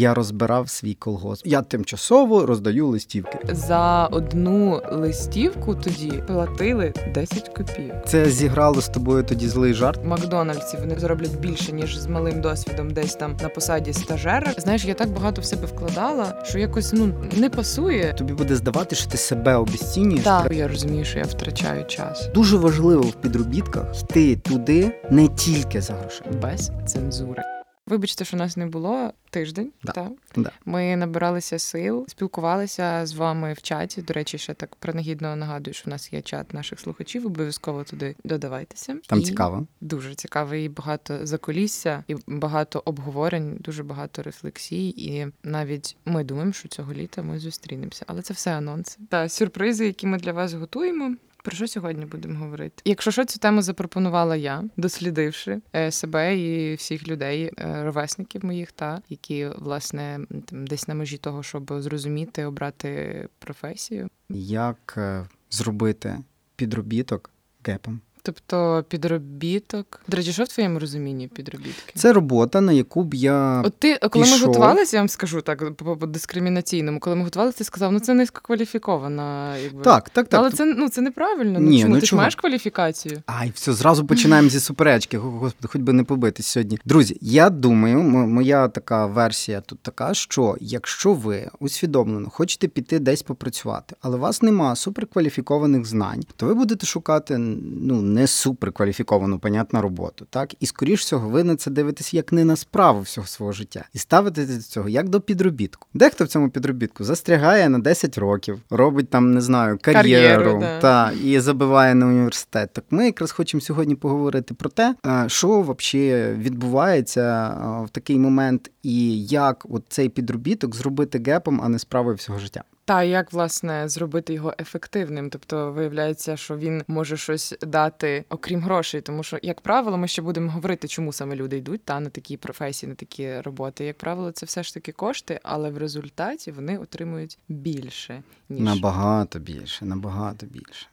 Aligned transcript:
Я 0.00 0.14
розбирав 0.14 0.68
свій 0.68 0.94
колгосп. 0.94 1.46
Я 1.46 1.62
тимчасово 1.62 2.46
роздаю 2.46 2.86
листівки. 2.86 3.38
За 3.52 4.06
одну 4.06 4.82
листівку 4.92 5.74
тоді 5.74 6.22
платили 6.26 6.92
10 7.14 7.48
копійок. 7.48 7.96
Це 8.06 8.30
зіграло 8.30 8.80
з 8.80 8.88
тобою 8.88 9.24
тоді 9.24 9.48
злий 9.48 9.74
жарт. 9.74 10.04
Макдональдсі 10.04 10.76
вони 10.76 10.98
зароблять 10.98 11.38
більше 11.40 11.72
ніж 11.72 11.98
з 11.98 12.06
малим 12.06 12.40
досвідом, 12.40 12.90
десь 12.90 13.14
там 13.14 13.36
на 13.42 13.48
посаді 13.48 13.92
стажера. 13.92 14.52
Знаєш, 14.58 14.84
я 14.84 14.94
так 14.94 15.10
багато 15.10 15.40
в 15.40 15.44
себе 15.44 15.66
вкладала, 15.66 16.42
що 16.44 16.58
якось 16.58 16.92
ну 16.92 17.14
не 17.36 17.50
пасує. 17.50 18.14
Тобі 18.18 18.32
буде 18.32 18.56
здавати, 18.56 18.96
що 18.96 19.10
ти 19.10 19.16
себе 19.16 19.54
обесцінюєш. 19.54 20.24
Так, 20.24 20.52
я 20.52 20.68
розумію, 20.68 21.04
що 21.04 21.18
я 21.18 21.24
втрачаю 21.24 21.84
час 21.84 22.28
Дуже 22.34 22.56
важливо 22.56 23.02
в 23.02 23.14
підробітках 23.14 24.02
йти 24.02 24.36
туди 24.36 25.00
не 25.10 25.28
тільки 25.28 25.80
за 25.80 25.92
грошима. 25.92 26.30
без 26.42 26.70
цензури. 26.86 27.42
Вибачте, 27.90 28.24
що 28.24 28.36
нас 28.36 28.56
не 28.56 28.66
було 28.66 29.12
тиждень. 29.30 29.72
Да. 29.82 29.92
Так. 29.92 30.12
Да. 30.36 30.50
Ми 30.64 30.96
набиралися 30.96 31.58
сил, 31.58 32.06
спілкувалися 32.08 33.06
з 33.06 33.14
вами 33.14 33.52
в 33.52 33.62
чаті. 33.62 34.02
До 34.02 34.14
речі, 34.14 34.38
ще 34.38 34.54
так 34.54 34.76
принагідно 34.76 35.36
нагадую, 35.36 35.74
що 35.74 35.84
в 35.86 35.88
нас 35.88 36.12
є 36.12 36.22
чат 36.22 36.54
наших 36.54 36.80
слухачів. 36.80 37.26
Обов'язково 37.26 37.84
туди 37.84 38.16
додавайтеся. 38.24 38.96
Там 39.06 39.18
І 39.18 39.22
цікаво. 39.22 39.66
Дуже 39.80 40.14
цікаво, 40.14 40.54
і 40.54 40.68
багато 40.68 41.26
закулісся, 41.26 42.04
і 42.08 42.16
багато 42.26 42.82
обговорень, 42.84 43.56
дуже 43.60 43.82
багато 43.82 44.22
рефлексій. 44.22 44.88
І 44.88 45.26
навіть 45.42 45.96
ми 46.04 46.24
думаємо, 46.24 46.52
що 46.52 46.68
цього 46.68 46.92
літа 46.92 47.22
ми 47.22 47.38
зустрінемося. 47.38 48.04
Але 48.08 48.22
це 48.22 48.34
все 48.34 48.56
анонси 48.56 48.98
та 49.08 49.28
сюрпризи, 49.28 49.86
які 49.86 50.06
ми 50.06 50.18
для 50.18 50.32
вас 50.32 50.52
готуємо. 50.52 51.16
Про 51.42 51.56
що 51.56 51.68
сьогодні 51.68 52.04
будемо 52.04 52.38
говорити? 52.38 52.82
Якщо 52.84 53.10
що, 53.10 53.24
цю 53.24 53.38
тему 53.38 53.62
запропонувала 53.62 54.36
я, 54.36 54.64
дослідивши 54.76 55.60
е, 55.76 55.90
себе 55.90 56.38
і 56.38 56.74
всіх 56.74 57.08
людей, 57.08 57.52
е, 57.58 57.84
ровесників 57.84 58.44
моїх, 58.44 58.72
та 58.72 59.02
які 59.08 59.48
власне 59.58 60.20
там 60.46 60.66
десь 60.66 60.88
на 60.88 60.94
межі 60.94 61.18
того, 61.18 61.42
щоб 61.42 61.72
зрозуміти, 61.78 62.44
обрати 62.44 63.28
професію. 63.38 64.08
Як 64.28 64.94
е, 64.96 65.26
зробити 65.50 66.18
підробіток 66.56 67.30
гепом? 67.66 68.00
Тобто 68.22 68.84
підробіток. 68.88 70.00
До 70.08 70.16
речі, 70.16 70.32
що 70.32 70.44
в 70.44 70.48
твоєму 70.48 70.78
розумінні 70.78 71.28
підробітки? 71.28 71.92
Це 71.94 72.12
робота, 72.12 72.60
на 72.60 72.72
яку 72.72 73.04
б 73.04 73.14
я 73.14 73.62
От 73.64 73.74
ти, 73.78 73.98
коли 74.10 74.24
ми 74.24 74.38
готувалися, 74.38 74.96
я 74.96 75.00
вам 75.00 75.08
скажу 75.08 75.40
так 75.40 75.74
по, 75.76 76.06
дискримінаційному, 76.06 77.00
коли 77.00 77.16
ми 77.16 77.24
готувалися, 77.24 77.58
ти 77.58 77.64
сказав, 77.64 77.92
ну 77.92 78.00
це 78.00 78.14
низькокваліфікована. 78.14 79.56
Якби. 79.56 79.82
так, 79.82 80.10
так, 80.10 80.28
так. 80.28 80.40
Але 80.40 80.50
це 80.50 80.64
ну 80.64 80.88
це 80.88 81.00
неправильно. 81.00 81.60
Ну 81.60 81.78
чому 81.78 81.94
ну 81.94 82.00
ти 82.00 82.06
ж 82.06 82.16
маєш 82.16 82.34
кваліфікацію? 82.34 83.22
Ай, 83.26 83.52
все, 83.54 83.72
зразу 83.72 84.06
починаємо 84.06 84.48
зі 84.48 84.60
суперечки. 84.60 85.18
Господи, 85.18 85.68
хоч 85.68 85.82
би 85.82 85.92
не 85.92 86.04
побитись 86.04 86.46
сьогодні. 86.46 86.78
Друзі, 86.84 87.18
я 87.20 87.50
думаю, 87.50 88.02
моя 88.02 88.68
така 88.68 89.06
версія 89.06 89.60
тут 89.60 89.78
така, 89.80 90.14
що 90.14 90.56
якщо 90.60 91.12
ви 91.12 91.50
усвідомлено 91.60 92.30
хочете 92.30 92.68
піти 92.68 92.98
десь 92.98 93.22
попрацювати, 93.22 93.96
але 94.00 94.16
у 94.16 94.20
вас 94.20 94.42
нема 94.42 94.76
суперкваліфікованих 94.76 95.86
знань, 95.86 96.22
то 96.36 96.46
ви 96.46 96.54
будете 96.54 96.86
шукати 96.86 97.38
ну 97.38 98.02
не 98.10 98.26
суперкваліфіковану, 98.26 99.38
понятна 99.38 99.80
роботу. 99.82 100.26
Так, 100.30 100.54
і 100.60 100.66
скоріш 100.66 101.00
всього, 101.00 101.28
ви 101.28 101.44
на 101.44 101.56
це 101.56 101.70
дивитесь 101.70 102.14
як 102.14 102.32
не 102.32 102.44
на 102.44 102.56
справу 102.56 103.00
всього 103.00 103.26
свого 103.26 103.52
життя, 103.52 103.84
і 103.92 103.98
ставите 103.98 104.46
до 104.46 104.62
цього 104.62 104.88
як 104.88 105.08
до 105.08 105.20
підробітку. 105.20 105.88
Дехто 105.94 106.24
в 106.24 106.28
цьому 106.28 106.50
підробітку 106.50 107.04
застрягає 107.04 107.68
на 107.68 107.78
10 107.78 108.18
років, 108.18 108.60
робить 108.70 109.10
там, 109.10 109.34
не 109.34 109.40
знаю, 109.40 109.78
кар'єру, 109.82 110.44
Кар'єру, 110.44 110.60
да. 110.60 110.80
та 110.80 111.12
і 111.12 111.40
забиває 111.40 111.94
на 111.94 112.06
університет. 112.06 112.72
Так 112.72 112.84
ми 112.90 113.06
якраз 113.06 113.32
хочемо 113.32 113.60
сьогодні 113.60 113.94
поговорити 113.94 114.54
про 114.54 114.70
те, 114.70 114.94
е, 115.06 115.24
що 115.26 115.60
взагалі 115.60 116.34
відбувається 116.34 117.20
е, 117.20 117.84
в 117.84 117.90
такий 117.90 118.18
момент, 118.18 118.70
і 118.82 119.24
як 119.24 119.66
от 119.70 119.82
цей 119.88 120.08
підробіток 120.08 120.74
зробити 120.74 121.22
гепом, 121.26 121.60
а 121.64 121.68
не 121.68 121.78
справою 121.78 122.16
всього 122.16 122.38
життя. 122.38 122.64
Та 122.84 123.02
як 123.02 123.32
власне 123.32 123.88
зробити 123.88 124.34
його 124.34 124.54
ефективним? 124.60 125.30
Тобто 125.30 125.72
виявляється, 125.72 126.36
що 126.36 126.56
він 126.56 126.82
може 126.88 127.16
щось 127.16 127.54
дати, 127.62 128.24
окрім 128.28 128.60
грошей, 128.60 129.00
тому 129.00 129.22
що, 129.22 129.38
як 129.42 129.60
правило, 129.60 129.96
ми 129.98 130.08
ще 130.08 130.22
будемо 130.22 130.50
говорити, 130.50 130.88
чому 130.88 131.12
саме 131.12 131.36
люди 131.36 131.56
йдуть 131.56 131.84
та 131.84 132.00
на 132.00 132.10
такі 132.10 132.36
професії, 132.36 132.90
на 132.90 132.94
такі 132.94 133.40
роботи. 133.40 133.84
Як 133.84 133.98
правило, 133.98 134.32
це 134.32 134.46
все 134.46 134.62
ж 134.62 134.74
таки 134.74 134.92
кошти, 134.92 135.40
але 135.42 135.70
в 135.70 135.78
результаті 135.78 136.50
вони 136.52 136.78
отримують 136.78 137.38
більше 137.48 138.22
ніж 138.48 138.64
Набагато 138.64 139.38
більше, 139.38 139.84
набагато 139.84 140.46
більше. 140.46 140.86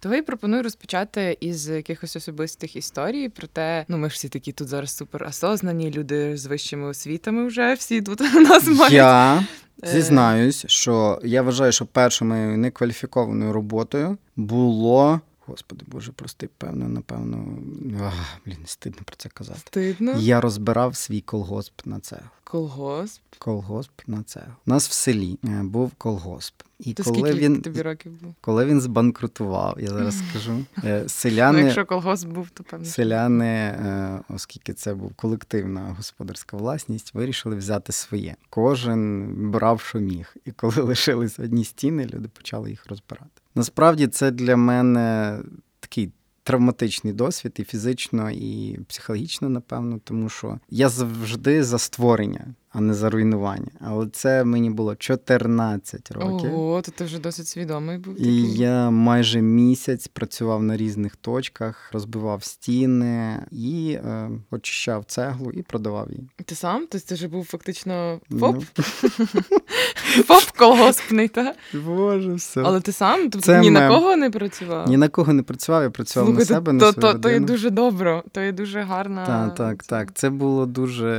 Того 0.00 0.14
я 0.14 0.22
пропоную 0.22 0.62
розпочати 0.62 1.36
із 1.40 1.68
якихось 1.68 2.16
особистих 2.16 2.76
історій. 2.76 3.28
про 3.28 3.46
те, 3.46 3.84
ну 3.88 3.98
ми 3.98 4.10
ж 4.10 4.14
всі 4.14 4.28
такі 4.28 4.52
тут 4.52 4.68
зараз 4.68 4.96
супер 4.96 5.24
осознані, 5.24 5.90
люди 5.90 6.36
з 6.36 6.46
вищими 6.46 6.86
освітами 6.86 7.46
вже 7.46 7.74
всі 7.74 8.02
тут 8.02 8.20
у 8.20 8.24
нас 8.40 8.66
мають. 8.66 8.92
Я 8.92 9.44
зізнаюсь, 9.82 10.64
що 10.66 11.20
я 11.24 11.42
вважаю, 11.42 11.72
що 11.72 11.86
першою 11.86 12.28
моєю 12.28 12.58
некваліфікованою 12.58 13.52
роботою 13.52 14.18
було. 14.36 15.20
Господи 15.46 15.84
Боже, 15.88 16.12
прости, 16.12 16.48
певно, 16.58 16.88
напевно. 16.88 17.58
Ах, 18.02 18.38
блін, 18.46 18.58
стидно 18.64 19.00
про 19.04 19.16
це 19.16 19.28
казати. 19.28 19.58
Стидно. 19.60 20.12
Я 20.18 20.40
розбирав 20.40 20.96
свій 20.96 21.20
колгосп 21.20 21.86
на 21.86 22.00
цеглу. 22.00 22.26
Колгосп. 22.44 23.22
Колгосп 23.38 23.90
на 24.06 24.22
цеглу. 24.22 24.52
У 24.66 24.70
нас 24.70 24.88
в 24.88 24.92
селі 24.92 25.38
е, 25.44 25.62
був 25.62 25.90
колгосп. 25.98 26.54
І 26.78 26.94
То 26.94 27.04
коли 27.04 27.16
скільки 27.18 27.38
він 27.40 27.62
тобі 27.62 27.82
років 27.82 28.20
було? 28.20 28.34
коли 28.40 28.64
він 28.66 28.80
збанкрутував, 28.80 29.80
я 29.80 29.88
зараз 29.88 30.18
скажу, 30.30 30.64
е, 30.84 31.00
Ну, 31.02 31.08
селяни. 31.08 31.60
якщо 31.60 31.86
колгосп 31.86 32.28
був, 32.28 32.50
то 32.50 32.64
певно. 32.64 32.86
Селяни, 32.86 33.46
е, 33.46 34.20
оскільки 34.28 34.72
це 34.74 34.94
був 34.94 35.14
колективна 35.14 35.94
господарська 35.96 36.56
власність, 36.56 37.14
вирішили 37.14 37.56
взяти 37.56 37.92
своє. 37.92 38.36
Кожен 38.50 39.26
брав, 39.50 39.80
що 39.80 39.98
міг. 39.98 40.34
І 40.44 40.50
коли 40.52 40.74
лишились 40.82 41.38
одні 41.38 41.64
стіни, 41.64 42.06
люди 42.06 42.28
почали 42.28 42.70
їх 42.70 42.86
розбирати. 42.86 43.41
Насправді 43.54 44.06
це 44.06 44.30
для 44.30 44.56
мене 44.56 45.38
такий 45.80 46.12
травматичний 46.42 47.12
досвід, 47.12 47.52
і 47.58 47.64
фізично, 47.64 48.30
і 48.30 48.78
психологічно, 48.88 49.48
напевно, 49.48 50.00
тому 50.04 50.28
що 50.28 50.58
я 50.70 50.88
завжди 50.88 51.64
за 51.64 51.78
створення, 51.78 52.54
а 52.72 52.80
не 52.80 52.94
за 52.94 53.10
руйнування. 53.10 53.70
Але 53.80 54.06
це 54.06 54.44
мені 54.44 54.70
було 54.70 54.94
14 54.96 56.10
років. 56.12 56.54
Ого, 56.54 56.82
то 56.82 56.90
ти 56.90 57.04
вже 57.04 57.18
досить 57.18 57.48
свідомий 57.48 57.98
був. 57.98 58.20
І 58.20 58.42
я 58.52 58.90
майже 58.90 59.40
місяць 59.42 60.08
працював 60.08 60.62
на 60.62 60.76
різних 60.76 61.16
точках, 61.16 61.90
розбивав 61.92 62.44
стіни 62.44 63.38
і 63.50 63.98
е, 64.04 64.30
очищав 64.50 65.04
цеглу 65.04 65.50
і 65.50 65.62
продавав 65.62 66.10
її. 66.10 66.28
Ти 66.44 66.54
сам? 66.54 66.86
Тобто 66.90 67.06
ти 67.08 67.14
вже 67.14 67.28
був 67.28 67.44
фактично 67.44 68.20
Ну. 68.30 68.38
поп? 68.38 68.64
Поп 70.28 70.44
колгоспний, 70.56 71.28
так? 71.28 71.56
Боже, 71.86 72.34
все. 72.34 72.62
Але 72.64 72.80
ти 72.80 72.92
сам? 72.92 73.30
Тобто 73.30 73.56
ні 73.56 73.70
на 73.70 73.88
кого 73.88 74.16
не 74.16 74.30
працював? 74.30 74.88
Ні 74.88 74.96
на 74.96 75.08
кого 75.08 75.32
не 75.32 75.42
працював, 75.42 75.82
я 75.82 75.90
працював 75.90 76.34
на 76.34 76.44
себе, 76.44 76.72
на 76.72 76.80
свою 76.92 76.94
то, 76.94 77.18
то 77.18 77.30
є 77.30 77.40
дуже 77.40 77.70
добре, 77.70 78.22
то 78.32 78.40
є 78.40 78.52
дуже 78.52 78.80
гарна. 78.80 79.26
Так, 79.26 79.54
так, 79.54 79.82
так. 79.84 80.12
Це 80.14 80.30
було 80.30 80.66
дуже 80.66 81.10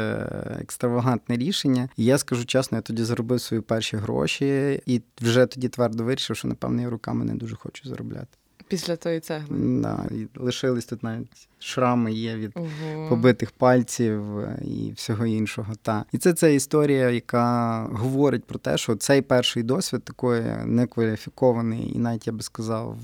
екстравагантне 0.62 1.38
рішення. 1.44 1.90
І 1.98 2.06
я 2.06 2.18
скажу 2.18 2.46
чесно, 2.46 2.78
я 2.78 2.82
тоді 2.82 3.04
заробив 3.04 3.42
свої 3.42 3.62
перші 3.62 3.98
гроші, 3.98 4.82
і 4.86 5.02
вже 5.22 5.46
тоді 5.46 5.70
твердо 5.70 6.04
вирішив, 6.04 6.36
що 6.36 6.48
напевно 6.48 6.82
я 6.82 6.90
руками 6.90 7.26
не 7.26 7.36
дуже 7.36 7.56
хочу 7.56 7.90
заробляти. 7.90 8.38
Після 8.68 8.96
тої 8.96 9.20
цегли. 9.20 9.58
Да, 9.82 10.06
і 10.12 10.28
лишились 10.36 10.86
тут 10.86 11.04
навіть 11.04 11.48
шрами 11.64 12.14
є 12.14 12.36
від 12.36 12.52
Ого. 12.56 13.10
побитих 13.10 13.52
пальців 13.52 14.40
е, 14.40 14.60
і 14.66 14.92
всього 14.92 15.26
іншого. 15.26 15.74
Та 15.82 16.06
і 16.12 16.18
це 16.18 16.34
ця 16.34 16.48
історія, 16.48 17.10
яка 17.10 17.84
говорить 17.92 18.46
про 18.46 18.60
те, 18.60 18.78
що 18.78 18.96
цей 18.96 19.22
перший 19.22 19.64
досвід 19.64 20.04
такої 20.04 20.44
некваліфікованої, 20.66 21.96
і 21.96 22.00
навіть 22.00 22.28
я 22.28 22.34
би 22.34 22.42
сказав, 22.42 22.98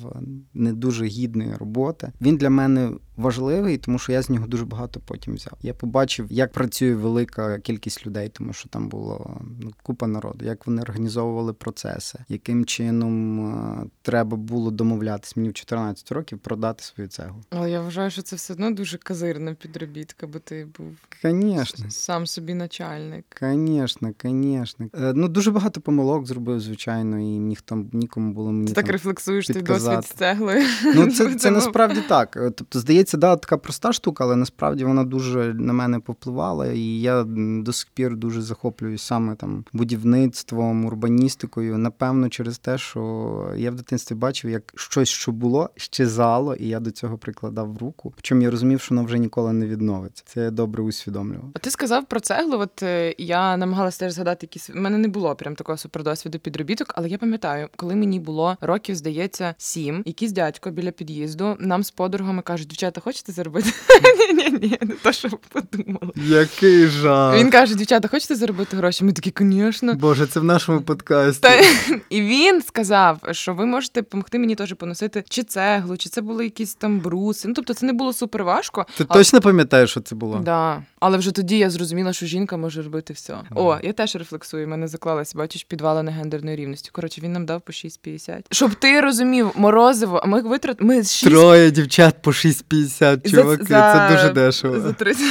не 0.54 0.74
дуже 0.74 1.06
гідної 1.06 1.54
роботи. 1.60 2.12
Він 2.22 2.38
для 2.38 2.50
мене 2.50 2.92
важливий, 3.20 3.78
тому 3.78 4.00
що 4.00 4.12
я 4.12 4.22
з 4.22 4.30
нього 4.30 4.48
дуже 4.48 4.66
багато 4.66 5.00
потім 5.06 5.36
взяв. 5.36 5.54
Я 5.62 5.74
побачив, 5.74 6.28
як 6.30 6.52
працює 6.52 6.96
велика 6.96 7.60
кількість 7.60 8.06
людей, 8.06 8.30
тому 8.30 8.54
що 8.54 8.70
там 8.70 8.90
було 8.90 9.42
ну, 9.60 9.72
купа 9.84 10.08
народу, 10.08 10.46
як 10.46 10.68
вони 10.68 10.82
організовували 10.82 11.54
процеси, 11.54 12.20
яким 12.30 12.66
чином 12.66 13.40
е, 13.54 13.86
треба 14.02 14.38
було 14.38 14.72
домовлятись 14.72 15.38
мені 15.38 15.50
в 15.50 15.54
14 15.54 16.12
років 16.12 16.40
продати 16.40 16.84
свою 16.84 17.08
цеглу. 17.08 17.44
Але 17.50 17.72
я 17.72 17.82
вважаю, 17.82 18.12
що 18.12 18.22
це 18.22 18.36
все 18.36 18.49
одно 18.52 18.72
дуже 18.72 18.98
казирна 18.98 19.54
підробітка, 19.54 20.28
бо 20.28 20.40
ти 20.40 20.68
був 20.78 20.88
Звісно. 21.24 21.86
сам 21.90 22.28
собі 22.28 22.54
начальник. 22.54 23.26
Конечно, 23.40 24.12
конечно. 24.22 24.86
Е, 25.02 25.14
Ну 25.16 25.28
дуже 25.28 25.52
багато 25.52 25.82
помилок 25.82 26.26
зробив, 26.28 26.60
звичайно, 26.60 27.20
і 27.20 27.24
ніхто 27.24 27.86
нікому 27.94 28.34
було 28.34 28.52
мені 28.52 28.68
Ти 28.68 28.74
так 28.74 28.86
там... 28.86 28.92
рефлексуєш 28.92 29.48
підказати. 29.48 29.96
досвід 29.96 30.16
з 30.16 30.20
цеглою. 30.20 30.66
Ну 30.96 31.12
це, 31.12 31.36
це 31.36 31.52
насправді 31.52 32.00
так. 32.10 32.38
Е, 32.38 32.52
Тобто, 32.52 32.80
здається, 32.80 33.18
да, 33.18 33.36
така 33.36 33.58
проста 33.58 33.94
штука, 33.94 34.24
але 34.24 34.36
насправді 34.36 34.84
вона 34.86 35.04
дуже 35.04 35.54
на 35.54 35.74
мене 35.74 36.00
повпливала, 36.00 36.68
і 36.68 36.82
я 36.82 37.24
до 37.64 37.74
сих 37.74 37.88
пір 37.94 38.16
дуже 38.16 38.42
захоплююсь 38.42 39.02
саме 39.02 39.36
там 39.36 39.66
будівництвом, 39.74 40.86
урбаністикою. 40.86 41.78
Напевно, 41.78 42.30
через 42.30 42.58
те, 42.58 42.78
що 42.78 43.54
я 43.58 43.72
в 43.72 43.76
дитинстві 43.76 44.16
бачив, 44.16 44.52
як 44.52 44.74
щось, 44.76 45.10
що 45.10 45.32
було, 45.32 45.70
щезало, 45.76 46.56
і 46.56 46.68
я 46.68 46.80
до 46.80 46.92
цього 46.92 47.18
прикладав 47.18 47.78
руку. 47.78 48.14
Причому 48.16 48.39
віком 48.40 48.42
я 48.42 48.52
розумів, 48.52 48.82
що 48.82 48.96
воно 48.96 49.06
вже 49.06 49.20
ніколи 49.20 49.54
не 49.54 49.66
відновиться. 49.66 50.24
Це 50.26 50.42
я 50.42 50.52
добре 50.52 50.84
усвідомлював. 50.84 51.50
А 51.54 51.60
ти 51.60 51.72
сказав 51.72 52.06
про 52.06 52.20
цеглу. 52.20 52.60
От 52.60 52.84
е, 52.84 53.16
я 53.18 53.58
намагалася 53.58 54.00
теж 54.00 54.14
згадати 54.14 54.46
якісь. 54.46 54.70
У 54.70 54.80
мене 54.80 54.98
не 54.98 55.08
було 55.08 55.36
прям 55.36 55.56
такого 55.56 55.78
супердосвіду 55.78 56.40
підробіток, 56.40 56.94
але 56.96 57.10
я 57.10 57.18
пам'ятаю, 57.18 57.68
коли 57.76 57.96
мені 57.96 58.20
було 58.20 58.58
років, 58.62 58.96
здається, 58.96 59.56
сім, 59.58 60.04
якийсь 60.06 60.32
дядько 60.32 60.72
біля 60.72 60.92
під'їзду 60.92 61.56
нам 61.60 61.84
з 61.84 61.92
подругами 61.92 62.42
кажуть, 62.42 62.68
дівчата, 62.68 63.02
хочете 63.02 63.32
заробити? 63.32 63.70
Ні, 64.34 64.50
ні, 64.62 64.78
не 64.82 64.96
то, 65.04 65.12
що 65.12 65.28
ви 65.28 65.38
подумали. 65.50 66.14
Який 66.16 66.88
жах. 66.88 67.36
Він 67.36 67.52
каже: 67.52 67.76
дівчата, 67.76 68.08
хочете 68.08 68.36
заробити 68.36 68.78
гроші? 68.78 69.04
Ми 69.04 69.14
такі, 69.14 69.34
звісно. 69.40 69.96
Боже, 69.96 70.28
це 70.28 70.40
в 70.40 70.44
нашому 70.44 70.82
подкасті. 70.82 71.48
І 72.10 72.22
він 72.22 72.62
сказав, 72.62 73.20
що 73.32 73.54
ви 73.54 73.66
можете 73.66 74.02
допомогти 74.02 74.40
мені 74.40 74.56
теж 74.56 74.74
поносити 74.74 75.24
чи 75.30 75.44
цеглу, 75.44 75.98
чи 75.98 76.10
це 76.10 76.22
були 76.22 76.44
якісь 76.44 76.74
там 76.74 77.00
бруси. 77.00 77.48
Ну 77.48 77.54
тобто 77.54 77.74
це 77.74 77.86
не 77.86 77.94
було 77.94 78.14
супер 78.30 78.44
важко. 78.44 78.86
Ти 78.98 79.06
але... 79.08 79.20
точно 79.20 79.42
пам'ятаєш, 79.42 79.90
що 79.90 80.02
це 80.02 80.16
було? 80.16 80.40
Да. 80.40 80.84
Але 81.00 81.18
вже 81.18 81.32
тоді 81.32 81.58
я 81.58 81.70
зрозуміла, 81.70 82.14
що 82.14 82.26
жінка 82.26 82.58
може 82.58 82.82
робити 82.82 83.14
все. 83.14 83.38
О, 83.56 83.78
я 83.84 83.94
теж 83.94 84.16
рефлексую. 84.16 84.68
Мене 84.68 84.88
заклалася, 84.88 85.38
бачиш, 85.38 85.64
підвала 85.64 86.04
негендерної 86.04 86.56
рівності. 86.56 86.90
Коротше, 86.92 87.22
він 87.22 87.34
нам 87.34 87.46
дав 87.46 87.62
по 87.62 87.72
6,50. 87.72 88.42
Щоб 88.52 88.76
ти 88.76 89.02
розумів, 89.02 89.52
морозиво, 89.56 90.24
ми 90.26 90.42
витрат... 90.42 90.82
ми 90.82 90.96
6... 91.04 91.26
Троє 91.26 91.72
дівчат 91.72 92.22
по 92.22 92.32
6,50, 92.32 93.32
чуваки. 93.32 93.64
За... 93.64 94.10
Це 94.10 94.16
дуже 94.16 94.34
дешево. 94.34 94.80
За 94.80 94.94
30 94.94 95.26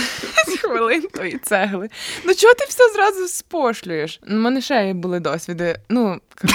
хвилин 0.69 1.03
тої 1.15 1.38
цегли. 1.38 1.88
Ну 2.25 2.35
чого 2.35 2.55
ти 2.55 2.65
все 2.69 2.93
зразу 2.93 3.29
спошлюєш? 3.29 4.20
У 4.31 4.35
мене 4.35 4.61
ще 4.61 4.94
були 4.94 5.20
досвіди. 5.20 5.79
Ну. 5.88 6.20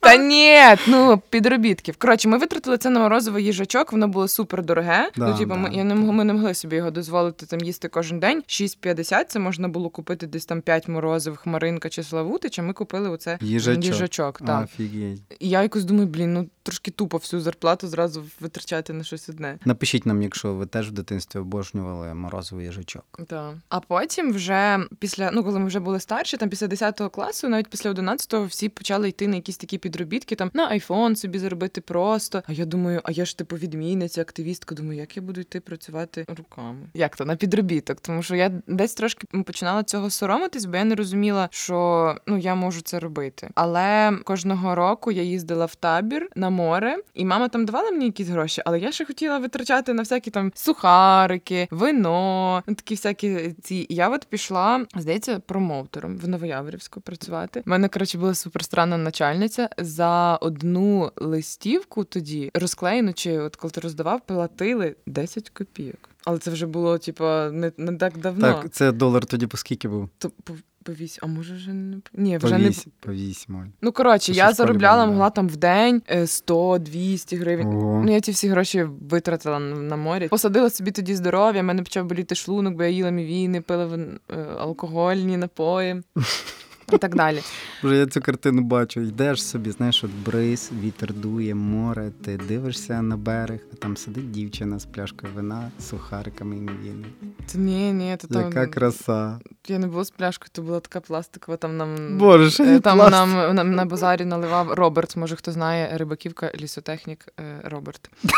Та 0.00 0.16
ні, 0.16 0.58
ну 0.86 1.22
підробітків. 1.30 1.96
Коротше, 1.96 2.28
ми 2.28 2.38
витратили 2.38 2.78
це 2.78 2.90
на 2.90 3.00
морозовий 3.00 3.44
їжачок, 3.44 3.92
воно 3.92 4.08
було 4.08 4.28
супер 4.28 4.62
дороге. 4.62 5.10
Да, 5.16 5.28
ну, 5.28 5.38
типу, 5.38 5.50
да. 5.50 5.56
ми, 5.56 5.70
я 5.72 5.84
не 5.84 5.94
ми 5.94 6.24
не 6.24 6.32
могли 6.32 6.54
собі 6.54 6.76
його 6.76 6.90
дозволити 6.90 7.46
там 7.46 7.60
їсти 7.60 7.88
кожен 7.88 8.20
день. 8.20 8.42
6,50 8.48 9.24
це 9.24 9.38
можна 9.38 9.68
було 9.68 9.88
купити 9.90 10.26
десь 10.26 10.46
там 10.46 10.60
5 10.60 10.88
морозивих 10.88 11.46
Маринка 11.46 11.88
чи 11.88 12.02
Славутич, 12.02 12.58
а 12.58 12.62
Ми 12.62 12.72
купили 12.72 13.10
оце 13.10 13.38
їжачок. 13.40 13.84
їжачок 13.84 14.40
так. 14.46 14.64
Офігеть. 14.64 15.20
І 15.40 15.48
я 15.48 15.62
якось 15.62 15.84
думаю, 15.84 16.06
блін, 16.06 16.32
ну 16.32 16.48
трошки 16.62 16.90
тупо 16.90 17.16
всю 17.16 17.40
зарплату 17.40 17.88
зразу 17.88 18.24
витрачати 18.40 18.92
на 18.92 19.04
щось 19.04 19.28
одне. 19.28 19.58
Напишіть 19.64 20.06
нам, 20.06 20.22
якщо 20.22 20.54
ви 20.54 20.66
теж 20.66 20.88
в 20.88 20.92
дитинстві 20.92 21.40
обожнювали 21.40 22.14
морозовий 22.14 22.49
їжачок. 22.60 23.04
Так. 23.26 23.54
А 23.68 23.80
потім, 23.80 24.32
вже 24.32 24.78
після, 24.98 25.30
ну 25.30 25.44
коли 25.44 25.58
ми 25.58 25.66
вже 25.66 25.80
були 25.80 26.00
старші, 26.00 26.36
там 26.36 26.48
після 26.48 26.66
10 26.66 27.00
класу, 27.12 27.48
навіть 27.48 27.68
після 27.68 27.92
11-го, 27.92 28.44
всі 28.44 28.68
почали 28.68 29.08
йти 29.08 29.28
на 29.28 29.36
якісь 29.36 29.56
такі 29.56 29.78
підробітки, 29.78 30.34
там 30.34 30.50
на 30.54 30.68
айфон 30.68 31.16
собі 31.16 31.38
заробити 31.38 31.80
просто. 31.80 32.42
А 32.46 32.52
я 32.52 32.64
думаю, 32.64 33.00
а 33.04 33.10
я 33.10 33.24
ж 33.24 33.38
типу 33.38 33.56
відмінниця, 33.56 34.20
активістка. 34.20 34.74
Думаю, 34.74 34.98
як 34.98 35.16
я 35.16 35.22
буду 35.22 35.40
йти 35.40 35.60
працювати 35.60 36.26
руками? 36.36 36.86
Як 36.94 37.16
то 37.16 37.24
на 37.24 37.36
підробіток? 37.36 38.00
Тому 38.00 38.22
що 38.22 38.36
я 38.36 38.48
десь 38.66 38.94
трошки 38.94 39.26
починала 39.44 39.82
цього 39.82 40.10
соромитись, 40.10 40.64
бо 40.64 40.76
я 40.76 40.84
не 40.84 40.94
розуміла, 40.94 41.48
що 41.50 42.16
ну 42.26 42.38
я 42.38 42.54
можу 42.54 42.80
це 42.80 42.98
робити. 42.98 43.50
Але 43.54 44.12
кожного 44.24 44.74
року 44.74 45.12
я 45.12 45.22
їздила 45.22 45.66
в 45.66 45.74
табір 45.74 46.28
на 46.36 46.50
море, 46.50 46.96
і 47.14 47.24
мама 47.24 47.48
там 47.48 47.64
давала 47.64 47.90
мені 47.90 48.04
якісь 48.04 48.28
гроші, 48.28 48.62
але 48.64 48.80
я 48.80 48.92
ще 48.92 49.04
хотіла 49.04 49.38
витрачати 49.38 49.94
на 49.94 50.02
всякі 50.02 50.30
там 50.30 50.52
сухарики, 50.54 51.68
вино, 51.70 52.39
такі 52.66 52.94
всякі 52.94 53.54
ці. 53.62 53.86
Я 53.90 54.08
от 54.08 54.24
пішла, 54.24 54.86
здається, 54.96 55.38
промоутером 55.38 56.18
в 56.18 56.28
Новояворівську 56.28 57.00
працювати. 57.00 57.62
У 57.66 57.70
мене 57.70 57.88
коротше 57.88 58.18
була 58.18 58.34
суперстранна 58.34 58.96
начальниця 58.96 59.68
за 59.78 60.36
одну 60.36 61.12
листівку 61.16 62.04
тоді 62.04 62.50
розклеєну, 62.54 63.12
чи 63.12 63.38
от 63.38 63.56
коли 63.56 63.70
ти 63.70 63.80
роздавав, 63.80 64.20
платили 64.26 64.96
10 65.06 65.50
копійок. 65.50 66.10
Але 66.24 66.38
це 66.38 66.50
вже 66.50 66.66
було, 66.66 66.98
типу, 66.98 67.24
не 67.24 67.72
не 67.76 67.96
так 67.96 68.18
давно. 68.18 68.52
Так, 68.52 68.70
це 68.70 68.92
долар 68.92 69.26
тоді 69.26 69.46
по 69.46 69.56
скільки 69.56 69.88
був? 69.88 70.08
То 70.18 70.30
по, 70.44 70.54
по 70.84 70.92
вісім, 70.92 71.20
а 71.22 71.26
може 71.26 71.54
вже 71.54 71.72
не 71.72 71.96
Ні, 72.14 72.38
вже 72.38 72.54
повісь, 72.54 72.86
не 72.86 72.92
повісь, 73.00 73.48
Моль. 73.48 73.66
Ну 73.82 73.92
коротше, 73.92 74.32
я 74.32 74.52
заробляла, 74.52 75.06
могла 75.06 75.30
там 75.30 75.48
в 75.48 75.56
день 75.56 76.02
100-200 76.10 77.38
гривень. 77.38 77.66
Ого. 77.66 78.02
Ну 78.04 78.12
я 78.12 78.20
ці 78.20 78.30
всі 78.32 78.48
гроші 78.48 78.82
витратила 78.82 79.58
на, 79.58 79.76
на 79.76 79.96
морі. 79.96 80.28
Посадила 80.28 80.70
собі 80.70 80.90
тоді 80.90 81.14
здоров'я, 81.14 81.62
мене 81.62 81.82
почав 81.82 82.06
боліти 82.06 82.34
шлунок, 82.34 82.74
бо 82.74 82.82
я 82.82 82.88
їла 82.88 83.10
мівіни, 83.10 83.60
пила 83.60 83.98
е, 84.30 84.36
алкогольні 84.58 85.36
напої 85.36 86.02
і 86.92 86.98
так 86.98 87.14
далі. 87.14 87.40
Вже 87.82 87.96
я 87.96 88.06
цю 88.06 88.20
картину 88.20 88.62
бачу. 88.62 89.00
Йдеш 89.00 89.44
собі, 89.44 89.70
знаєш, 89.70 90.04
от 90.04 90.10
бриз, 90.10 90.70
вітер 90.82 91.14
дує, 91.14 91.54
море, 91.54 92.10
ти 92.24 92.36
дивишся 92.36 93.02
на 93.02 93.16
берег, 93.16 93.60
а 93.72 93.76
там 93.76 93.96
сидить 93.96 94.30
дівчина 94.30 94.78
з 94.78 94.86
пляшкою 94.86 95.32
вина, 95.34 95.70
з 95.78 95.88
сухариками 95.88 96.56
і 96.56 96.60
мівіни. 96.60 97.06
Та 97.52 97.58
ні, 97.58 97.92
ні, 97.92 98.16
то 98.20 98.28
там... 98.28 98.42
Яка 98.42 98.66
краса. 98.66 99.38
Я 99.68 99.78
не 99.78 99.86
була 99.86 100.04
з 100.04 100.10
пляшкою, 100.10 100.50
то 100.52 100.62
була 100.62 100.80
така 100.80 101.00
пластикова, 101.00 101.56
там 101.56 101.76
нам 101.76 102.18
Боже, 102.18 102.50
що 102.50 102.64
не 102.64 102.80
там 102.80 102.98
пластик. 102.98 103.12
нам, 103.12 103.54
нам 103.54 103.74
на 103.74 103.84
базарі 103.84 104.24
наливав 104.24 104.72
Роберт, 104.72 105.16
може 105.16 105.36
хто 105.36 105.52
знає, 105.52 105.90
рибаківка, 105.98 106.52
лісотехнік 106.60 107.28
е, 107.40 107.60
Роберт. 107.64 108.10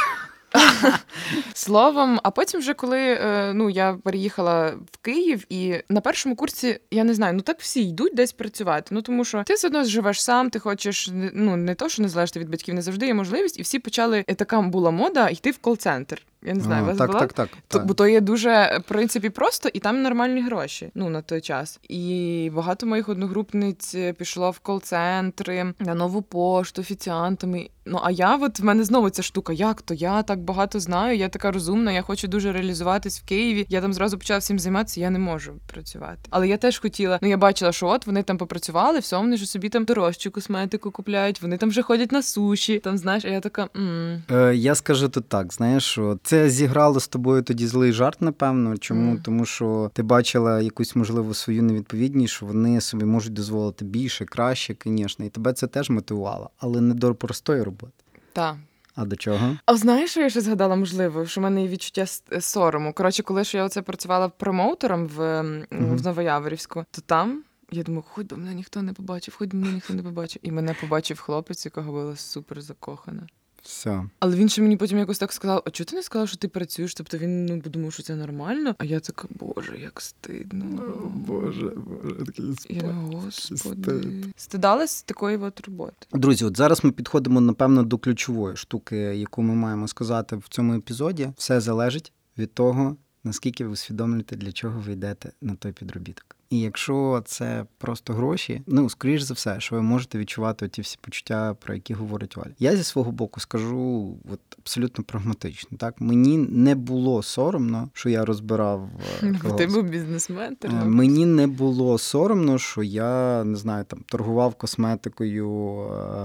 Словом, 1.55 2.21
а 2.23 2.31
потім, 2.31 2.61
вже 2.61 2.75
коли 2.75 3.01
е, 3.01 3.53
ну 3.55 3.71
я 3.71 3.99
переїхала 4.05 4.67
в 4.93 4.97
Київ, 5.03 5.45
і 5.49 5.75
на 5.89 6.01
першому 6.01 6.37
курсі 6.37 6.81
я 6.91 7.05
не 7.05 7.15
знаю, 7.15 7.35
ну 7.35 7.41
так 7.41 7.61
всі 7.61 7.89
йдуть 7.89 8.15
десь 8.15 8.33
працювати. 8.33 8.89
Ну 8.91 9.03
тому 9.03 9.25
що 9.25 9.45
ти 9.45 9.55
все 9.55 9.67
одно 9.67 9.85
живеш 9.85 10.23
сам, 10.23 10.51
ти 10.51 10.59
хочеш 10.59 11.11
ну 11.35 11.57
не 11.57 11.75
то, 11.75 11.89
що 11.89 12.03
не 12.03 12.09
залежати 12.09 12.41
від 12.41 12.51
батьків, 12.51 12.75
не 12.75 12.83
завжди 12.83 13.07
є 13.07 13.15
можливість, 13.15 13.59
і 13.59 13.63
всі 13.63 13.79
почали 13.79 14.25
е, 14.27 14.35
така 14.35 14.61
була 14.61 14.91
мода 14.91 15.29
йти 15.29 15.51
в 15.51 15.59
кол-центр. 15.59 16.23
Я 16.45 16.55
не 16.55 16.61
знаю, 16.61 16.85
а, 16.85 16.87
вас 16.87 16.99
так, 16.99 17.07
була? 17.09 17.21
так, 17.21 17.33
так, 17.33 17.49
так. 17.69 17.87
Бо 17.87 17.95
то 17.95 18.07
є 18.07 18.21
дуже 18.21 18.79
в 18.85 18.89
принципі 18.89 19.31
просто, 19.31 19.69
і 19.73 19.79
там 19.79 20.03
нормальні 20.03 20.43
гроші. 20.43 20.91
Ну 20.95 21.09
на 21.09 21.23
той 21.23 21.41
час. 21.41 21.81
І 21.89 22.51
багато 22.55 22.87
моїх 22.87 23.09
одногрупниць 23.09 23.97
пішло 24.19 24.51
в 24.51 24.59
кол-центри 24.59 25.75
на 25.79 25.95
нову 25.95 26.23
пошту, 26.23 26.81
офіціантами. 26.81 27.69
Ну 27.87 28.01
а 28.03 28.11
я, 28.11 28.37
от 28.37 28.61
в 28.61 28.65
мене 28.65 28.85
знову 28.85 29.11
ця 29.11 29.23
штука. 29.23 29.53
Як 29.53 29.83
то? 29.83 29.95
Я 29.95 30.23
так 30.23 30.39
багато 30.41 30.81
знаю, 30.81 31.17
я 31.19 31.29
така 31.29 31.51
розумна, 31.51 31.93
я 31.93 32.03
хочу 32.03 32.29
дуже 32.29 32.53
реалізуватись 32.53 33.21
в 33.21 33.25
Києві. 33.25 33.67
Я 33.69 33.81
там 33.81 33.93
зразу 33.93 34.19
почала 34.19 34.39
всім 34.39 34.59
займатися, 34.59 35.01
я 35.01 35.11
не 35.11 35.19
можу 35.19 35.53
працювати. 35.67 36.19
Але 36.31 36.49
я 36.49 36.57
теж 36.57 36.79
хотіла. 36.79 37.19
Ну 37.23 37.29
я 37.29 37.37
бачила, 37.37 37.73
що 37.73 37.87
от 37.89 38.07
вони 38.07 38.23
там 38.23 38.39
попрацювали, 38.39 38.99
все, 38.99 39.17
вони 39.17 39.37
ж 39.37 39.47
собі 39.47 39.69
там 39.69 39.85
дорожчу 39.85 40.31
косметику 40.31 40.91
купляють, 40.91 41.43
вони 41.43 41.57
там 41.57 41.69
вже 41.69 41.83
ходять 41.83 42.13
на 42.13 42.23
суші. 42.23 42.79
Там 42.79 42.99
знаєш, 42.99 43.25
а 43.25 43.29
я 43.29 43.41
така. 43.41 43.69
м 43.77 44.23
Е, 44.31 44.55
Я 44.55 44.75
скажу 44.75 45.09
тут 45.09 45.29
так: 45.29 45.53
знаєш, 45.53 45.85
що 45.85 46.19
це 46.33 46.51
зіграло 46.51 47.01
з 47.01 47.09
тобою 47.09 47.43
тоді 47.43 47.67
злий 47.67 47.93
жарт, 47.93 48.23
напевно. 48.23 48.79
Чому? 48.79 49.15
Mm. 49.15 49.23
Тому 49.23 49.45
що 49.45 49.91
ти 49.95 50.03
бачила 50.03 50.61
якусь 50.61 50.97
можливо 50.97 51.35
свою 51.35 51.63
невідповідність, 51.63 52.35
що 52.35 52.47
вони 52.47 52.81
собі 52.81 53.05
можуть 53.05 53.33
дозволити 53.33 53.85
більше, 53.85 54.25
краще, 54.25 54.77
звісно, 54.85 55.25
і 55.25 55.29
тебе 55.29 55.53
це 55.53 55.67
теж 55.67 55.91
мотивувало, 55.91 56.51
але 56.59 56.81
не 56.81 56.95
до 56.95 57.15
простої 57.15 57.63
роботи. 57.63 58.05
Так. 58.33 58.57
А 58.95 59.05
до 59.05 59.17
чого? 59.17 59.57
А 59.67 59.77
знаєш, 59.77 60.11
що 60.11 60.21
я 60.21 60.31
ще 60.31 60.41
згадала, 60.41 60.77
можливо, 60.77 61.27
що 61.27 61.41
в 61.41 61.45
мене 61.45 61.63
є 61.63 61.69
відчуття 61.69 62.07
сорому. 62.41 62.93
Коротше, 62.93 63.23
коли 63.23 63.45
ж 63.45 63.57
я 63.57 63.65
оце 63.65 63.83
працювала 63.83 64.29
промоутером 64.29 65.07
в, 65.07 65.19
uh-huh. 65.21 65.97
в 65.97 66.03
Новояворівську, 66.03 66.85
то 66.91 67.01
там. 67.01 67.43
Я 67.71 67.83
думаю, 67.83 68.05
хоч 68.09 68.27
би 68.27 68.37
мене 68.37 68.55
ніхто 68.55 68.83
не 68.83 68.93
побачив, 68.93 69.35
хоч 69.39 69.49
би 69.49 69.59
мене 69.59 69.73
ніхто 69.73 69.95
не 69.95 70.03
побачив. 70.03 70.43
І 70.43 70.51
мене 70.51 70.77
побачив 70.81 71.21
хлопець, 71.21 71.65
якого 71.65 71.93
була 71.93 72.17
супер 72.17 72.61
закохана. 72.61 73.27
Все. 73.63 74.05
Але 74.19 74.37
він 74.37 74.49
ще 74.49 74.63
мені 74.63 74.77
потім 74.77 74.99
якось 74.99 75.19
так 75.19 75.33
сказав: 75.33 75.63
а 75.67 75.71
чого 75.71 75.85
ти 75.91 75.97
не 75.97 76.03
сказав, 76.03 76.29
що 76.29 76.37
ти 76.37 76.49
працюєш? 76.49 76.95
Тобто 76.95 77.19
він 77.19 77.47
ну, 77.47 77.61
подумав, 77.61 77.93
що 77.93 78.03
це 78.03 78.17
нормально. 78.17 78.75
А 78.79 78.85
я 78.85 79.01
така, 79.01 79.29
боже, 79.31 79.79
як 79.79 80.01
стидно. 80.01 80.83
О, 80.83 81.09
Боже, 81.09 81.73
боже, 81.77 82.25
такий 82.27 82.55
спад. 82.57 82.77
Я, 82.77 82.93
господи. 82.93 84.25
Стидалась 84.37 85.03
такої 85.03 85.37
от 85.37 85.61
роботи. 85.61 86.07
Друзі, 86.13 86.45
от 86.45 86.57
зараз 86.57 86.85
ми 86.85 86.91
підходимо, 86.91 87.41
напевно, 87.41 87.83
до 87.83 87.99
ключової 87.99 88.57
штуки, 88.57 88.97
яку 88.97 89.43
ми 89.43 89.55
маємо 89.55 89.89
сказати 89.89 90.37
в 90.37 90.49
цьому 90.49 90.75
епізоді. 90.75 91.31
Все 91.37 91.61
залежить 91.61 92.13
від 92.39 92.55
того, 92.55 92.97
наскільки 93.25 93.65
ви 93.65 93.71
усвідомлюєте, 93.71 94.37
для 94.37 94.53
чого 94.53 94.81
ви 94.81 94.93
йдете 94.93 95.33
на 95.41 95.55
той 95.55 95.73
підробіток. 95.73 96.37
І 96.53 96.61
якщо 96.61 97.23
це 97.27 97.65
просто 97.79 98.13
гроші, 98.13 98.63
ну 98.67 98.91
скоріш 98.91 99.23
за 99.23 99.35
все, 99.35 99.61
що 99.61 99.77
ви 99.77 99.83
можете 99.83 100.19
відчувати 100.19 100.69
ті 100.69 100.83
всі 100.83 100.99
почуття, 101.01 101.57
про 101.61 101.75
які 101.75 101.95
говорить 101.95 102.37
Валя. 102.37 102.51
Я 102.59 102.77
зі 102.77 102.85
свого 102.85 103.13
боку 103.13 103.41
скажу 103.41 104.15
от 104.33 104.41
абсолютно 104.59 105.05
прагматично. 105.05 105.79
Так 105.79 106.01
мені 106.01 106.39
не 106.39 106.75
було 106.75 107.23
соромно, 107.23 107.91
що 107.93 108.09
я 108.09 108.25
розбирав 108.25 108.89
е. 109.23 109.35
Ти 109.59 109.67
був 109.67 109.83
бізнесмен. 109.83 110.57
Е, 110.65 110.69
мені 110.85 111.27
не 111.27 111.47
було 111.47 111.99
соромно, 111.99 112.59
що 112.59 112.83
я 112.83 113.45
не 113.45 113.57
знаю, 113.57 113.85
там 113.85 114.01
торгував 114.07 114.55
косметикою 114.55 115.49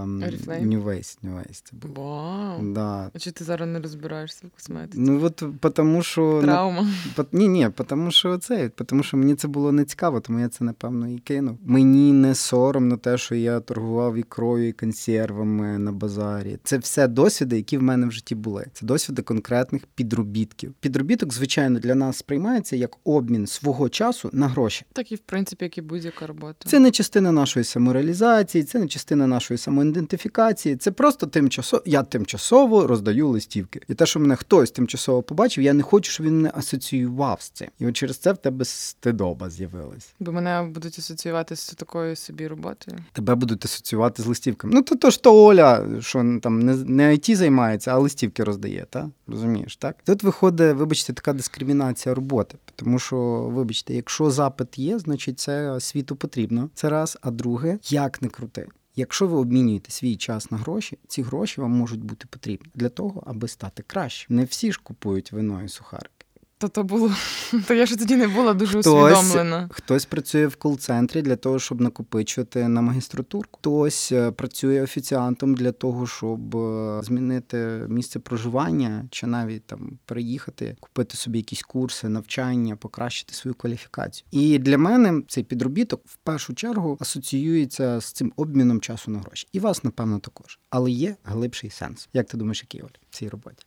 New 0.06 0.84
Waste. 0.84 1.18
New 1.24 1.38
Waste. 1.38 1.72
Вау. 1.96 2.74
Да. 2.74 3.12
А 3.14 3.20
чи 3.20 3.32
ти 3.32 3.44
зараз 3.44 3.70
не 3.70 3.80
розбираєшся 3.80 4.48
в 4.48 4.50
косметиці? 4.50 5.00
Ну 5.00 5.24
от 5.24 5.44
тому, 5.76 6.04
що 6.04 6.42
травма. 6.42 6.88
Ні, 7.32 7.48
ні, 7.48 7.70
тому 7.88 8.12
що 8.12 8.38
це, 8.38 8.70
тому 8.70 9.04
що 9.04 9.18
мені 9.18 9.36
це 9.36 9.48
було 9.48 9.72
не 9.72 9.86
цікаво 9.86 10.17
цікаво, 10.18 10.22
тому 10.22 10.40
я 10.40 10.50
це 10.50 10.64
напевно 10.64 11.08
і 11.08 11.18
кинув. 11.18 11.58
Мені 11.66 12.14
не 12.14 12.36
соромно 12.36 12.98
те, 12.98 13.18
що 13.18 13.36
я 13.36 13.60
торгував 13.60 14.16
ікрою 14.16 14.68
і 14.68 14.72
консервами 14.72 15.78
на 15.78 15.92
базарі. 15.92 16.58
Це 16.64 16.78
все 16.78 17.08
досвіди, 17.08 17.56
які 17.58 17.78
в 17.78 17.82
мене 17.82 18.08
в 18.08 18.12
житті 18.12 18.36
були. 18.36 18.66
Це 18.74 18.86
досвіди 18.86 19.22
конкретних 19.22 19.86
підробітків. 19.96 20.74
Підробіток, 20.80 21.34
звичайно, 21.34 21.80
для 21.80 21.96
нас 21.96 22.18
сприймається 22.18 22.76
як 22.76 22.98
обмін 23.04 23.48
свого 23.48 23.90
часу 23.90 24.30
на 24.34 24.48
гроші. 24.48 24.86
Так 24.94 25.12
і 25.12 25.16
в 25.16 25.20
принципі, 25.20 25.66
як 25.66 25.78
і 25.78 25.82
будь-яка 25.82 26.28
робота. 26.28 26.70
Це 26.70 26.80
не 26.80 26.92
частина 26.92 27.32
нашої 27.32 27.64
самореалізації, 27.64 28.64
це 28.64 28.80
не 28.80 28.88
частина 28.88 29.28
нашої 29.28 29.58
самоідентифікації. 29.58 30.76
Це 30.76 30.92
просто 30.92 31.28
тимчасово. 31.28 31.84
Я 31.86 32.04
тимчасово 32.04 32.88
роздаю 32.88 33.30
листівки. 33.30 33.82
І 33.88 33.94
те, 33.94 34.06
що 34.06 34.20
мене 34.20 34.36
хтось 34.36 34.72
тимчасово 34.72 35.24
побачив, 35.24 35.64
я 35.64 35.74
не 35.74 35.84
хочу, 35.84 36.12
щоб 36.12 36.26
він 36.26 36.36
мене 36.36 36.52
асоціював 36.54 37.42
з 37.42 37.50
цим. 37.50 37.68
І 37.80 37.88
от 37.88 37.96
через 37.96 38.18
це 38.18 38.32
в 38.32 38.38
тебе 38.38 38.66
стидоба 38.66 39.50
з'явилась. 39.50 40.07
Бо 40.20 40.32
мене 40.32 40.64
будуть 40.74 41.00
асоціювати 41.00 41.56
з 41.56 41.66
такою 41.66 42.16
собі 42.16 42.48
роботою. 42.48 42.98
Тебе 43.12 43.36
будуть 43.36 43.66
асоціювати 43.66 44.24
з 44.24 44.26
листівками. 44.26 44.74
Ну 44.74 44.82
то 44.82 44.96
то 44.96 45.10
ж 45.10 45.24
то 45.24 45.46
Оля, 45.46 46.02
що 46.02 46.40
там 46.44 46.60
не 46.60 46.76
не 46.76 47.12
IT 47.12 47.36
займається, 47.36 47.92
а 47.92 47.98
листівки 47.98 48.44
роздає, 48.44 48.86
та 48.90 49.10
розумієш, 49.28 49.78
так? 49.78 49.96
Тут 50.04 50.24
виходить, 50.24 50.76
вибачте, 50.76 51.14
така 51.14 51.34
дискримінація 51.34 52.16
роботи. 52.16 52.58
Тому 52.76 53.00
що, 53.00 53.18
вибачте, 53.54 53.94
якщо 53.94 54.32
запит 54.32 54.78
є, 54.78 55.00
значить 55.00 55.40
це 55.40 55.80
світу 55.80 56.16
потрібно. 56.16 56.70
Це 56.74 56.90
раз. 56.90 57.18
А 57.22 57.32
друге, 57.32 57.80
як 57.90 58.22
не 58.22 58.28
крути. 58.28 58.68
Якщо 58.96 59.28
ви 59.28 59.38
обмінюєте 59.38 59.92
свій 59.92 60.16
час 60.16 60.52
на 60.52 60.58
гроші, 60.58 60.98
ці 61.08 61.22
гроші 61.22 61.62
вам 61.62 61.72
можуть 61.72 62.04
бути 62.04 62.26
потрібні 62.30 62.72
для 62.76 62.90
того, 62.90 63.24
аби 63.28 63.48
стати 63.48 63.84
краще. 63.88 64.34
Не 64.34 64.44
всі 64.44 64.72
ж 64.72 64.80
купують 64.84 65.32
вино 65.32 65.64
і 65.64 65.70
сухарики. 65.70 66.17
То 66.60 66.68
то 66.68 66.84
було, 66.84 67.12
то 67.68 67.74
я 67.74 67.86
ж 67.86 67.98
тоді 67.98 68.16
не 68.16 68.28
була 68.28 68.54
дуже 68.54 68.82
хтось, 68.82 68.88
усвідомлена. 68.88 69.70
Хтось 69.72 70.06
працює 70.06 70.48
в 70.48 70.56
кол-центрі 70.56 71.22
для 71.22 71.36
того, 71.36 71.60
щоб 71.60 71.82
накопичувати 71.82 72.68
на 72.68 72.82
магістратурку. 72.82 73.60
Хтось 73.60 74.12
е, 74.12 74.32
працює 74.32 74.82
офіціантом 74.82 75.56
для 75.56 75.72
того, 75.72 76.08
щоб 76.08 76.56
е, 76.56 77.02
змінити 77.04 77.58
місце 77.88 78.20
проживання, 78.20 79.06
чи 79.12 79.28
навіть 79.28 79.64
там 79.64 80.00
переїхати, 80.06 80.78
купити 80.80 81.18
собі 81.18 81.38
якісь 81.38 81.62
курси, 81.62 82.10
навчання, 82.10 82.76
покращити 82.76 83.34
свою 83.34 83.56
кваліфікацію. 83.56 84.28
І 84.32 84.60
для 84.60 84.78
мене 84.78 85.22
цей 85.28 85.44
підробіток 85.44 86.02
в 86.06 86.16
першу 86.16 86.54
чергу 86.54 86.98
асоціюється 87.00 88.00
з 88.00 88.12
цим 88.12 88.34
обміном 88.36 88.82
часу 88.82 89.12
на 89.12 89.20
гроші. 89.20 89.48
І 89.52 89.60
вас, 89.60 89.84
напевно, 89.84 90.20
також. 90.20 90.60
Але 90.70 90.92
є 90.92 91.16
глибший 91.24 91.70
сенс. 91.70 92.10
Як 92.14 92.28
ти 92.28 92.38
думаєш, 92.38 92.62
який 92.64 92.82
Оль, 92.82 92.98
в 93.10 93.16
цій 93.16 93.30
роботі? 93.30 93.66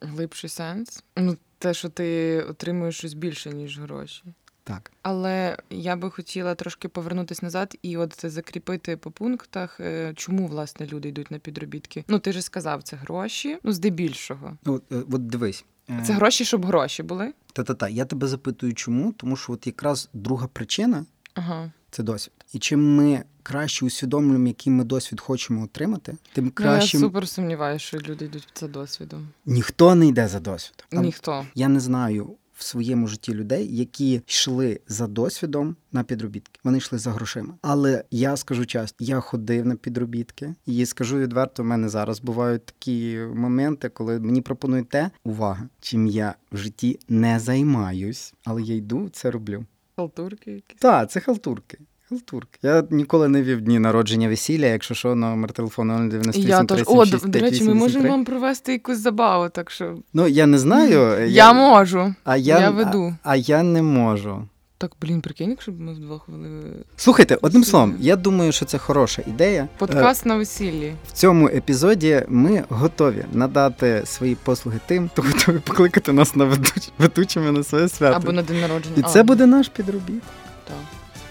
Глибший 0.00 0.50
сенс? 0.50 1.04
Ну, 1.16 1.36
те, 1.62 1.74
що 1.74 1.88
ти 1.88 2.40
отримуєш 2.42 2.98
щось 2.98 3.14
більше, 3.14 3.50
ніж 3.50 3.80
гроші. 3.80 4.24
Так. 4.64 4.92
Але 5.02 5.56
я 5.70 5.96
би 5.96 6.10
хотіла 6.10 6.54
трошки 6.54 6.88
повернутися 6.88 7.46
назад 7.46 7.76
і 7.82 7.96
от 7.96 8.30
закріпити 8.30 8.96
по 8.96 9.10
пунктах, 9.10 9.80
е, 9.80 10.12
чому 10.16 10.46
власне 10.46 10.86
люди 10.86 11.08
йдуть 11.08 11.30
на 11.30 11.38
підробітки. 11.38 12.04
Ну, 12.08 12.18
ти 12.18 12.32
ж 12.32 12.42
сказав, 12.42 12.82
це 12.82 12.96
гроші, 12.96 13.58
ну 13.62 13.72
здебільшого. 13.72 14.56
От, 14.64 14.82
е, 14.92 15.02
от 15.12 15.26
дивись. 15.26 15.64
Е, 15.90 16.02
це 16.06 16.12
гроші, 16.12 16.44
щоб 16.44 16.66
гроші 16.66 17.02
були. 17.02 17.32
Та-та-та. 17.52 17.88
Я 17.88 18.04
тебе 18.04 18.26
запитую, 18.26 18.74
чому? 18.74 19.12
Тому 19.12 19.36
що 19.36 19.52
от 19.52 19.66
якраз 19.66 20.08
друга 20.12 20.48
причина 20.52 21.06
ага. 21.34 21.72
Це 21.92 22.02
досвід. 22.02 22.34
І 22.52 22.58
чим 22.58 22.96
ми 22.96 23.24
краще 23.42 23.84
усвідомлюємо, 23.84 24.46
який 24.46 24.72
ми 24.72 24.84
досвід 24.84 25.20
хочемо 25.20 25.64
отримати, 25.64 26.16
тим 26.32 26.50
краще. 26.50 26.98
Ну, 26.98 27.02
я 27.02 27.08
супер 27.08 27.28
сумніваюся, 27.28 27.84
що 27.84 27.98
люди 27.98 28.24
йдуть 28.24 28.48
за 28.60 28.68
досвідом. 28.68 29.28
Ніхто 29.46 29.94
не 29.94 30.06
йде 30.06 30.28
за 30.28 30.40
досвідом. 30.40 31.04
Ніхто. 31.04 31.46
Я 31.54 31.68
не 31.68 31.80
знаю 31.80 32.36
в 32.54 32.64
своєму 32.64 33.08
житті 33.08 33.34
людей, 33.34 33.76
які 33.76 34.22
йшли 34.26 34.80
за 34.88 35.06
досвідом 35.06 35.76
на 35.92 36.04
підробітки. 36.04 36.60
Вони 36.64 36.78
йшли 36.78 36.98
за 36.98 37.10
грошима. 37.10 37.54
Але 37.62 38.04
я 38.10 38.36
скажу 38.36 38.66
часто, 38.66 39.04
я 39.04 39.20
ходив 39.20 39.66
на 39.66 39.76
підробітки, 39.76 40.54
і 40.66 40.86
скажу 40.86 41.18
відверто, 41.18 41.62
в 41.62 41.66
мене 41.66 41.88
зараз 41.88 42.20
бувають 42.20 42.66
такі 42.66 43.18
моменти, 43.34 43.88
коли 43.88 44.20
мені 44.20 44.40
пропонують 44.40 44.88
те, 44.88 45.10
увага, 45.24 45.68
чим 45.80 46.06
я 46.06 46.34
в 46.52 46.56
житті 46.56 46.98
не 47.08 47.40
займаюсь, 47.40 48.34
але 48.44 48.62
я 48.62 48.74
йду, 48.74 49.08
це 49.08 49.30
роблю. 49.30 49.64
Халтурки 50.02 50.50
якісь? 50.50 50.78
Так, 50.78 51.10
це 51.10 51.20
халтурки. 51.20 51.78
Халтурки. 52.08 52.58
Я 52.62 52.84
ніколи 52.90 53.28
не 53.28 53.42
вів 53.42 53.60
дні 53.60 53.78
народження 53.78 54.28
весілля, 54.28 54.66
якщо 54.66 54.94
що, 54.94 55.14
номер 55.14 55.52
телефону 55.52 56.08
98 56.08 56.50
Я 56.50 56.64
тож, 56.64 56.82
О, 56.86 57.06
до 57.26 57.38
речі, 57.38 57.64
ми 57.64 57.74
можемо 57.74 58.08
вам 58.08 58.24
провести 58.24 58.72
якусь 58.72 58.98
забаву, 58.98 59.48
так 59.48 59.70
що. 59.70 59.98
Ну, 60.12 60.26
я 60.26 60.46
не 60.46 60.58
знаю. 60.58 61.00
Я, 61.00 61.26
я 61.26 61.52
можу. 61.52 62.14
А 62.24 62.36
я, 62.36 62.60
я 62.60 62.70
веду. 62.70 63.14
А, 63.22 63.32
а 63.32 63.36
я 63.36 63.62
не 63.62 63.82
можу. 63.82 64.48
Так, 64.82 64.92
блін, 65.00 65.20
прикинь, 65.20 65.50
якщо 65.50 65.72
б 65.72 65.80
ми 65.80 65.92
вдвох 65.92 66.28
вели. 66.28 66.48
Слухайте, 66.96 67.38
одним 67.42 67.64
словом, 67.64 67.96
я 68.00 68.16
думаю, 68.16 68.52
що 68.52 68.64
це 68.64 68.78
хороша 68.78 69.22
ідея. 69.26 69.68
Подкаст 69.78 70.26
на 70.26 70.36
весіллі. 70.36 70.94
В 71.08 71.12
цьому 71.12 71.48
епізоді 71.48 72.22
ми 72.28 72.64
готові 72.68 73.24
надати 73.32 74.02
свої 74.04 74.34
послуги 74.34 74.80
тим, 74.86 75.08
хто 75.08 75.22
готові 75.22 75.58
покликати 75.58 76.12
нас 76.12 76.36
на 76.36 76.44
ведуч... 76.44 76.90
ведучими 76.98 77.52
на 77.52 77.64
своє 77.64 77.88
свято. 77.88 78.16
Або 78.16 78.32
на 78.32 78.42
день 78.42 78.60
народження. 78.60 78.96
І 78.96 79.02
це 79.02 79.22
буде 79.22 79.46
наш 79.46 79.68
підробіт. 79.68 80.22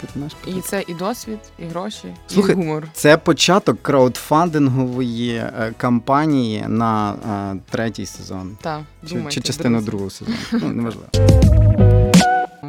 Так 0.00 0.10
наш 0.16 0.32
І 0.46 0.60
це 0.60 0.84
і 0.86 0.94
досвід, 0.94 1.38
і 1.58 1.64
гроші, 1.64 2.14
Слухай, 2.26 2.54
і 2.54 2.58
гумор. 2.58 2.88
Це 2.92 3.16
початок 3.16 3.82
краудфандингової 3.82 5.34
е, 5.34 5.74
кампанії 5.76 6.64
на 6.68 7.12
е, 7.12 7.60
третій 7.70 8.06
сезон. 8.06 8.56
Так, 8.60 8.80
чи, 9.08 9.24
чи 9.28 9.40
частину 9.40 9.80
другого 9.80 10.10
сезону. 10.10 10.36
Ну, 10.52 10.68
неважливо. 10.72 11.08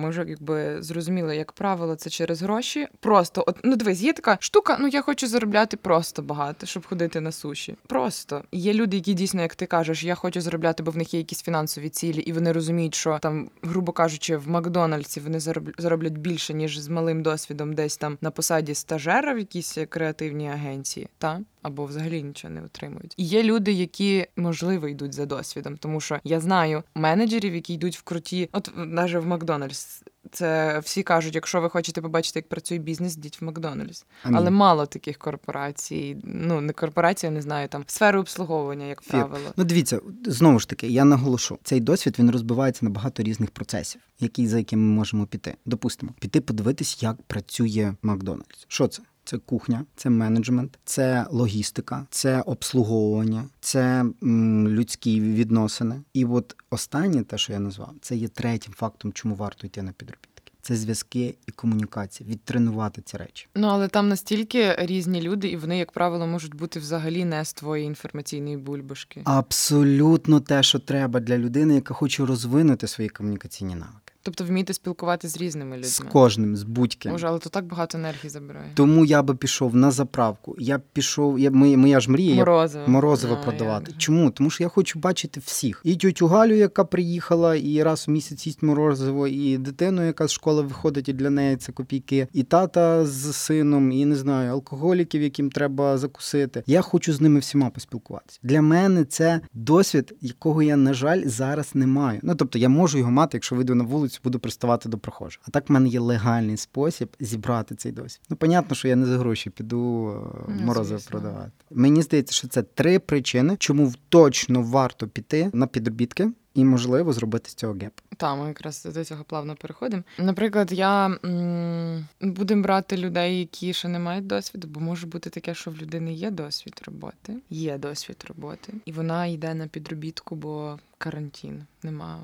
Ми 0.03 0.09
вже 0.09 0.25
якби 0.27 0.81
зрозуміли, 0.81 1.35
як 1.35 1.51
правило, 1.51 1.95
це 1.95 2.09
через 2.09 2.41
гроші. 2.41 2.87
Просто 2.99 3.43
от 3.47 3.57
ну 3.63 3.75
дивись, 3.75 4.01
є 4.01 4.13
така 4.13 4.37
штука. 4.39 4.77
Ну 4.79 4.87
я 4.87 5.01
хочу 5.01 5.27
заробляти 5.27 5.77
просто 5.77 6.21
багато, 6.21 6.65
щоб 6.65 6.87
ходити 6.87 7.21
на 7.21 7.31
суші. 7.31 7.75
Просто 7.87 8.43
є 8.51 8.73
люди, 8.73 8.97
які 8.97 9.13
дійсно, 9.13 9.41
як 9.41 9.55
ти 9.55 9.65
кажеш, 9.65 10.03
я 10.03 10.15
хочу 10.15 10.41
заробляти, 10.41 10.83
бо 10.83 10.91
в 10.91 10.97
них 10.97 11.13
є 11.13 11.19
якісь 11.19 11.41
фінансові 11.41 11.89
цілі, 11.89 12.19
і 12.19 12.31
вони 12.31 12.51
розуміють, 12.51 12.95
що 12.95 13.19
там, 13.21 13.49
грубо 13.61 13.91
кажучи, 13.91 14.37
в 14.37 14.49
Макдональдсі 14.49 15.19
вони 15.19 15.39
зароблять 15.77 16.17
більше 16.17 16.53
ніж 16.53 16.79
з 16.79 16.87
малим 16.87 17.23
досвідом, 17.23 17.73
десь 17.73 17.97
там 17.97 18.17
на 18.21 18.31
посаді 18.31 18.73
стажера 18.73 19.33
в 19.33 19.37
якійсь 19.37 19.77
креативній 19.89 20.49
агенції. 20.49 21.07
Та 21.17 21.39
або 21.63 21.85
взагалі 21.85 22.23
нічого 22.23 22.53
не 22.53 22.63
отримують. 22.63 23.13
І 23.17 23.23
є 23.23 23.43
люди, 23.43 23.71
які 23.71 24.27
можливо 24.35 24.87
йдуть 24.87 25.13
за 25.13 25.25
досвідом, 25.25 25.77
тому 25.77 26.01
що 26.01 26.19
я 26.23 26.39
знаю 26.39 26.83
менеджерів, 26.95 27.55
які 27.55 27.73
йдуть 27.73 27.97
в 27.97 28.01
круті, 28.01 28.49
от 28.51 28.71
навіть 28.75 29.15
в 29.15 29.25
Макдональдс. 29.25 29.92
Це 30.31 30.79
всі 30.79 31.03
кажуть, 31.03 31.35
якщо 31.35 31.61
ви 31.61 31.69
хочете 31.69 32.01
побачити, 32.01 32.39
як 32.39 32.49
працює 32.49 32.77
бізнес, 32.77 33.17
йдіть 33.17 33.41
в 33.41 33.45
Макдональдс. 33.45 34.05
Але 34.23 34.51
мало 34.51 34.85
таких 34.85 35.17
корпорацій. 35.17 36.17
Ну 36.23 36.61
не 36.61 36.73
корпорація, 36.73 37.31
не 37.31 37.41
знаю, 37.41 37.67
там 37.67 37.83
сфери 37.87 38.19
обслуговування, 38.19 38.85
як 38.85 39.01
Фір. 39.01 39.11
правило. 39.11 39.53
Ну 39.57 39.63
дивіться, 39.63 39.99
знову 40.25 40.59
ж 40.59 40.69
таки, 40.69 40.87
я 40.87 41.05
наголошу, 41.05 41.59
цей 41.63 41.79
досвід 41.79 42.15
він 42.19 42.31
розбивається 42.31 42.85
на 42.85 42.91
багато 42.91 43.23
різних 43.23 43.51
процесів, 43.51 44.01
які 44.19 44.47
за 44.47 44.57
якими 44.57 44.81
ми 44.81 44.95
можемо 44.95 45.25
піти. 45.25 45.55
Допустимо, 45.65 46.11
піти 46.19 46.41
подивитись, 46.41 47.03
як 47.03 47.21
працює 47.21 47.93
Макдональдс. 48.01 48.65
Що 48.67 48.87
це? 48.87 49.01
Це 49.25 49.37
кухня, 49.37 49.85
це 49.95 50.09
менеджмент, 50.09 50.79
це 50.85 51.25
логістика, 51.31 52.05
це 52.09 52.41
обслуговування, 52.41 53.43
це 53.61 54.05
м, 54.23 54.67
людські 54.67 55.21
відносини. 55.21 56.01
І 56.13 56.25
от 56.25 56.55
останнє, 56.69 57.23
те, 57.23 57.37
що 57.37 57.53
я 57.53 57.59
назвав, 57.59 57.93
це 58.01 58.15
є 58.15 58.27
третім 58.27 58.73
фактом, 58.73 59.13
чому 59.13 59.35
варто 59.35 59.67
йти 59.67 59.81
на 59.81 59.91
підробітки. 59.91 60.29
Це 60.61 60.75
зв'язки 60.75 61.35
і 61.47 61.51
комунікація, 61.51 62.29
відтренувати 62.29 63.01
ці 63.01 63.17
речі. 63.17 63.47
Ну 63.55 63.67
але 63.67 63.87
там 63.87 64.07
настільки 64.09 64.75
різні 64.79 65.21
люди, 65.21 65.47
і 65.47 65.57
вони, 65.57 65.77
як 65.77 65.91
правило, 65.91 66.27
можуть 66.27 66.55
бути 66.55 66.79
взагалі 66.79 67.25
не 67.25 67.45
з 67.45 67.53
твоєї 67.53 67.87
інформаційної 67.87 68.57
бульбашки. 68.57 69.21
Абсолютно 69.25 70.39
те, 70.39 70.63
що 70.63 70.79
треба 70.79 71.19
для 71.19 71.37
людини, 71.37 71.75
яка 71.75 71.93
хоче 71.93 72.25
розвинути 72.25 72.87
свої 72.87 73.09
комунікаційні 73.09 73.75
навики. 73.75 74.02
Тобто 74.25 74.43
вміти 74.43 74.73
спілкуватися 74.73 75.37
з 75.37 75.41
різними 75.41 75.75
людьми. 75.75 75.89
З 75.89 75.99
кожним, 75.99 76.55
з 76.55 76.63
будь-ким. 76.63 77.11
Може, 77.11 77.27
але 77.27 77.39
то 77.39 77.49
так 77.49 77.65
багато 77.65 77.97
енергії 77.97 78.29
забирає. 78.29 78.65
Тому 78.73 79.05
я 79.05 79.23
би 79.23 79.35
пішов 79.35 79.75
на 79.75 79.91
заправку. 79.91 80.55
Я 80.59 80.81
пішов, 80.93 81.39
я 81.39 81.51
моя, 81.51 81.77
моя 81.77 81.99
ж 81.99 82.11
мрія 82.11 82.35
морозиво, 82.35 82.87
морозиво 82.87 83.37
а, 83.41 83.43
продавати. 83.43 83.91
Я... 83.91 83.97
Чому? 83.97 84.31
Тому 84.31 84.49
що 84.49 84.63
я 84.63 84.69
хочу 84.69 84.99
бачити 84.99 85.39
всіх. 85.45 85.81
І 85.83 85.95
тютю 85.95 86.27
Галю, 86.27 86.55
яка 86.55 86.83
приїхала, 86.83 87.55
і 87.55 87.83
раз 87.83 88.07
в 88.07 88.11
місяць 88.11 88.47
їсть 88.47 88.63
морозиво, 88.63 89.27
і 89.27 89.57
дитину, 89.57 90.05
яка 90.05 90.27
з 90.27 90.31
школи 90.31 90.61
виходить, 90.61 91.09
і 91.09 91.13
для 91.13 91.29
неї 91.29 91.55
це 91.55 91.71
копійки, 91.71 92.27
і 92.33 92.43
тата 92.43 93.05
з 93.05 93.33
сином, 93.33 93.91
і 93.91 94.05
не 94.05 94.15
знаю, 94.15 94.51
алкоголіків, 94.51 95.21
яким 95.21 95.51
треба 95.51 95.97
закусити. 95.97 96.63
Я 96.67 96.81
хочу 96.81 97.13
з 97.13 97.21
ними 97.21 97.39
всіма 97.39 97.69
поспілкуватися. 97.69 98.39
Для 98.43 98.61
мене 98.61 99.05
це 99.05 99.41
досвід, 99.53 100.15
якого 100.21 100.63
я, 100.63 100.75
на 100.75 100.93
жаль, 100.93 101.21
зараз 101.25 101.75
не 101.75 101.87
маю. 101.87 102.19
Ну 102.23 102.35
тобто 102.35 102.59
я 102.59 102.69
можу 102.69 102.97
його 102.97 103.11
мати, 103.11 103.37
якщо 103.37 103.55
вийду 103.55 103.75
на 103.75 103.83
вулицю 103.83 104.12
вулицю 104.13 104.19
буду 104.23 104.39
приставати 104.39 104.89
до 104.89 104.97
прохожих. 104.97 105.41
А 105.47 105.51
так 105.51 105.69
в 105.69 105.71
мене 105.71 105.89
є 105.89 105.99
легальний 105.99 106.57
спосіб 106.57 107.15
зібрати 107.19 107.75
цей 107.75 107.91
досвід. 107.91 108.21
Ну, 108.29 108.37
понятно, 108.37 108.75
що 108.75 108.87
я 108.87 108.95
не 108.95 109.05
за 109.05 109.17
гроші 109.17 109.49
піду 109.49 110.09
е, 110.09 110.45
ну, 110.47 110.65
морозиво 110.65 111.01
продавати. 111.09 111.51
Мені 111.71 112.01
здається, 112.01 112.33
що 112.33 112.47
це 112.47 112.63
три 112.63 112.99
причини, 112.99 113.55
чому 113.59 113.93
точно 114.09 114.61
варто 114.61 115.07
піти 115.07 115.49
на 115.53 115.67
підробітки. 115.67 116.31
І 116.53 116.63
можливо 116.65 117.13
зробити 117.13 117.49
з 117.49 117.53
цього 117.53 117.73
геп. 117.73 117.93
Та, 118.17 118.35
ми 118.35 118.47
якраз 118.47 118.85
до 118.85 119.05
цього 119.05 119.23
плавно 119.23 119.55
переходимо. 119.55 120.03
Наприклад, 120.19 120.71
я 120.71 121.05
м- 121.25 122.07
будемо 122.21 122.63
брати 122.63 122.97
людей, 122.97 123.39
які 123.39 123.73
ще 123.73 123.87
не 123.87 123.99
мають 123.99 124.27
досвіду, 124.27 124.67
бо 124.67 124.79
може 124.79 125.07
бути 125.07 125.29
таке, 125.29 125.55
що 125.55 125.71
в 125.71 125.77
людини 125.77 126.13
є 126.13 126.31
досвід 126.31 126.81
роботи, 126.85 127.35
є 127.49 127.77
досвід 127.77 128.25
роботи, 128.27 128.73
і 128.85 128.91
вона 128.91 129.25
йде 129.25 129.53
на 129.53 129.67
підробітку, 129.67 130.35
бо 130.35 130.79
карантин, 130.97 131.63
нема 131.83 132.19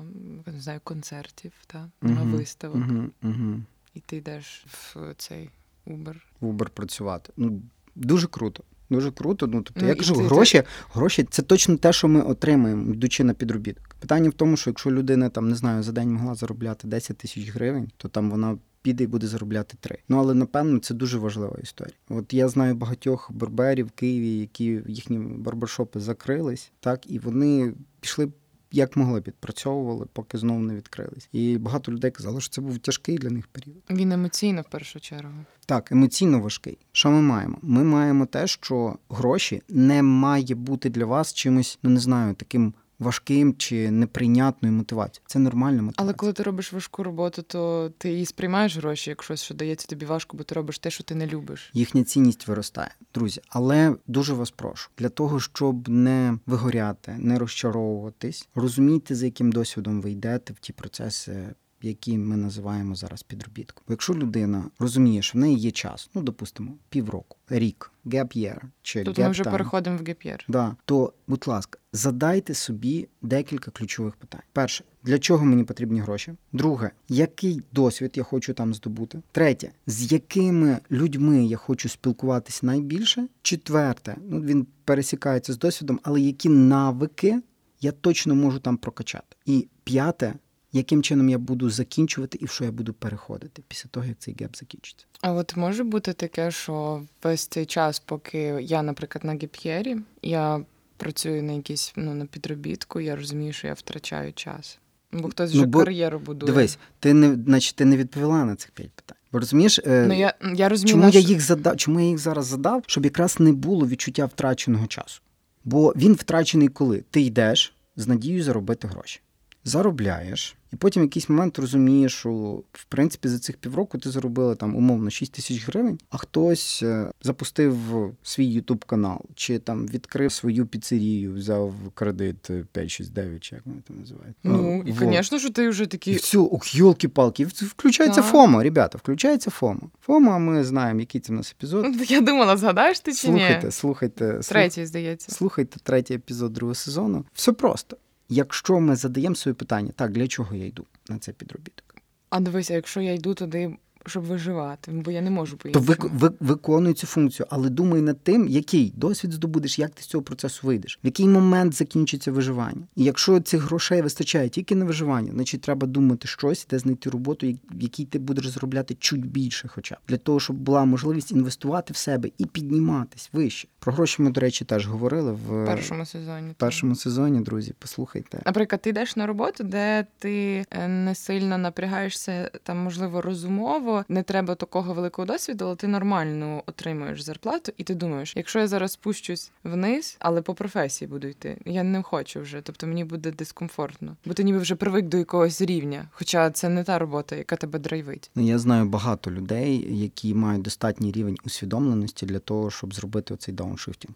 не 0.46 0.60
знаю, 0.60 0.80
концертів, 0.84 1.52
та 1.66 1.88
нема 2.02 2.22
угу, 2.22 2.30
виставок. 2.30 2.82
Угу. 3.22 3.60
І 3.94 4.00
ти 4.00 4.16
йдеш 4.16 4.64
в 4.68 5.14
цей 5.16 5.50
Uber. 5.86 6.16
В 6.40 6.46
Uber 6.46 6.68
працювати. 6.68 7.32
Ну 7.36 7.62
дуже 7.96 8.26
круто. 8.26 8.64
Дуже 8.90 9.10
круто. 9.10 9.46
Ну 9.46 9.62
тобто, 9.62 9.80
ну, 9.82 9.88
я 9.88 9.94
кажу, 9.94 10.14
гроші, 10.14 10.58
це... 10.58 10.64
гроші 10.94 11.26
це 11.30 11.42
точно 11.42 11.76
те, 11.76 11.92
що 11.92 12.08
ми 12.08 12.22
отримаємо, 12.22 12.94
йдучи 12.94 13.24
на 13.24 13.34
підробіток. 13.34 13.94
Питання 14.00 14.28
в 14.28 14.32
тому, 14.32 14.56
що 14.56 14.70
якщо 14.70 14.90
людина 14.90 15.28
там 15.28 15.48
не 15.48 15.54
знаю 15.54 15.82
за 15.82 15.92
день 15.92 16.12
могла 16.12 16.34
заробляти 16.34 16.88
10 16.88 17.16
тисяч 17.16 17.48
гривень, 17.48 17.90
то 17.96 18.08
там 18.08 18.30
вона. 18.30 18.58
Піде 18.82 19.04
і 19.04 19.06
буде 19.06 19.26
заробляти 19.26 19.76
три. 19.80 19.98
Ну 20.08 20.18
але 20.18 20.34
напевно 20.34 20.78
це 20.78 20.94
дуже 20.94 21.18
важлива 21.18 21.56
історія. 21.62 21.94
От 22.08 22.32
я 22.32 22.48
знаю 22.48 22.74
багатьох 22.74 23.32
барберів 23.32 23.86
в 23.86 23.90
Києві, 23.90 24.38
які 24.38 24.82
їхні 24.86 25.18
барбершопи 25.18 26.00
закрились, 26.00 26.72
так 26.80 27.10
і 27.10 27.18
вони 27.18 27.74
пішли 28.00 28.28
як 28.72 28.96
могли 28.96 29.20
підпрацьовували, 29.20 30.06
поки 30.12 30.38
знову 30.38 30.60
не 30.60 30.74
відкрились. 30.74 31.28
І 31.32 31.58
багато 31.58 31.92
людей 31.92 32.10
казали, 32.10 32.40
що 32.40 32.50
це 32.50 32.60
був 32.60 32.78
тяжкий 32.78 33.18
для 33.18 33.30
них 33.30 33.46
період. 33.46 33.82
Він 33.90 34.12
емоційно 34.12 34.62
в 34.62 34.70
першу 34.70 35.00
чергу. 35.00 35.34
Так, 35.66 35.92
емоційно 35.92 36.40
важкий. 36.40 36.78
Що 36.92 37.10
ми 37.10 37.20
маємо? 37.20 37.58
Ми 37.62 37.84
маємо 37.84 38.26
те, 38.26 38.46
що 38.46 38.96
гроші 39.08 39.62
не 39.68 40.02
має 40.02 40.54
бути 40.54 40.90
для 40.90 41.04
вас 41.04 41.34
чимось, 41.34 41.78
ну 41.82 41.90
не 41.90 42.00
знаю, 42.00 42.34
таким 42.34 42.74
важким 43.00 43.54
чи 43.54 43.90
неприйнятною 43.90 44.74
мотивацією. 44.74 45.24
Це 45.26 45.38
нормальна 45.38 45.82
мотивація. 45.82 46.04
Але 46.04 46.12
коли 46.12 46.32
ти 46.32 46.42
робиш 46.42 46.72
важку 46.72 47.02
роботу, 47.02 47.42
то 47.42 47.90
ти 47.98 48.20
і 48.20 48.26
сприймаєш 48.26 48.76
гроші, 48.76 49.10
як 49.10 49.22
щось, 49.22 49.42
що 49.42 49.54
дається 49.54 49.86
тобі 49.86 50.06
важко, 50.06 50.36
бо 50.36 50.44
ти 50.44 50.54
робиш 50.54 50.78
те, 50.78 50.90
що 50.90 51.04
ти 51.04 51.14
не 51.14 51.26
любиш. 51.26 51.70
Їхня 51.74 52.04
цінність 52.04 52.48
виростає, 52.48 52.94
друзі. 53.14 53.40
Але 53.48 53.96
дуже 54.06 54.34
вас 54.34 54.50
прошу 54.50 54.90
для 54.98 55.08
того, 55.08 55.40
щоб 55.40 55.88
не 55.88 56.38
вигоряти, 56.46 57.16
не 57.18 57.38
розчаровуватись, 57.38 58.48
розумійте, 58.54 59.14
за 59.14 59.24
яким 59.24 59.52
досвідом 59.52 60.00
ви 60.00 60.10
йдете 60.10 60.52
в 60.52 60.58
ті 60.58 60.72
процеси 60.72 61.54
які 61.82 62.18
ми 62.18 62.36
називаємо 62.36 62.94
зараз 62.94 63.22
підробітком. 63.22 63.84
Якщо 63.88 64.14
людина 64.14 64.64
розуміє, 64.78 65.22
що 65.22 65.38
в 65.38 65.40
неї 65.40 65.58
є 65.58 65.70
час, 65.70 66.10
ну 66.14 66.22
допустимо, 66.22 66.72
півроку, 66.88 67.36
рік, 67.48 67.92
gap 68.06 68.36
year, 68.36 68.60
чи 68.82 69.04
Тут 69.04 69.18
gap 69.18 69.24
ми 69.24 69.30
вже 69.30 69.42
time, 69.42 69.50
переходимо 69.50 69.96
в 69.96 70.00
gap 70.00 70.26
year. 70.26 70.40
Да, 70.48 70.76
то, 70.84 71.12
будь 71.26 71.48
ласка, 71.48 71.78
задайте 71.92 72.54
собі 72.54 73.08
декілька 73.22 73.70
ключових 73.70 74.16
питань. 74.16 74.40
Перше, 74.52 74.84
для 75.02 75.18
чого 75.18 75.44
мені 75.44 75.64
потрібні 75.64 76.00
гроші? 76.00 76.34
Друге, 76.52 76.90
який 77.08 77.62
досвід 77.72 78.12
я 78.14 78.22
хочу 78.22 78.54
там 78.54 78.74
здобути? 78.74 79.22
Третє, 79.32 79.70
з 79.86 80.12
якими 80.12 80.78
людьми 80.90 81.44
я 81.46 81.56
хочу 81.56 81.88
спілкуватися 81.88 82.66
найбільше? 82.66 83.28
Четверте, 83.42 84.16
ну 84.28 84.40
він 84.40 84.66
пересікається 84.84 85.52
з 85.52 85.58
досвідом, 85.58 86.00
але 86.02 86.20
які 86.20 86.48
навики 86.48 87.42
я 87.80 87.92
точно 87.92 88.34
можу 88.34 88.58
там 88.58 88.76
прокачати? 88.76 89.36
І 89.46 89.68
п'яте 89.84 90.34
яким 90.72 91.02
чином 91.02 91.28
я 91.28 91.38
буду 91.38 91.70
закінчувати 91.70 92.38
і 92.40 92.44
в 92.44 92.50
що 92.50 92.64
я 92.64 92.72
буду 92.72 92.92
переходити 92.92 93.62
після 93.68 93.88
того, 93.90 94.06
як 94.06 94.18
цей 94.18 94.36
геп 94.40 94.56
закінчиться. 94.56 95.06
А 95.20 95.32
от 95.32 95.56
може 95.56 95.84
бути 95.84 96.12
таке, 96.12 96.50
що 96.50 97.02
весь 97.22 97.46
цей 97.46 97.66
час, 97.66 97.98
поки 97.98 98.38
я, 98.60 98.82
наприклад, 98.82 99.24
на 99.24 99.34
гіп'єрі, 99.34 99.96
я 100.22 100.60
працюю 100.96 101.42
на 101.42 101.52
якійсь 101.52 101.92
ну 101.96 102.14
на 102.14 102.26
підробітку, 102.26 103.00
я 103.00 103.16
розумію, 103.16 103.52
що 103.52 103.66
я 103.66 103.74
втрачаю 103.74 104.32
час. 104.32 104.78
Бо 105.12 105.28
хтось 105.28 105.50
вже 105.50 105.60
ну, 105.60 105.66
бо, 105.66 105.78
кар'єру 105.78 106.18
будує. 106.18 106.52
Дивись, 106.52 106.78
ти 107.00 107.14
не 107.14 107.34
значить, 107.34 107.76
ти 107.76 107.84
не 107.84 107.96
відповіла 107.96 108.44
на 108.44 108.56
цих 108.56 108.70
п'ять 108.70 108.90
питань. 108.90 109.16
Бо 109.32 109.38
розумієш, 109.38 109.78
е, 109.78 110.04
ну, 110.08 110.14
я, 110.14 110.34
я 110.54 110.68
розумію, 110.68 110.92
чому 110.92 111.04
наш... 111.04 111.14
я 111.14 111.20
їх 111.20 111.40
задав, 111.40 111.76
чому 111.76 112.00
я 112.00 112.06
їх 112.06 112.18
зараз 112.18 112.46
задав, 112.46 112.84
щоб 112.86 113.04
якраз 113.04 113.40
не 113.40 113.52
було 113.52 113.86
відчуття 113.86 114.26
втраченого 114.26 114.86
часу. 114.86 115.20
Бо 115.64 115.92
він 115.96 116.12
втрачений 116.12 116.68
коли 116.68 117.04
ти 117.10 117.20
йдеш 117.20 117.74
з 117.96 118.08
надією 118.08 118.42
заробити 118.42 118.88
гроші 118.88 119.20
заробляєш, 119.64 120.56
і 120.72 120.76
потім 120.76 121.02
в 121.02 121.04
якийсь 121.04 121.28
момент 121.28 121.58
розумієш, 121.58 122.14
що 122.14 122.30
в 122.72 122.84
принципі 122.84 123.28
за 123.28 123.38
цих 123.38 123.56
півроку 123.56 123.98
ти 123.98 124.10
заробила 124.10 124.54
там 124.54 124.76
умовно 124.76 125.10
6 125.10 125.32
тисяч 125.32 125.66
гривень, 125.66 125.98
а 126.10 126.16
хтось 126.16 126.80
е, 126.82 127.10
запустив 127.22 127.76
свій 128.22 128.46
ютуб 128.46 128.84
канал, 128.84 129.20
чи 129.34 129.58
там 129.58 129.86
відкрив 129.86 130.32
свою 130.32 130.66
піцерію, 130.66 131.34
взяв 131.34 131.74
кредит 131.94 132.42
569, 132.72 133.42
чи 133.42 133.54
як 133.54 133.66
вони 133.66 133.80
там 133.88 133.98
називають. 134.00 134.36
Ну, 134.44 134.84
і, 134.86 134.92
звісно, 134.92 135.38
що 135.38 135.50
ти 135.50 135.68
вже 135.68 135.86
такий. 135.86 136.14
І 136.14 136.16
все, 136.16 136.38
ох, 136.38 136.74
йолки-палки, 136.74 137.44
включається 137.44 138.22
так. 138.22 138.30
ФОМа, 138.30 138.62
ребята, 138.62 138.98
включається 138.98 139.50
ФОМа. 139.50 139.82
ФОМа, 140.00 140.38
ми 140.38 140.64
знаємо, 140.64 141.00
який 141.00 141.20
це 141.20 141.32
в 141.32 141.36
нас 141.36 141.54
епізод. 141.58 141.86
Я 142.10 142.20
думала, 142.20 142.56
згадаєш 142.56 143.00
ти 143.00 143.12
чи 143.12 143.18
слухайте, 143.18 143.66
ні? 143.66 143.72
Слухайте, 143.72 144.20
слухайте. 144.20 144.52
Третій, 144.54 144.86
здається. 144.86 145.32
Слухайте 145.32 145.80
третій 145.82 146.14
епізод 146.14 146.52
другого 146.52 146.74
сезону. 146.74 147.24
Все 147.34 147.52
просто 147.52 147.96
якщо 148.30 148.80
ми 148.80 148.96
задаємо 148.96 149.34
собі 149.34 149.54
питання, 149.54 149.92
так 149.96 150.12
для 150.12 150.28
чого 150.28 150.56
я 150.56 150.66
йду 150.66 150.86
на 151.08 151.18
цей 151.18 151.34
підробіток? 151.34 151.94
А 152.30 152.40
дивися, 152.40 152.74
якщо 152.74 153.00
я 153.00 153.12
йду 153.12 153.34
туди 153.34 153.76
щоб 154.06 154.24
виживати, 154.24 154.92
бо 154.92 155.10
я 155.10 155.20
не 155.20 155.30
можу 155.30 155.56
по 155.56 155.68
То 155.68 155.80
ви, 155.80 155.96
ви, 156.00 156.30
виконуй 156.40 156.94
цю 156.94 157.06
функцію, 157.06 157.46
але 157.50 157.70
думай 157.70 158.00
над 158.00 158.20
тим, 158.20 158.48
який 158.48 158.92
досвід 158.96 159.32
здобудеш, 159.32 159.78
як 159.78 159.90
ти 159.90 160.02
з 160.02 160.06
цього 160.06 160.24
процесу 160.24 160.66
вийдеш, 160.66 160.98
в 161.04 161.06
який 161.06 161.28
момент 161.28 161.74
закінчиться 161.74 162.32
виживання. 162.32 162.82
І 162.96 163.04
якщо 163.04 163.40
цих 163.40 163.62
грошей 163.62 164.02
вистачає 164.02 164.48
тільки 164.48 164.74
на 164.74 164.84
виживання, 164.84 165.32
значить 165.32 165.60
треба 165.60 165.86
думати 165.86 166.28
щось, 166.28 166.66
де 166.70 166.78
знайти 166.78 167.10
роботу, 167.10 167.46
в 167.70 167.82
якій 167.82 168.04
ти 168.04 168.18
будеш 168.18 168.46
заробляти 168.46 168.96
чуть 169.00 169.26
більше, 169.26 169.68
хоча 169.68 169.94
б 169.94 169.98
для 170.08 170.16
того, 170.16 170.40
щоб 170.40 170.56
була 170.56 170.84
можливість 170.84 171.32
інвестувати 171.32 171.92
в 171.92 171.96
себе 171.96 172.30
і 172.38 172.46
підніматись 172.46 173.30
вище. 173.32 173.68
Про 173.78 173.92
гроші 173.92 174.22
ми, 174.22 174.30
до 174.30 174.40
речі, 174.40 174.64
теж 174.64 174.86
говорили 174.86 175.32
в 175.32 175.66
першому 175.66 176.06
сезоні. 176.06 176.50
В 176.50 176.54
першому 176.54 176.94
сезоні, 176.94 177.40
друзі, 177.40 177.74
послухайте. 177.78 178.42
Наприклад, 178.46 178.82
ти 178.82 178.90
йдеш 178.90 179.16
на 179.16 179.26
роботу, 179.26 179.64
де 179.64 180.06
ти 180.18 180.64
е, 180.70 180.88
не 180.88 181.14
сильно 181.14 181.58
напрягаєшся, 181.58 182.50
там 182.62 182.78
можливо 182.78 183.20
розумово 183.20 183.89
можливо, 183.90 184.04
не 184.08 184.22
треба 184.22 184.54
такого 184.54 184.94
великого 184.94 185.26
досвіду, 185.26 185.64
але 185.64 185.76
ти 185.76 185.86
нормально 185.86 186.62
отримуєш 186.66 187.20
зарплату, 187.20 187.72
і 187.76 187.84
ти 187.84 187.94
думаєш, 187.94 188.32
якщо 188.36 188.58
я 188.58 188.68
зараз 188.68 188.92
спущусь 188.92 189.50
вниз, 189.64 190.16
але 190.18 190.42
по 190.42 190.54
професії 190.54 191.08
буду 191.08 191.28
йти, 191.28 191.58
я 191.64 191.82
не 191.82 192.02
хочу 192.02 192.40
вже, 192.40 192.60
тобто 192.60 192.86
мені 192.86 193.04
буде 193.04 193.30
дискомфортно, 193.30 194.16
бо 194.24 194.34
ти 194.34 194.44
ніби 194.44 194.58
вже 194.58 194.74
привик 194.74 195.06
до 195.06 195.16
якогось 195.16 195.60
рівня. 195.60 196.08
Хоча 196.12 196.50
це 196.50 196.68
не 196.68 196.84
та 196.84 196.98
робота, 196.98 197.36
яка 197.36 197.56
тебе 197.56 197.78
драйвить. 197.78 198.30
Ну, 198.34 198.42
я 198.42 198.58
знаю 198.58 198.84
багато 198.84 199.30
людей, 199.30 199.98
які 199.98 200.34
мають 200.34 200.62
достатній 200.62 201.12
рівень 201.12 201.36
усвідомленості 201.44 202.26
для 202.26 202.38
того, 202.38 202.70
щоб 202.70 202.94
зробити 202.94 203.34
оцей 203.34 203.54
дауншифтінг, 203.54 204.14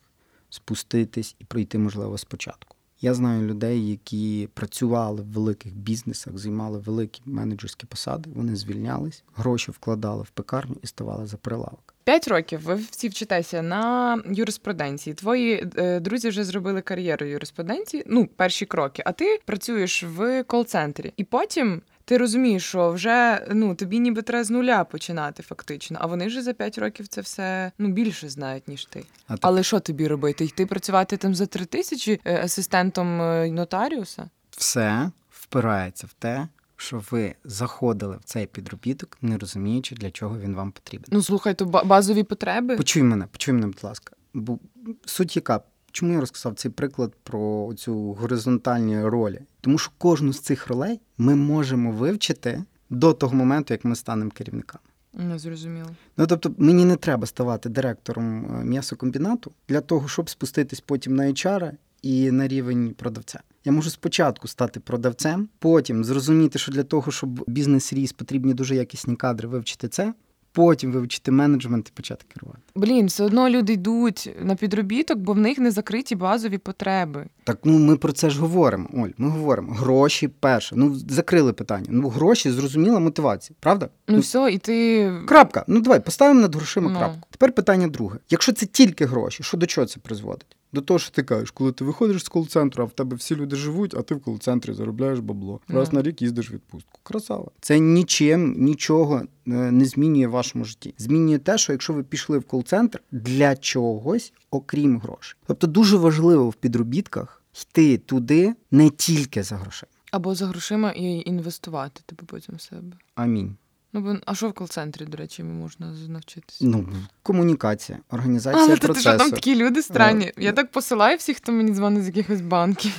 спуститись 0.51 1.37
і 1.39 1.45
пройти, 1.45 1.79
можливо, 1.79 2.19
спочатку. 2.19 2.77
Я 3.01 3.15
знаю 3.15 3.47
людей, 3.47 3.91
які 3.91 4.49
працювали 4.55 5.23
в 5.23 5.33
великих 5.33 5.75
бізнесах, 5.75 6.39
займали 6.39 6.79
великі 6.79 7.23
менеджерські 7.25 7.87
посади. 7.87 8.31
Вони 8.35 8.57
звільнялись, 8.57 9.25
гроші 9.35 9.71
вкладали 9.71 10.23
в 10.23 10.31
пекарню 10.31 10.77
і 10.83 10.87
ставали 10.87 11.27
за 11.27 11.37
прилавок. 11.37 11.95
П'ять 12.05 12.29
років 12.29 12.61
ви 12.61 12.75
всі 12.75 13.09
вчитеся 13.09 13.63
на 13.63 14.19
юриспруденції. 14.27 15.15
Твої 15.15 15.69
е, 15.77 16.01
друзі 16.01 16.29
вже 16.29 16.45
зробили 16.45 16.81
кар'єру 16.81 17.27
юриспруденції. 17.27 18.03
Ну, 18.07 18.27
перші 18.37 18.67
кроки. 18.67 19.03
А 19.07 19.13
ти 19.13 19.41
працюєш 19.45 20.03
в 20.03 20.43
кол-центрі, 20.43 21.13
і 21.17 21.25
потім 21.25 21.83
ти 22.05 22.19
розумієш, 22.19 22.65
що 22.65 22.93
вже 22.93 23.47
ну 23.51 23.75
тобі 23.75 23.99
ніби 23.99 24.23
треба 24.23 24.45
з 24.45 24.51
нуля 24.51 24.85
починати, 24.85 25.43
фактично. 25.43 25.99
А 26.01 26.07
вони 26.07 26.27
вже 26.27 26.43
за 26.43 26.53
5 26.53 26.79
років 26.79 27.09
це 27.09 27.21
все 27.21 27.73
ну 27.79 27.89
більше 27.89 28.29
знають, 28.29 28.69
ніж 28.69 28.85
ти. 28.85 29.05
А 29.29 29.37
Але 29.41 29.63
що 29.63 29.81
тобі 29.81 30.09
робити? 30.09 30.45
Йти 30.45 30.67
працювати 30.67 31.17
там 31.17 31.35
за 31.35 31.47
три 31.47 31.65
тисячі 31.65 32.21
е, 32.25 32.45
асистентом 32.45 33.23
е, 33.23 33.51
нотаріуса? 33.51 34.31
Все 34.51 35.11
впирається 35.31 36.07
в 36.07 36.13
те. 36.13 36.49
Що 36.77 37.03
ви 37.11 37.35
заходили 37.45 38.17
в 38.17 38.25
цей 38.25 38.47
підробіток, 38.47 39.19
не 39.23 39.39
розуміючи, 39.39 39.95
для 39.95 40.11
чого 40.11 40.39
він 40.39 40.55
вам 40.55 40.73
потрібен. 40.73 41.07
Ну 41.11 41.23
слухай, 41.23 41.55
то 41.55 41.65
базові 41.65 42.23
потреби. 42.23 42.77
Почуй 42.77 43.03
мене, 43.03 43.27
почуй 43.27 43.55
мене, 43.55 43.67
будь 43.67 43.85
ласка. 43.85 44.17
Бо 44.35 44.59
суть 45.05 45.37
яка 45.37 45.61
Чому 45.95 46.13
я 46.13 46.21
розказав 46.21 46.55
цей 46.55 46.71
приклад 46.71 47.13
про 47.23 47.73
цю 47.77 48.13
горизонтальні 48.13 49.05
ролі? 49.05 49.41
Тому 49.61 49.79
що 49.79 49.93
кожну 49.99 50.33
з 50.33 50.41
цих 50.41 50.69
ролей 50.69 51.01
ми 51.19 51.37
можемо 51.37 51.93
вивчити 51.93 52.65
до 52.91 53.13
того 53.13 53.37
моменту, 53.37 53.75
як 53.75 53.85
ми 53.85 53.97
станемо 53.97 54.31
керівниками. 54.31 54.85
Не 55.13 55.39
зрозуміло. 55.39 55.89
Ну 56.17 56.27
тобто, 56.27 56.55
мені 56.59 56.85
не 56.85 56.97
треба 56.97 57.27
ставати 57.27 57.69
директором 57.69 58.45
е, 58.45 58.65
м'ясокомбінату 58.65 59.53
для 59.69 59.81
того, 59.81 60.09
щоб 60.09 60.31
спуститись 60.31 60.81
потім 60.81 61.15
на 61.15 61.23
HR 61.25 61.71
і 62.03 62.31
на 62.31 62.49
рівень 62.49 62.95
продавця. 62.99 63.41
Я 63.65 63.73
можу 63.73 63.91
спочатку 63.91 64.49
стати 64.49 64.81
продавцем, 64.81 65.49
потім 65.59 66.05
зрозуміти, 66.05 66.59
що 66.59 66.73
для 66.73 66.83
того, 66.83 67.13
щоб 67.13 67.45
бізнес 67.47 67.93
ріс, 67.93 68.13
потрібні 68.13 68.55
дуже 68.55 68.77
якісні 68.77 69.17
кадри, 69.17 69.49
вивчити 69.49 69.89
це. 69.89 70.15
Потім 70.55 70.93
вивчити 70.93 71.31
менеджмент 71.31 71.89
і 71.89 71.93
почати 71.97 72.25
керувати. 72.35 72.63
Блін, 72.75 73.07
все 73.07 73.25
одно 73.25 73.49
люди 73.49 73.73
йдуть 73.73 74.31
на 74.43 74.55
підробіток, 74.55 75.19
бо 75.19 75.33
в 75.33 75.39
них 75.39 75.59
не 75.59 75.71
закриті 75.71 76.15
базові 76.15 76.59
потреби. 76.59 77.27
Так 77.45 77.59
ну 77.65 77.79
ми 77.79 77.97
про 77.97 78.13
це 78.13 78.31
ж 78.31 78.41
говоримо. 78.41 78.89
Оль, 78.95 79.09
ми 79.19 79.29
говоримо. 79.29 79.75
Гроші 79.75 80.29
перше. 80.29 80.75
Ну 80.79 80.95
закрили 81.09 81.53
питання. 81.53 81.87
Ну 81.89 82.09
гроші 82.09 82.51
зрозуміла 82.51 82.99
мотивація, 82.99 83.57
правда? 83.61 83.89
Ну, 84.09 84.15
ну 84.15 84.21
все, 84.21 84.51
і 84.53 84.59
ти. 84.59 85.13
Крапка. 85.27 85.65
Ну 85.67 85.81
давай 85.81 86.01
поставимо 86.01 86.41
над 86.41 86.55
грошима 86.55 86.91
ну. 86.91 86.99
крапку. 86.99 87.29
Тепер 87.31 87.53
питання 87.53 87.89
друге. 87.89 88.19
Якщо 88.31 88.53
це 88.53 88.67
тільки 88.67 89.07
гроші, 89.07 89.43
що 89.43 89.57
до 89.57 89.67
чого 89.67 89.87
це 89.87 90.01
призводить? 90.01 90.57
До 90.75 90.81
того, 90.81 90.99
що 90.99 91.11
ти 91.11 91.23
кажеш, 91.23 91.51
коли 91.51 91.73
ти 91.73 91.85
виходиш 91.85 92.25
з 92.25 92.29
кол-центру, 92.29 92.83
а 92.83 92.87
в 92.87 92.93
тебе 92.93 93.17
всі 93.17 93.37
люди 93.37 93.57
живуть, 93.57 93.95
а 93.95 94.03
ти 94.03 94.15
в 94.15 94.21
кол-центрі 94.21 94.73
заробляєш 94.73 95.19
бабло. 95.19 95.61
Раз 95.69 95.93
на 95.93 96.03
рік 96.03 96.23
їздиш 96.23 96.51
в 96.51 96.55
відпустку. 96.55 97.01
Красава. 97.03 97.51
Це 97.61 97.79
нічим 97.79 98.55
нічого 98.59 99.17
е, 99.21 99.27
не 99.47 99.85
змінює 99.85 100.27
в 100.27 100.31
вашому 100.31 100.65
житті. 100.65 100.95
Змінює 100.99 101.39
те, 101.39 101.59
що 101.59 101.73
якщо 101.73 101.93
ви 101.93 102.03
пішли 102.03 102.39
в 102.39 102.45
кол-центр 102.45 103.03
для 103.13 103.57
чогось, 103.57 104.33
окрім 104.51 104.99
грошей. 104.99 105.37
Тобто 105.47 105.67
дуже 105.67 105.97
важливо 105.97 106.51
в 106.51 106.55
підробітках 106.55 107.43
йти 107.63 107.99
туди 107.99 108.55
не 108.71 108.91
тільки 108.91 109.43
за 109.43 109.57
грошима. 109.57 109.91
Або 110.11 110.35
за 110.35 110.47
грошима 110.47 110.91
і 110.91 111.23
інвестувати 111.27 112.01
типу 112.07 112.27
потім 112.27 112.55
в 112.55 112.61
себе. 112.61 112.97
Амінь. 113.15 113.57
Ну, 113.95 114.01
бо 114.01 114.17
а 114.27 114.35
що 114.35 114.49
в 114.49 114.53
кол-центрі, 114.53 115.05
до 115.05 115.17
речі, 115.17 115.43
можна 115.43 115.87
навчитися? 116.09 116.65
Ну, 116.65 116.89
комунікація, 117.23 117.99
організація 118.11 118.65
Але 118.65 118.77
процесу. 118.77 119.09
Але 119.09 119.19
там 119.19 119.31
такі 119.31 119.57
люди 119.57 119.83
странні. 119.83 120.33
Я 120.39 120.53
так 120.53 120.71
посилаю 120.71 121.17
всіх, 121.17 121.37
хто 121.37 121.53
мені 121.53 121.73
дзвонить 121.73 122.05
з 122.05 122.07
якихось 122.07 122.41
банків. 122.41 122.93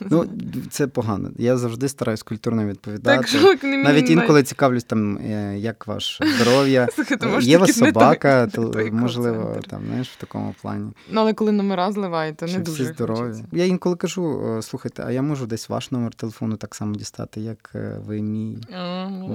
Ну, 0.00 0.26
це 0.70 0.86
погано. 0.86 1.30
Я 1.38 1.56
завжди 1.56 1.88
стараюсь 1.88 2.22
культурно 2.22 2.66
відповідати. 2.66 3.28
Так, 3.32 3.62
не 3.62 3.76
Навіть 3.76 4.10
інколи 4.10 4.42
цікавлюсь, 4.42 4.84
там, 4.84 5.18
е, 5.18 5.58
як 5.58 5.86
ваше 5.86 6.24
здоров'я. 6.36 6.88
Є 7.40 7.58
вас 7.58 7.78
собака, 7.78 8.46
то, 8.46 8.74
можливо, 8.92 9.60
там, 9.70 9.82
знаєш, 9.86 10.08
в 10.10 10.16
такому 10.16 10.54
плані. 10.62 10.92
Ну, 11.10 11.20
але 11.20 11.32
коли 11.32 11.52
номера 11.52 11.92
зливаєте, 11.92 12.46
не 12.46 12.58
дуже. 12.58 12.84
Всі 12.84 12.92
здорові. 12.92 13.44
Я 13.52 13.64
інколи 13.64 13.96
кажу: 13.96 14.56
«Е, 14.58 14.62
слухайте, 14.62 15.02
а 15.06 15.10
я 15.10 15.22
можу 15.22 15.46
десь 15.46 15.68
ваш 15.68 15.90
номер 15.90 16.14
телефону 16.14 16.56
так 16.56 16.74
само 16.74 16.94
дістати, 16.94 17.40
як 17.40 17.70
е, 17.74 18.00
ви 18.06 18.22
мій. 18.22 18.58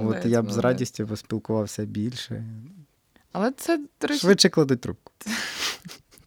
От 0.06 0.26
я 0.26 0.42
б 0.42 0.53
з 0.54 0.58
радістю 0.58 1.06
поспілкувався 1.06 1.84
більше. 1.84 2.44
Але 3.32 3.52
це 3.52 3.80
речі... 4.00 4.20
швидше 4.20 4.48
кладуть 4.48 4.80
трубку. 4.80 5.12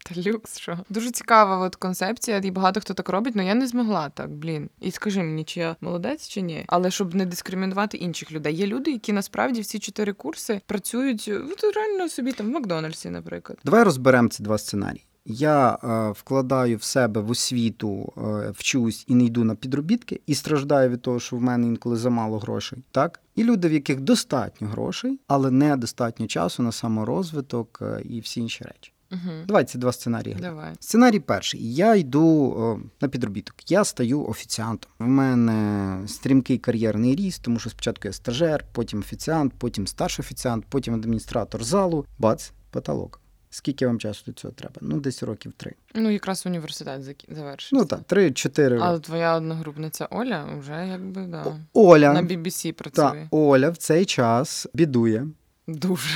Та 0.08 0.30
люкс, 0.30 0.58
що 0.58 0.78
дуже 0.88 1.10
цікава 1.10 1.58
от 1.58 1.76
концепція, 1.76 2.40
і 2.44 2.50
багато 2.50 2.80
хто 2.80 2.94
так 2.94 3.08
робить, 3.08 3.34
але 3.36 3.44
я 3.44 3.54
не 3.54 3.66
змогла 3.66 4.08
так, 4.08 4.30
блін. 4.30 4.70
І 4.80 4.90
скажи 4.90 5.22
мені, 5.22 5.44
чи 5.44 5.60
я 5.60 5.76
молодець 5.80 6.28
чи 6.28 6.40
ні, 6.40 6.64
але 6.66 6.90
щоб 6.90 7.14
не 7.14 7.26
дискримінувати 7.26 7.96
інших 7.96 8.32
людей. 8.32 8.56
Є 8.56 8.66
люди, 8.66 8.90
які 8.90 9.12
насправді 9.12 9.60
всі 9.60 9.78
чотири 9.78 10.12
курси 10.12 10.60
працюють 10.66 11.28
от, 11.28 11.76
реально 11.76 12.08
собі 12.08 12.32
там 12.32 12.46
в 12.46 12.50
Макдональдсі, 12.50 13.10
наприклад. 13.10 13.58
Давай 13.64 13.82
розберемо 13.82 14.28
ці 14.28 14.42
два 14.42 14.58
сценарії. 14.58 15.04
Я 15.30 15.78
е, 15.84 16.10
вкладаю 16.10 16.76
в 16.76 16.82
себе 16.82 17.20
в 17.20 17.30
освіту, 17.30 18.12
е, 18.16 18.50
вчусь 18.50 19.04
і 19.06 19.14
не 19.14 19.24
йду 19.24 19.44
на 19.44 19.54
підробітки, 19.54 20.20
і 20.26 20.34
страждаю 20.34 20.90
від 20.90 21.02
того, 21.02 21.20
що 21.20 21.36
в 21.36 21.42
мене 21.42 21.66
інколи 21.66 21.96
замало 21.96 22.38
грошей. 22.38 22.78
Так 22.90 23.20
і 23.36 23.44
люди, 23.44 23.68
в 23.68 23.72
яких 23.72 24.00
достатньо 24.00 24.68
грошей, 24.68 25.20
але 25.26 25.50
не 25.50 25.76
достатньо 25.76 26.26
часу 26.26 26.62
на 26.62 26.72
саморозвиток 26.72 27.78
е, 27.82 28.02
і 28.04 28.20
всі 28.20 28.40
інші 28.40 28.64
речі. 28.64 28.92
Угу. 29.12 29.32
Давай 29.46 29.64
ці 29.64 29.78
два 29.78 29.92
сценарії. 29.92 30.36
Давай. 30.40 30.74
Сценарій 30.80 31.20
перший. 31.20 31.74
Я 31.74 31.94
йду 31.94 32.54
о, 32.58 32.80
на 33.00 33.08
підробіток. 33.08 33.70
Я 33.70 33.84
стаю 33.84 34.24
офіціантом. 34.26 34.90
В 34.98 35.08
мене 35.08 35.98
стрімкий 36.08 36.58
кар'єрний 36.58 37.16
ріст, 37.16 37.42
тому 37.42 37.58
що 37.58 37.70
спочатку 37.70 38.08
я 38.08 38.12
стажер, 38.12 38.64
потім 38.72 38.98
офіціант, 38.98 39.52
потім 39.58 39.86
старший 39.86 40.22
офіціант, 40.22 40.64
потім 40.68 40.94
адміністратор 40.94 41.64
залу. 41.64 42.06
Бац, 42.18 42.52
потолок. 42.70 43.20
Скільки 43.50 43.86
вам 43.86 43.98
часу 43.98 44.22
до 44.26 44.32
цього 44.32 44.54
треба? 44.54 44.74
Ну, 44.80 45.00
десь 45.00 45.22
років 45.22 45.52
три. 45.56 45.74
Ну, 45.94 46.10
якраз 46.10 46.46
університет 46.46 47.02
завершився. 47.28 47.76
Ну 47.76 47.84
так, 47.84 48.00
три-чотири 48.06 48.74
роки. 48.74 48.86
Але 48.88 49.00
твоя 49.00 49.34
одногрупниця 49.36 50.06
Оля 50.10 50.44
вже 50.58 50.86
якби 50.88 51.22
да. 51.22 51.56
Оля 51.72 52.12
на 52.12 52.22
BBC 52.22 52.72
працює. 52.72 53.04
Так, 53.04 53.16
Оля 53.30 53.70
в 53.70 53.76
цей 53.76 54.04
час 54.04 54.66
бідує. 54.74 55.26
Дуже. 55.66 56.08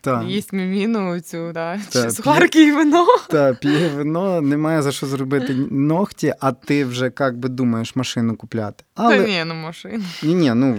Та. 0.00 0.22
Їсть 0.22 0.52
міміну 0.52 1.20
цю, 1.20 1.50
да. 1.54 1.80
Та, 1.90 2.10
сухарки 2.10 2.66
і 2.66 2.72
вино. 2.72 3.06
Так, 3.30 3.60
п'є 3.60 3.88
вино, 3.88 4.40
немає 4.40 4.82
за 4.82 4.92
що 4.92 5.06
зробити 5.06 5.54
ногті, 5.70 6.34
а 6.40 6.52
ти 6.52 6.84
вже 6.84 7.12
як 7.20 7.38
би 7.38 7.48
думаєш 7.48 7.96
машину 7.96 8.36
купляти. 8.36 8.84
Але... 8.94 9.16
Та 9.16 9.26
ні, 9.26 9.44
ну 9.46 9.54
машину. 9.54 10.04
Ні, 10.22 10.34
ні, 10.34 10.54
ну 10.54 10.76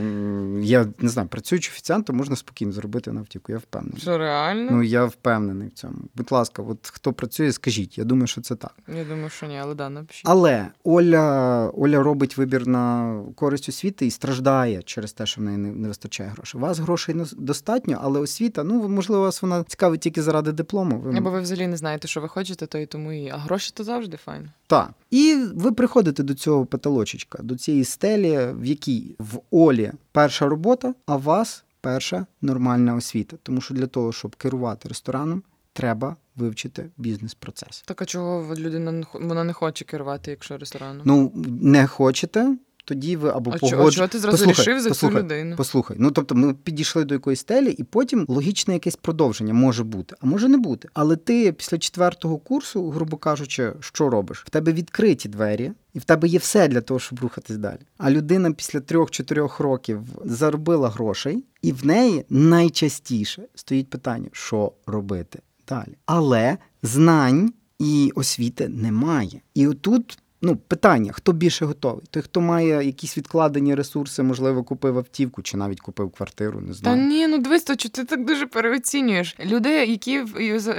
я 0.59 0.87
не 0.99 1.09
знаю, 1.09 1.27
працюючи 1.27 1.71
офіціантом, 1.71 2.15
можна 2.15 2.35
спокійно 2.35 2.71
зробити 2.71 3.11
навтіку, 3.11 3.51
я 3.51 3.57
впевнений. 3.57 4.01
Що 4.01 4.17
реально? 4.17 4.71
Ну 4.71 4.83
я 4.83 5.05
впевнений 5.05 5.67
в 5.67 5.71
цьому. 5.71 5.95
Будь 6.15 6.31
ласка, 6.31 6.61
от 6.61 6.91
хто 6.93 7.13
працює, 7.13 7.51
скажіть. 7.51 7.97
Я 7.97 8.03
думаю, 8.03 8.27
що 8.27 8.41
це 8.41 8.55
так. 8.55 8.73
Я 8.97 9.03
думаю, 9.03 9.29
що 9.29 9.45
ні, 9.45 9.59
але 9.61 9.75
да, 9.75 9.89
напишіть. 9.89 10.23
Але 10.25 10.67
Оля 10.83 11.71
Оля 11.73 12.03
робить 12.03 12.37
вибір 12.37 12.67
на 12.67 13.15
користь 13.35 13.69
освіти 13.69 14.05
і 14.05 14.11
страждає 14.11 14.81
через 14.81 15.13
те, 15.13 15.25
що 15.25 15.41
в 15.41 15.43
неї 15.43 15.57
не, 15.57 15.71
не 15.71 15.87
вистачає 15.87 16.29
грошей. 16.29 16.61
У 16.61 16.61
вас 16.61 16.79
грошей 16.79 17.15
достатньо, 17.37 17.99
але 18.01 18.19
освіта, 18.19 18.63
ну 18.63 18.89
можливо, 18.89 19.08
вас 19.17 19.41
вона 19.41 19.63
цікавить 19.63 20.01
тільки 20.01 20.21
заради 20.21 20.51
диплому. 20.51 20.99
Ви... 20.99 21.17
Або 21.17 21.29
ви 21.29 21.41
взагалі 21.41 21.67
не 21.67 21.77
знаєте, 21.77 22.07
що 22.07 22.21
ви 22.21 22.27
хочете, 22.27 22.65
то 22.65 22.77
і 22.77 22.85
тому 22.85 23.13
і 23.13 23.29
а 23.29 23.37
гроші 23.37 23.71
то 23.75 23.83
завжди 23.83 24.17
файно. 24.17 24.47
Так. 24.67 24.89
І 25.11 25.35
ви 25.55 25.71
приходите 25.71 26.23
до 26.23 26.33
цього 26.33 26.65
потолочечка, 26.65 27.43
до 27.43 27.57
цієї 27.57 27.83
стелі, 27.83 28.39
в 28.53 28.65
якій 28.65 29.15
в 29.19 29.39
Олі 29.51 29.91
перша 30.11 30.49
робота, 30.49 30.93
а 31.05 31.15
у 31.15 31.19
вас 31.19 31.63
перша 31.81 32.25
нормальна 32.41 32.95
освіта. 32.95 33.37
Тому 33.43 33.61
що 33.61 33.73
для 33.73 33.87
того, 33.87 34.11
щоб 34.11 34.35
керувати 34.35 34.89
рестораном, 34.89 35.43
треба 35.73 36.15
вивчити 36.35 36.89
бізнес-процес. 36.97 37.83
Так 37.85 38.01
а 38.01 38.05
чого 38.05 38.55
людина 38.55 39.05
вона 39.13 39.43
не 39.43 39.53
хоче 39.53 39.85
керувати, 39.85 40.31
якщо 40.31 40.57
рестораном? 40.57 41.01
Ну 41.05 41.31
не 41.61 41.87
хочете 41.87 42.57
тоді 42.89 43.15
ви 43.15 43.29
або 43.29 43.51
а 43.51 43.57
погодж... 43.57 43.95
чого 43.95 44.07
ти 44.07 44.19
зразу 44.19 44.37
послухай, 44.37 44.65
рішив 44.65 44.79
за 44.79 44.89
послухай, 44.89 45.17
цю 45.17 45.23
людину? 45.23 45.55
Послухай, 45.57 45.97
ну 45.99 46.11
тобто 46.11 46.35
ми 46.35 46.53
підійшли 46.53 47.05
до 47.05 47.13
якоїсь 47.13 47.39
стелі, 47.39 47.71
і 47.71 47.83
потім 47.83 48.25
логічне 48.27 48.73
якесь 48.73 48.95
продовження 48.95 49.53
може 49.53 49.83
бути, 49.83 50.15
а 50.19 50.25
може 50.25 50.47
не 50.47 50.57
бути. 50.57 50.89
Але 50.93 51.15
ти 51.15 51.51
після 51.51 51.77
четвертого 51.77 52.37
курсу, 52.37 52.89
грубо 52.89 53.17
кажучи, 53.17 53.73
що 53.79 54.09
робиш? 54.09 54.43
В 54.45 54.49
тебе 54.49 54.73
відкриті 54.73 55.25
двері. 55.25 55.71
І 55.93 55.99
в 55.99 56.03
тебе 56.03 56.27
є 56.27 56.39
все 56.39 56.67
для 56.67 56.81
того, 56.81 56.99
щоб 56.99 57.19
рухатись 57.19 57.57
далі. 57.57 57.79
А 57.97 58.11
людина 58.11 58.51
після 58.51 58.79
трьох-чотирьох 58.79 59.59
років 59.59 59.99
заробила 60.25 60.89
грошей, 60.89 61.43
і 61.61 61.71
в 61.71 61.85
неї 61.85 62.25
найчастіше 62.29 63.43
стоїть 63.55 63.89
питання, 63.89 64.27
що 64.31 64.71
робити 64.85 65.39
далі. 65.67 65.97
Але 66.05 66.57
знань 66.83 67.53
і 67.79 68.11
освіти 68.15 68.67
немає. 68.67 69.41
І 69.53 69.67
отут 69.67 70.17
Ну, 70.41 70.55
питання: 70.55 71.11
хто 71.11 71.31
більше 71.31 71.65
готовий? 71.65 72.05
Той, 72.09 72.23
хто 72.23 72.41
має 72.41 72.85
якісь 72.85 73.17
відкладені 73.17 73.75
ресурси, 73.75 74.23
можливо, 74.23 74.63
купив 74.63 74.97
автівку 74.97 75.41
чи 75.41 75.57
навіть 75.57 75.79
купив 75.79 76.11
квартиру, 76.11 76.61
не 76.61 76.73
знаю. 76.73 76.97
Та 76.97 77.03
ні, 77.03 77.27
ну 77.27 77.37
дивись, 77.37 77.63
то 77.63 77.75
ти 77.75 78.03
так 78.05 78.25
дуже 78.25 78.45
переоцінюєш. 78.45 79.35
Люди, 79.45 79.69
які 79.69 80.23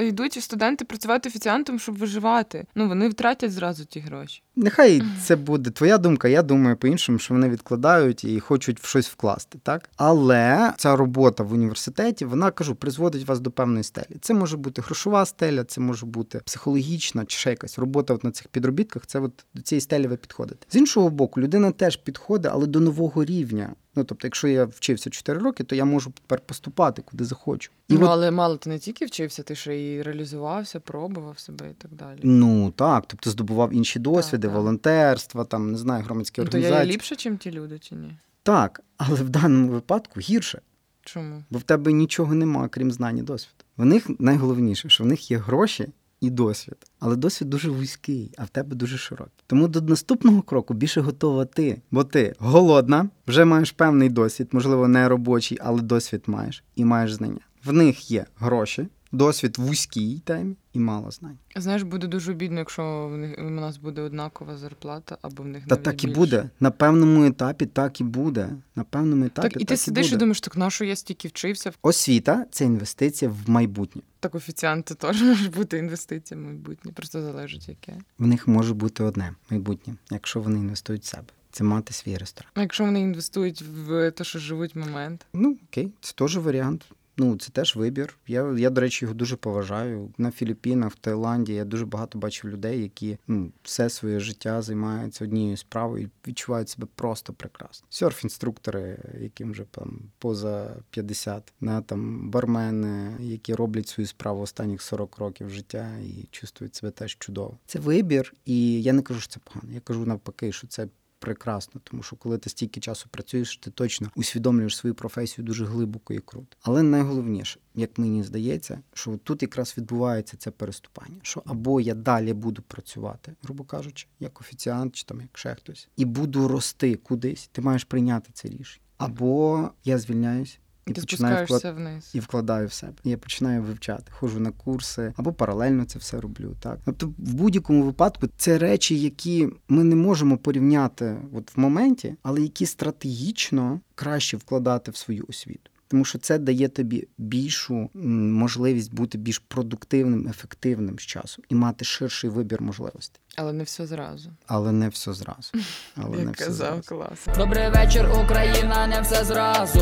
йдуть 0.00 0.32
студенти 0.32 0.84
працювати 0.84 1.28
офіціантом, 1.28 1.78
щоб 1.78 1.98
виживати. 1.98 2.66
Ну 2.74 2.88
вони 2.88 3.08
втратять 3.08 3.52
зразу 3.52 3.84
ті 3.84 4.00
гроші. 4.00 4.42
Нехай 4.62 5.02
це 5.22 5.36
буде 5.36 5.70
твоя 5.70 5.98
думка. 5.98 6.28
Я 6.28 6.42
думаю 6.42 6.76
по-іншому, 6.76 7.18
що 7.18 7.34
вони 7.34 7.48
відкладають 7.48 8.24
і 8.24 8.40
хочуть 8.40 8.80
в 8.80 8.86
щось 8.86 9.08
вкласти, 9.08 9.58
так? 9.62 9.90
Але 9.96 10.72
ця 10.76 10.96
робота 10.96 11.42
в 11.42 11.52
університеті, 11.52 12.24
вона 12.24 12.50
кажу, 12.50 12.74
призводить 12.74 13.28
вас 13.28 13.40
до 13.40 13.50
певної 13.50 13.84
стелі. 13.84 14.16
Це 14.20 14.34
може 14.34 14.56
бути 14.56 14.82
грошова 14.82 15.26
стеля, 15.26 15.64
це 15.64 15.80
може 15.80 16.06
бути 16.06 16.40
психологічна 16.44 17.24
чи 17.24 17.38
ще 17.38 17.50
якась 17.50 17.78
робота 17.78 18.14
от 18.14 18.24
на 18.24 18.30
цих 18.30 18.48
підробітках. 18.48 19.06
Це 19.06 19.20
от 19.20 19.44
до 19.54 19.62
цієї 19.62 19.80
стелі 19.80 20.06
ви 20.06 20.16
підходите. 20.16 20.66
З 20.70 20.76
іншого 20.76 21.10
боку, 21.10 21.40
людина 21.40 21.70
теж 21.70 21.96
підходить, 21.96 22.52
але 22.54 22.66
до 22.66 22.80
нового 22.80 23.24
рівня. 23.24 23.74
Ну, 23.94 24.04
тобто, 24.04 24.26
якщо 24.26 24.48
я 24.48 24.64
вчився 24.64 25.10
4 25.10 25.38
роки, 25.38 25.64
то 25.64 25.74
я 25.74 25.84
можу 25.84 26.10
тепер 26.10 26.40
поступати 26.40 27.02
куди 27.02 27.24
захочу. 27.24 27.70
І 27.88 27.94
ну, 27.94 28.04
от... 28.04 28.10
але 28.10 28.30
мало 28.30 28.56
ти 28.56 28.70
не 28.70 28.78
тільки 28.78 29.06
вчився, 29.06 29.42
ти 29.42 29.54
ще 29.54 29.92
і 29.92 30.02
реалізувався, 30.02 30.80
пробував 30.80 31.38
себе 31.38 31.70
і 31.70 31.74
так 31.74 31.92
далі. 31.94 32.18
Ну 32.22 32.70
так, 32.70 33.04
тобто 33.06 33.30
здобував 33.30 33.72
інші 33.72 33.98
досвіди, 33.98 34.48
так, 34.48 34.56
волонтерства, 34.56 35.44
там 35.44 35.72
не 35.72 35.78
знаю, 35.78 36.04
громадські 36.04 36.40
ну, 36.40 36.44
організації. 36.46 36.72
То 36.72 36.78
я 36.78 36.84
є 36.84 36.92
ліпше, 36.92 37.30
ніж 37.30 37.38
ті 37.38 37.50
люди, 37.50 37.78
чи 37.78 37.94
ні? 37.94 38.16
Так, 38.42 38.80
але 38.96 39.14
в 39.14 39.28
даному 39.28 39.68
випадку 39.68 40.20
гірше. 40.20 40.60
Чому? 41.02 41.44
Бо 41.50 41.58
в 41.58 41.62
тебе 41.62 41.92
нічого 41.92 42.34
немає, 42.34 42.68
крім 42.68 42.92
знань 42.92 43.18
і 43.18 43.22
досвіду. 43.22 43.64
В 43.76 43.84
них 43.84 44.20
найголовніше, 44.20 44.88
що 44.88 45.04
в 45.04 45.06
них 45.06 45.30
є 45.30 45.38
гроші 45.38 45.88
і 46.20 46.30
досвід. 46.30 46.76
Але 46.98 47.16
досвід 47.16 47.50
дуже 47.50 47.70
вузький, 47.70 48.32
а 48.38 48.44
в 48.44 48.48
тебе 48.48 48.76
дуже 48.76 48.98
широкий. 48.98 49.44
Тому 49.46 49.68
до 49.68 49.80
наступного 49.80 50.42
кроку 50.42 50.74
більше 50.74 51.00
готова 51.00 51.44
ти, 51.44 51.82
бо 51.90 52.04
ти 52.04 52.34
голодна, 52.38 53.08
вже 53.26 53.44
маєш 53.44 53.72
певний 53.72 54.08
досвід, 54.08 54.48
можливо, 54.52 54.88
не 54.88 55.08
робочий, 55.08 55.58
але 55.60 55.82
досвід 55.82 56.22
маєш 56.26 56.64
і 56.76 56.84
маєш 56.84 57.12
знання. 57.12 57.40
В 57.64 57.72
них 57.72 58.10
є 58.10 58.26
гроші, 58.38 58.88
досвід 59.12 59.56
в 59.58 60.20
темі 60.24 60.56
і 60.72 60.78
мало 60.78 61.10
знань. 61.10 61.38
Знаєш, 61.56 61.82
буде 61.82 62.06
дуже 62.06 62.34
бідно, 62.34 62.58
якщо 62.58 63.08
в 63.12 63.16
них 63.16 63.38
у 63.38 63.50
нас 63.50 63.76
буде 63.76 64.02
однакова 64.02 64.56
зарплата, 64.56 65.18
або 65.22 65.42
в 65.42 65.46
них 65.46 65.64
Та 65.66 65.74
навіть 65.74 65.84
так 65.84 66.04
і 66.04 66.06
більше. 66.06 66.20
буде. 66.20 66.50
На 66.60 66.70
певному 66.70 67.24
етапі 67.24 67.66
так 67.66 68.00
і 68.00 68.04
буде. 68.04 68.50
На 68.76 68.84
певному 68.84 69.24
етапі 69.24 69.48
Так, 69.48 69.56
і 69.56 69.58
ти 69.58 69.64
так 69.64 69.78
сидиш 69.78 70.06
і 70.06 70.10
буде. 70.10 70.18
думаєш, 70.18 70.40
так 70.40 70.56
на 70.56 70.70
що 70.70 70.84
я 70.84 70.96
стільки 70.96 71.28
вчився? 71.28 71.72
Освіта 71.82 72.46
це 72.50 72.64
інвестиція 72.64 73.30
в 73.30 73.50
майбутнє. 73.50 74.02
Так 74.20 74.34
офіціанти 74.34 74.94
теж 74.94 75.22
можуть 75.22 75.54
бути 75.54 75.78
інвестиція 75.78 76.40
в 76.40 76.42
майбутнє, 76.42 76.92
просто 76.92 77.22
залежить 77.22 77.68
яке. 77.68 77.94
В 78.18 78.26
них 78.26 78.48
може 78.48 78.74
бути 78.74 79.02
одне 79.04 79.32
майбутнє, 79.50 79.94
якщо 80.10 80.40
вони 80.40 80.58
інвестують 80.58 81.02
в 81.02 81.06
себе. 81.06 81.26
Це 81.52 81.64
мати 81.64 81.92
свій 81.92 82.16
ресторан. 82.16 82.50
А 82.54 82.60
якщо 82.60 82.84
вони 82.84 83.00
інвестують 83.00 83.62
в 83.62 84.10
те, 84.10 84.24
що 84.24 84.38
живуть 84.38 84.76
момент, 84.76 85.26
Ну 85.32 85.56
окей, 85.70 85.92
це 86.00 86.12
теж 86.12 86.36
варіант. 86.36 86.84
Ну, 87.16 87.36
це 87.36 87.50
теж 87.50 87.76
вибір. 87.76 88.18
Я, 88.26 88.54
я, 88.58 88.70
до 88.70 88.80
речі, 88.80 89.04
його 89.04 89.14
дуже 89.14 89.36
поважаю. 89.36 90.10
На 90.18 90.30
Філіппінах, 90.30 90.92
в 90.92 90.96
Таїланді 90.96 91.54
я 91.54 91.64
дуже 91.64 91.86
багато 91.86 92.18
бачив 92.18 92.50
людей, 92.50 92.82
які 92.82 93.18
ну, 93.26 93.52
все 93.62 93.90
своє 93.90 94.20
життя 94.20 94.62
займаються 94.62 95.24
однією 95.24 95.56
справою 95.56 96.04
і 96.04 96.28
відчувають 96.28 96.68
себе 96.68 96.86
просто 96.94 97.32
прекрасно. 97.32 97.86
Серф-інструктори, 97.90 98.98
яким 99.20 99.52
вже 99.52 99.64
там 99.70 100.00
поза 100.18 100.76
50, 100.90 101.52
на 101.60 101.82
там 101.82 102.30
бармени, 102.30 103.16
які 103.20 103.54
роблять 103.54 103.88
свою 103.88 104.06
справу 104.06 104.42
останніх 104.42 104.82
40 104.82 105.18
років 105.18 105.50
життя 105.50 105.90
і 106.04 106.28
чувствують 106.30 106.74
себе 106.74 106.90
теж 106.90 107.16
чудово. 107.18 107.58
Це 107.66 107.78
вибір, 107.78 108.34
і 108.44 108.82
я 108.82 108.92
не 108.92 109.02
кажу, 109.02 109.20
що 109.20 109.32
це 109.32 109.40
погано. 109.44 109.72
Я 109.72 109.80
кажу 109.80 110.06
навпаки, 110.06 110.52
що 110.52 110.66
це 110.66 110.86
прекрасно, 111.20 111.80
тому 111.84 112.02
що 112.02 112.16
коли 112.16 112.38
ти 112.38 112.50
стільки 112.50 112.80
часу 112.80 113.08
працюєш, 113.10 113.56
ти 113.56 113.70
точно 113.70 114.10
усвідомлюєш 114.14 114.76
свою 114.76 114.94
професію 114.94 115.44
дуже 115.44 115.64
глибоко 115.64 116.14
і 116.14 116.18
круто. 116.18 116.56
Але 116.62 116.82
найголовніше, 116.82 117.60
як 117.74 117.98
мені 117.98 118.22
здається, 118.22 118.80
що 118.94 119.16
тут 119.16 119.42
якраз 119.42 119.74
відбувається 119.78 120.36
це 120.36 120.50
переступання. 120.50 121.18
Що 121.22 121.42
або 121.46 121.80
я 121.80 121.94
далі 121.94 122.32
буду 122.32 122.62
працювати, 122.62 123.34
грубо 123.42 123.64
кажучи, 123.64 124.06
як 124.20 124.40
офіціант 124.40 124.96
чи 124.96 125.04
там 125.04 125.20
як 125.20 125.38
ще 125.38 125.54
хтось, 125.54 125.88
і 125.96 126.04
буду 126.04 126.48
рости 126.48 126.96
кудись. 126.96 127.48
Ти 127.52 127.62
маєш 127.62 127.84
прийняти 127.84 128.30
це 128.32 128.48
рішення. 128.48 128.84
Або 128.96 129.70
я 129.84 129.98
звільняюсь. 129.98 130.58
І 130.90 130.92
ти 130.92 131.00
починаю 131.00 131.44
вклад... 131.44 131.74
вниз. 131.76 132.10
і 132.14 132.20
вкладаю 132.20 132.66
в 132.66 132.72
себе. 132.72 132.92
Я 133.04 133.18
починаю 133.18 133.62
вивчати, 133.62 134.04
ходжу 134.10 134.40
на 134.40 134.50
курси 134.50 135.12
або 135.16 135.32
паралельно 135.32 135.84
це 135.84 135.98
все 135.98 136.20
роблю. 136.20 136.56
Так, 136.60 136.78
тобто, 136.84 137.06
в 137.06 137.34
будь-якому 137.34 137.82
випадку 137.82 138.28
це 138.36 138.58
речі, 138.58 139.00
які 139.00 139.48
ми 139.68 139.84
не 139.84 139.96
можемо 139.96 140.38
порівняти 140.38 141.16
от 141.34 141.56
в 141.56 141.60
моменті, 141.60 142.14
але 142.22 142.40
які 142.40 142.66
стратегічно 142.66 143.80
краще 143.94 144.36
вкладати 144.36 144.90
в 144.90 144.96
свою 144.96 145.24
освіту. 145.28 145.69
Тому 145.90 146.04
що 146.04 146.18
це 146.18 146.38
дає 146.38 146.68
тобі 146.68 147.08
більшу 147.18 147.90
можливість 147.94 148.94
бути 148.94 149.18
більш 149.18 149.38
продуктивним, 149.38 150.28
ефективним 150.28 150.98
з 150.98 151.02
часом 151.02 151.44
і 151.48 151.54
мати 151.54 151.84
ширший 151.84 152.30
вибір 152.30 152.62
можливостей. 152.62 153.20
Але 153.36 153.52
не 153.52 153.64
все 153.64 153.86
зразу. 153.86 154.30
Але 154.46 154.72
не 154.72 154.88
все 154.88 155.12
зразу. 155.12 155.52
Але 155.96 156.16
не 156.16 156.22
Як 156.22 156.36
все 156.36 156.44
казав, 156.44 156.72
зразу. 156.72 156.88
клас. 156.88 157.36
Добрий 157.38 157.70
вечір, 157.70 158.08
Україна, 158.24 158.86
не 158.86 159.00
все 159.00 159.24
зразу, 159.24 159.80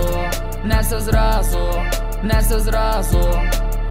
не 0.65 0.81
все 0.83 1.01
зразу, 1.01 1.59
не 2.25 2.39
все 2.41 2.61
зразу. 2.61 3.19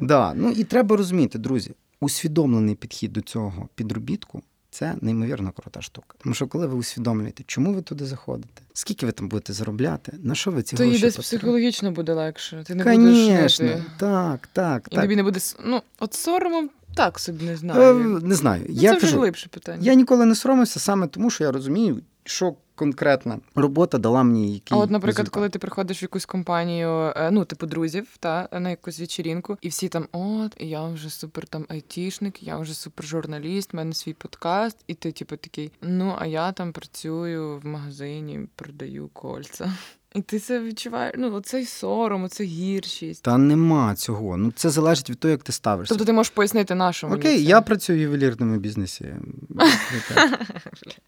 Да, 0.01 0.33
ну 0.33 0.51
і 0.51 0.63
треба 0.63 0.97
розуміти, 0.97 1.39
друзі, 1.39 1.71
усвідомлений 1.99 2.75
підхід 2.75 3.13
до 3.13 3.21
цього 3.21 3.69
підробітку 3.75 4.41
це 4.77 4.95
неймовірно 5.01 5.51
крута 5.51 5.81
штука. 5.81 6.15
Тому 6.23 6.35
що 6.35 6.47
коли 6.47 6.67
ви 6.67 6.75
усвідомлюєте, 6.75 7.43
чому 7.47 7.73
ви 7.73 7.81
туди 7.81 8.05
заходите, 8.05 8.61
скільки 8.73 9.05
ви 9.05 9.11
там 9.11 9.27
будете 9.29 9.53
заробляти, 9.53 10.13
на 10.23 10.35
що 10.35 10.51
ви 10.51 10.63
ці 10.63 10.75
То 10.75 10.83
гроші 10.83 11.01
десь 11.01 11.17
психологічно 11.17 11.91
буде 11.91 12.13
легше. 12.13 12.63
Ти 12.67 12.75
не 12.75 12.83
будеш 12.83 13.57
жити. 13.57 13.83
так, 13.99 14.47
так, 14.53 14.87
І 14.91 14.95
так. 14.95 15.01
тобі 15.03 15.15
не 15.15 15.23
буде 15.23 15.39
ну, 15.65 15.81
от 15.99 16.13
соромом 16.13 16.69
так 16.95 17.19
собі 17.19 17.45
не 17.45 17.51
Е, 17.53 17.57
знаю. 17.57 18.19
не 18.23 18.35
знаю. 18.35 18.63
Ну, 18.69 18.75
я 18.75 18.91
це 18.91 18.97
вже 18.97 19.05
кажу, 19.05 19.17
глибше 19.19 19.49
питання. 19.49 19.79
я 19.81 19.93
ніколи 19.93 20.25
не 20.25 20.35
соромився 20.35 20.79
саме 20.79 21.07
тому, 21.07 21.29
що 21.29 21.43
я 21.43 21.51
розумію, 21.51 22.01
що 22.23 22.55
конкретна 22.77 23.39
робота 23.55 23.97
дала 23.97 24.23
мені 24.23 24.53
який 24.53 24.77
А 24.77 24.81
от, 24.81 24.89
наприклад, 24.89 25.17
результат. 25.17 25.33
коли 25.33 25.49
ти 25.49 25.59
приходиш 25.59 26.01
в 26.01 26.03
якусь 26.03 26.25
компанію, 26.25 26.89
е, 26.89 27.31
ну, 27.31 27.45
типу 27.45 27.65
друзів, 27.65 28.07
та 28.19 28.49
на 28.51 28.69
якусь 28.69 28.99
вечірінку, 28.99 29.57
і 29.61 29.69
всі 29.69 29.89
там, 29.89 30.07
от, 30.11 30.55
я 30.59 30.83
вже 30.83 31.09
супер 31.09 31.47
там 31.47 31.65
айтішник, 31.69 32.43
я 32.43 32.57
вже 32.57 32.73
супер 32.73 33.05
журналіст, 33.05 33.73
в 33.73 33.75
мене 33.75 33.93
свій 33.93 34.13
подкаст, 34.13 34.77
і 34.87 34.93
ти, 34.93 35.11
типу, 35.11 35.37
такий, 35.37 35.71
ну, 35.81 36.15
а 36.19 36.25
я 36.25 36.51
там 36.51 36.71
працюю 36.71 37.59
в 37.59 37.65
магазині, 37.65 38.47
продаю 38.55 39.09
кольця. 39.13 39.73
І 40.17 40.21
ти 40.21 40.39
це 40.39 40.61
відчуваєш, 40.61 41.15
ну, 41.17 41.33
оцей 41.33 41.65
сором, 41.65 42.23
оце 42.23 42.43
гіршість. 42.43 43.23
Та 43.23 43.37
нема 43.37 43.95
цього. 43.95 44.37
Ну 44.37 44.51
це 44.55 44.69
залежить 44.69 45.09
від 45.09 45.19
того, 45.19 45.31
як 45.31 45.43
ти 45.43 45.51
ставишся. 45.51 45.89
Тобто 45.89 46.05
ти 46.05 46.13
можеш 46.13 46.29
пояснити 46.29 46.75
нашому. 46.75 47.15
Окей, 47.15 47.43
я 47.43 47.61
працюю 47.61 47.99
в 47.99 48.01
ювелірному 48.01 48.57
бізнесі. 48.57 49.05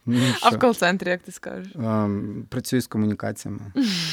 Ну, 0.05 0.21
А 0.41 0.49
в 0.49 0.59
кол-центрі, 0.59 1.09
як 1.09 1.21
ти 1.21 1.31
скажеш? 1.31 1.73
Працюю 2.49 2.81
з 2.81 2.87
комунікаціями. 2.87 3.59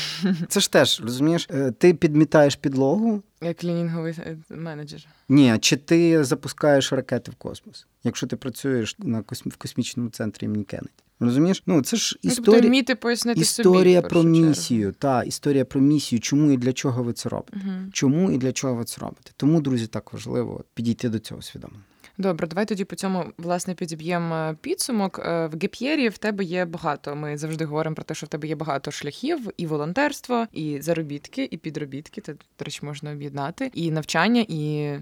Це 0.49 0.61
ж 0.61 0.73
теж, 0.73 1.01
розумієш, 1.01 1.49
е, 1.51 1.71
ти 1.71 1.95
підмітаєш 1.95 2.57
підлогу. 2.57 3.23
Як 3.43 3.57
клінінговий 3.57 4.15
е, 4.19 4.37
менеджер. 4.51 5.07
Ні, 5.29 5.59
чи 5.61 5.77
ти 5.77 6.25
запускаєш 6.25 6.93
ракети 6.93 7.31
в 7.31 7.35
космос, 7.35 7.87
якщо 8.05 8.27
ти 8.27 8.37
працюєш 8.37 8.97
на 8.99 9.23
косм... 9.23 9.49
в 9.49 9.57
космічному 9.57 10.11
центрі 10.11 10.45
імені 10.45 10.65
Кеннеді. 10.65 11.06
Розумієш? 11.21 11.63
Ну, 11.67 11.83
це 11.83 11.97
ж 11.97 12.17
Ну, 12.23 12.31
тобто 12.31 12.43
історія, 12.43 12.69
вміти 12.69 12.95
пояснити 12.95 13.41
історія 13.41 14.01
в 14.01 14.09
про 14.09 14.23
місію. 14.23 14.95
Та, 14.99 15.23
історія 15.23 15.65
про 15.65 15.81
місію, 15.81 16.21
чому 16.21 16.53
і 16.53 16.57
для 16.57 16.73
чого 16.73 17.03
ви 17.03 17.13
це 17.13 17.29
робите. 17.29 17.57
Мгм. 17.65 17.91
Чому 17.93 18.31
і 18.31 18.39
для 18.39 18.53
чого 18.53 18.75
ви 18.75 18.85
це 18.85 19.01
робите? 19.01 19.31
Тому, 19.37 19.61
друзі, 19.61 19.87
так 19.87 20.13
важливо 20.13 20.65
підійти 20.75 21.09
до 21.09 21.19
цього 21.19 21.43
свідомо. 21.43 21.75
Добре, 22.19 22.47
давай 22.47 22.67
тоді 22.67 22.85
по 22.85 22.97
цьому 22.97 23.25
власне 23.39 23.75
підіб'ємо 23.75 24.35
е, 24.35 24.57
підсумок. 24.61 25.19
Е, 25.19 25.47
В 25.47 25.59
геп'єрі 25.63 26.09
в 26.09 26.19
тебе 26.19 26.45
є 26.45 26.65
багато. 26.65 27.17
Ми 27.17 27.39
завжди 27.39 27.65
говоримо 27.65 27.95
про 27.95 28.05
те, 28.05 28.15
що 28.15 28.27
в 28.27 28.29
тебе 28.29 28.49
є 28.49 28.55
багато 28.55 28.91
шляхів, 28.91 29.51
і 29.57 29.67
волонтерство, 29.67 30.47
і 30.53 30.81
заробітки, 30.81 31.49
і 31.51 31.57
підробітки. 31.57 32.21
Це, 32.21 32.33
до 32.33 32.65
речі, 32.65 32.81
можна 32.83 33.13
об'єднати, 33.13 33.71
і 33.75 33.91
навчання, 33.91 34.45
і 34.49 34.93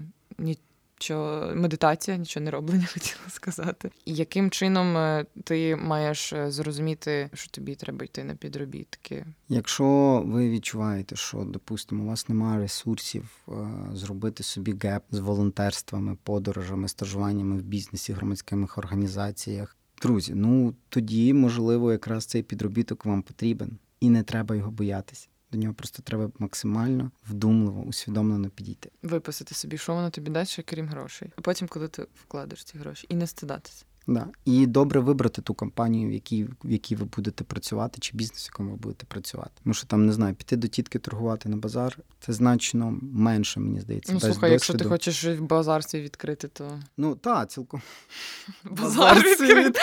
нічого, 0.99 1.55
медитація, 1.55 2.17
нічого 2.17 2.43
не 2.43 2.51
роблення, 2.51 2.85
хотіла 2.93 3.29
сказати. 3.29 3.91
І 4.05 4.13
яким 4.13 4.49
чином 4.49 4.97
е, 4.97 5.25
ти 5.43 5.75
маєш 5.75 6.33
е, 6.33 6.51
зрозуміти, 6.51 7.29
що 7.33 7.51
тобі 7.51 7.75
треба 7.75 8.05
йти 8.05 8.23
на 8.23 8.35
підробітки? 8.35 9.25
Якщо 9.49 10.23
ви 10.25 10.49
відчуваєте, 10.49 11.15
що, 11.15 11.37
допустимо, 11.37 12.03
у 12.03 12.07
вас 12.07 12.29
немає 12.29 12.59
ресурсів 12.59 13.29
е, 13.47 13.51
зробити 13.93 14.43
собі 14.43 14.75
геп 14.83 15.03
з 15.11 15.19
волонтерствами, 15.19 16.17
подорожами, 16.23 16.87
стажуваннями 16.87 17.57
в 17.57 17.61
бізнесі, 17.61 18.13
громадських 18.13 18.77
організаціях, 18.77 19.77
друзі, 20.01 20.33
ну 20.35 20.73
тоді, 20.89 21.33
можливо, 21.33 21.91
якраз 21.91 22.25
цей 22.25 22.43
підробіток 22.43 23.05
вам 23.05 23.21
потрібен, 23.21 23.77
і 23.99 24.09
не 24.09 24.23
треба 24.23 24.55
його 24.55 24.71
боятися. 24.71 25.27
До 25.55 25.61
нього 25.61 25.73
просто 25.73 26.01
треба 26.01 26.31
максимально 26.39 27.11
вдумливо, 27.29 27.81
усвідомлено 27.81 28.49
підійти. 28.49 28.89
Виписати 29.03 29.55
собі, 29.55 29.77
що 29.77 29.93
воно 29.93 30.09
тобі 30.09 30.31
дасть, 30.31 30.59
крім 30.65 30.87
грошей. 30.87 31.31
А 31.35 31.41
потім, 31.41 31.67
коли 31.67 31.87
ти 31.87 32.07
вкладеш 32.23 32.63
ці 32.63 32.77
гроші, 32.77 33.05
і 33.09 33.15
не 33.15 33.27
стидатися. 33.27 33.85
Да. 34.07 34.27
І 34.45 34.65
добре 34.65 34.99
вибрати 34.99 35.41
ту 35.41 35.53
компанію, 35.53 36.09
в 36.09 36.11
якій, 36.11 36.43
в 36.43 36.71
якій 36.71 36.95
ви 36.95 37.05
будете 37.05 37.43
працювати, 37.43 37.97
чи 37.99 38.17
бізнес, 38.17 38.45
в 38.45 38.49
якому 38.49 38.71
ви 38.71 38.77
будете 38.77 39.05
працювати. 39.05 39.51
Тому 39.63 39.73
що 39.73 39.87
там 39.87 40.05
не 40.05 40.13
знаю, 40.13 40.35
піти 40.35 40.55
до 40.55 40.67
тітки 40.67 40.99
торгувати 40.99 41.49
на 41.49 41.57
базар 41.57 41.97
це 42.19 42.33
значно 42.33 42.99
менше, 43.01 43.59
мені 43.59 43.79
здається. 43.79 44.13
Ну, 44.13 44.19
слухай, 44.19 44.51
якщо 44.51 44.73
ти 44.73 44.85
хочеш 44.85 45.25
в 45.25 45.41
базар 45.41 45.83
свій 45.83 46.01
відкрити, 46.01 46.47
то 46.47 46.79
Ну 46.97 47.15
так, 47.15 47.51
цілком. 47.51 47.81
базар 48.63 49.17
відкрити. 49.17 49.79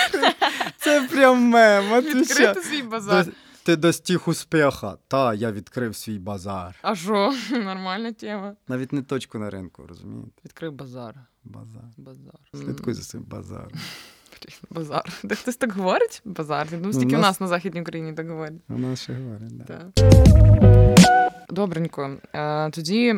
Це 0.78 1.08
прям 1.10 1.42
мем. 1.42 2.02
Відкрити 2.02 2.62
свій 2.62 2.82
базар. 2.82 3.26
Ти 3.64 3.76
достиг 3.76 4.22
успіха. 4.26 4.96
Та, 5.08 5.34
я 5.34 5.52
відкрив 5.52 5.96
свій 5.96 6.18
базар. 6.18 6.76
А 6.82 6.96
що? 6.96 7.34
Нормальна 7.50 8.12
тема. 8.12 8.56
Навіть 8.68 8.92
не 8.92 9.02
точку 9.02 9.38
на 9.38 9.50
ринку, 9.50 9.82
розумієте? 9.88 10.30
Відкрив 10.44 10.72
базар. 10.72 11.14
Базар. 11.44 11.84
Базар. 11.96 12.34
Слідкуй 12.54 12.94
за 12.94 13.02
своїм 13.02 13.28
базаром. 13.28 13.72
Базар. 14.70 15.12
Де 15.22 15.34
хтось 15.34 15.56
так 15.56 15.72
говорить? 15.72 16.22
Базар. 16.24 16.68
Ну, 16.82 16.92
стільки 16.92 17.16
у 17.16 17.18
нас- 17.18 17.22
нас 17.22 17.40
на 17.40 17.46
Західній 17.46 17.80
Україні 17.80 18.12
так 18.12 18.28
говорять. 18.30 18.52
У 18.68 18.78
нас 18.78 19.02
ще 19.02 19.14
говорять, 19.14 19.56
да. 19.56 19.64
Так. 19.94 21.42
Добренько. 21.50 22.16
Е, 22.34 22.70
Тоді 22.70 23.14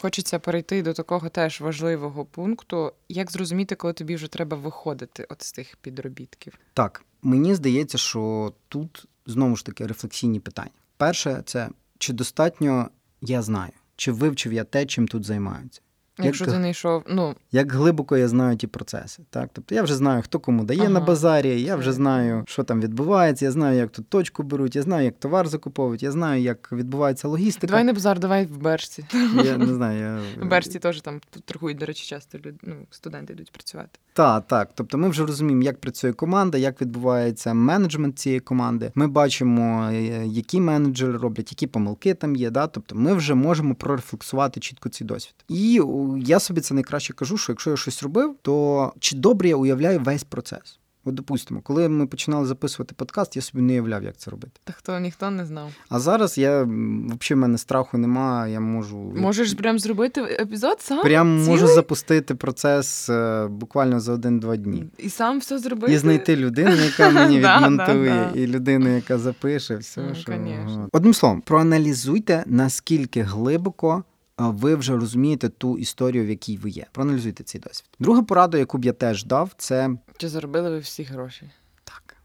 хочеться 0.00 0.38
перейти 0.38 0.82
до 0.82 0.92
такого 0.92 1.28
теж 1.28 1.60
важливого 1.60 2.24
пункту. 2.24 2.92
Як 3.08 3.30
зрозуміти, 3.32 3.74
коли 3.74 3.92
тобі 3.92 4.14
вже 4.14 4.28
треба 4.28 4.56
виходити 4.56 5.26
от 5.30 5.42
з 5.42 5.52
тих 5.52 5.76
підробітків? 5.76 6.52
Так, 6.74 7.04
мені 7.22 7.54
здається, 7.54 7.98
що 7.98 8.52
тут 8.68 9.06
знову 9.26 9.56
ж 9.56 9.66
таки 9.66 9.86
рефлексійні 9.86 10.40
питання. 10.40 10.70
Перше, 10.96 11.42
це 11.46 11.68
чи 11.98 12.12
достатньо 12.12 12.88
я 13.20 13.42
знаю, 13.42 13.72
чи 13.96 14.12
вивчив 14.12 14.52
я 14.52 14.64
те, 14.64 14.86
чим 14.86 15.08
тут 15.08 15.24
займаються. 15.24 15.80
Якщо 16.26 16.44
як, 16.44 16.54
ти 16.54 16.58
не 16.58 16.70
йшов, 16.70 17.02
ну 17.08 17.34
як 17.52 17.72
глибоко 17.72 18.16
я 18.16 18.28
знаю 18.28 18.56
ті 18.56 18.66
процеси. 18.66 19.22
Так? 19.30 19.50
Тобто 19.52 19.74
я 19.74 19.82
вже 19.82 19.94
знаю, 19.94 20.22
хто 20.22 20.38
кому 20.40 20.64
дає 20.64 20.80
Ага. 20.80 20.90
на 20.90 21.00
базарі, 21.00 21.62
я 21.62 21.76
вже 21.76 21.92
знаю, 21.92 22.44
що 22.46 22.62
там 22.64 22.80
відбувається, 22.80 23.44
я 23.44 23.50
знаю, 23.50 23.78
як 23.78 23.90
тут 23.90 24.08
точку 24.08 24.42
беруть, 24.42 24.76
я 24.76 24.82
знаю, 24.82 25.04
як 25.04 25.18
товар 25.18 25.48
закуповують, 25.48 26.02
я 26.02 26.10
знаю, 26.10 26.42
як 26.42 26.72
відбувається 26.72 27.28
логістика. 27.28 27.66
давай 27.66 27.84
не 27.84 27.92
базар, 27.92 28.18
давай 28.18 28.46
в 28.46 28.58
Бершці. 28.58 29.04
Я 29.44 29.56
не 29.56 29.74
знаю, 29.74 30.00
я... 30.00 30.20
В 30.44 30.48
Бершці 30.48 30.78
теж 30.78 31.00
там 31.00 31.20
торгують, 31.44 31.78
до 31.78 31.86
речі, 31.86 32.08
часто 32.08 32.38
люди, 32.38 32.54
ну, 32.62 32.74
студенти 32.90 33.32
йдуть 33.32 33.52
працювати. 33.52 33.98
Так, 34.12 34.46
так. 34.46 34.70
Тобто 34.74 34.98
ми 34.98 35.08
вже 35.08 35.26
розуміємо, 35.26 35.62
як 35.62 35.80
працює 35.80 36.12
команда, 36.12 36.58
як 36.58 36.80
відбувається 36.80 37.54
менеджмент 37.54 38.18
цієї 38.18 38.40
команди. 38.40 38.92
Ми 38.94 39.06
бачимо, 39.08 39.88
е, 39.92 40.26
які 40.26 40.60
менеджери 40.60 41.18
роблять, 41.18 41.52
які 41.52 41.66
помилки 41.66 42.14
там 42.14 42.36
є. 42.36 42.50
Да? 42.50 42.66
Тобто 42.66 42.94
ми 42.94 43.14
вже 43.14 43.34
можемо 43.34 43.74
прорефлексувати 43.74 44.60
чітко 44.60 44.88
цей 44.88 45.06
досвід. 45.06 45.34
І 45.48 45.80
я 46.18 46.40
собі 46.40 46.60
це 46.60 46.74
найкраще 46.74 47.12
кажу, 47.12 47.36
що 47.36 47.52
якщо 47.52 47.70
я 47.70 47.76
щось 47.76 48.02
робив, 48.02 48.36
то 48.42 48.92
чи 48.98 49.16
добре 49.16 49.48
я 49.48 49.56
уявляю 49.56 50.00
весь 50.00 50.24
процес? 50.24 50.78
От, 51.04 51.14
допустимо, 51.14 51.60
коли 51.60 51.88
ми 51.88 52.06
починали 52.06 52.46
записувати 52.46 52.94
подкаст, 52.94 53.36
я 53.36 53.42
собі 53.42 53.62
не 53.62 53.72
уявляв, 53.72 54.02
як 54.02 54.16
це 54.16 54.30
робити. 54.30 54.60
Та 54.64 54.72
хто 54.72 54.98
ніхто 54.98 55.30
не 55.30 55.46
знав. 55.46 55.70
А 55.88 56.00
зараз 56.00 56.38
я 56.38 56.62
взагалі 56.62 57.18
в 57.30 57.36
мене 57.36 57.58
страху 57.58 57.98
немає, 57.98 58.52
я 58.52 58.60
можу 58.60 58.96
Можеш 58.96 59.54
прям 59.54 59.78
зробити 59.78 60.20
епізод 60.20 60.80
сам? 60.80 61.02
прям 61.02 61.44
можу 61.44 61.66
запустити 61.66 62.34
процес 62.34 63.08
е, 63.08 63.46
буквально 63.46 64.00
за 64.00 64.12
один-два 64.12 64.56
дні. 64.56 64.84
І 64.98 65.08
сам 65.08 65.38
все 65.38 65.58
зробити. 65.58 65.92
І 65.92 65.98
знайти 65.98 66.36
людину, 66.36 66.76
яка 66.76 67.10
мені 67.20 67.38
відмонтує, 67.38 68.30
і 68.34 68.46
людину, 68.46 68.94
яка 68.94 69.18
запише, 69.18 69.76
все. 69.76 70.00
Ну, 70.08 70.14
що... 70.14 70.88
Одним 70.92 71.14
словом, 71.14 71.40
проаналізуйте, 71.40 72.44
наскільки 72.46 73.22
глибоко 73.22 74.04
ви 74.38 74.74
вже 74.74 74.96
розумієте 74.96 75.48
ту 75.48 75.78
історію, 75.78 76.24
в 76.24 76.28
якій 76.28 76.56
ви 76.56 76.70
є. 76.70 76.86
Проаналізуйте 76.92 77.44
цей 77.44 77.60
досвід. 77.60 77.88
Друга 78.00 78.22
порада, 78.22 78.58
яку 78.58 78.78
б 78.78 78.84
я 78.84 78.92
теж 78.92 79.24
дав, 79.24 79.50
це 79.56 79.90
Чи 80.16 80.28
заробили 80.28 80.70
ви 80.70 80.78
всі 80.78 81.02
гроші? 81.02 81.50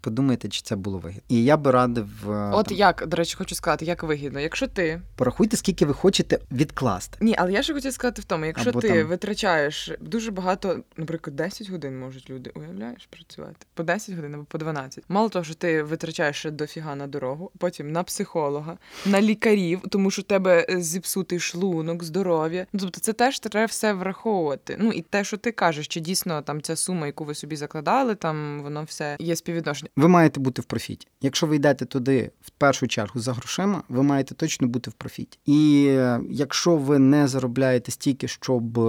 Подумайте, 0.08 0.50
чи 0.50 0.62
це 0.62 0.76
було 0.76 0.98
вигідно. 0.98 1.24
І 1.30 1.44
я 1.44 1.58
би 1.58 1.72
радив 1.72 2.32
е, 2.32 2.52
От 2.54 2.66
там, 2.66 2.78
як, 2.78 3.08
до 3.08 3.18
речі, 3.18 3.36
хочу 3.36 3.56
сказати, 3.56 3.86
як 3.86 4.04
вигідно. 4.04 4.40
Якщо 4.40 4.68
ти. 4.68 5.02
порахуйте, 5.16 5.58
скільки 5.58 5.86
ви 5.86 5.94
хочете 5.94 6.40
відкласти. 6.52 7.18
Ні, 7.22 7.36
але 7.38 7.52
я 7.52 7.64
ще 7.64 7.74
хотів 7.74 7.94
сказати 7.94 8.22
в 8.22 8.26
тому, 8.26 8.46
якщо 8.46 8.70
Або 8.70 8.82
ти 8.82 8.88
там- 8.88 9.08
витрачаєш 9.08 9.92
дуже 10.02 10.32
багато, 10.32 10.80
наприклад, 10.98 11.36
10 11.36 11.70
годин 11.70 12.00
можуть 12.00 12.30
люди, 12.30 12.52
уявляєш, 12.56 13.08
працювати. 13.10 13.56
По 13.74 13.84
10 13.84 14.16
годин 14.16 14.36
або 14.36 14.44
по 14.44 14.58
12. 14.58 15.04
Мало 15.10 15.30
того, 15.30 15.46
що 15.46 15.54
ти 15.54 15.84
витрачаєш 15.84 16.36
ще 16.36 16.52
дофіга 16.52 16.96
на 16.96 17.08
дорогу, 17.08 17.52
потім 17.58 17.92
на 17.92 18.04
психолога, 18.04 18.78
на 19.06 19.22
лікарів, 19.22 19.82
тому 19.90 20.12
що 20.12 20.22
у 20.22 20.26
тебе 20.26 20.66
е, 20.70 20.82
зіпсутий 20.82 21.40
шлунок, 21.40 22.04
здоров'я. 22.04 22.66
Ну, 22.74 22.80
тобто 22.80 23.00
це 23.00 23.14
теж 23.14 23.40
треба 23.40 23.66
все 23.66 23.94
враховувати. 23.94 24.78
Ну 24.80 24.92
і 24.92 25.02
те, 25.02 25.24
що 25.24 25.38
ти 25.38 25.52
кажеш, 25.52 25.88
чи 25.88 26.00
дійсно 26.00 26.42
там 26.42 26.62
ця 26.62 26.76
сума, 26.76 27.06
яку 27.06 27.26
ви 27.26 27.36
собі 27.36 27.56
закладали, 27.56 28.16
там 28.16 28.62
воно 28.64 28.84
все 28.84 29.18
є 29.20 29.36
співвідношення. 29.36 29.90
Ви 29.98 30.08
маєте 30.08 30.40
бути 30.40 30.62
в 30.62 30.66
профіті. 30.66 31.08
Якщо 31.22 31.48
ви 31.48 31.56
йдете 31.56 31.86
туди 31.86 32.32
в 32.42 32.50
першу 32.50 32.88
чергу 32.88 33.20
за 33.20 33.34
грошима, 33.34 33.84
ви 33.90 34.04
маєте 34.04 34.36
точно 34.36 34.68
бути 34.68 34.90
в 34.90 34.94
профіті. 34.94 35.40
І 35.46 35.86
е, 35.90 36.20
якщо 36.30 36.76
ви 36.76 37.00
не 37.00 37.28
заробляєте 37.28 37.92
стільки, 37.92 38.28
щоб 38.28 38.80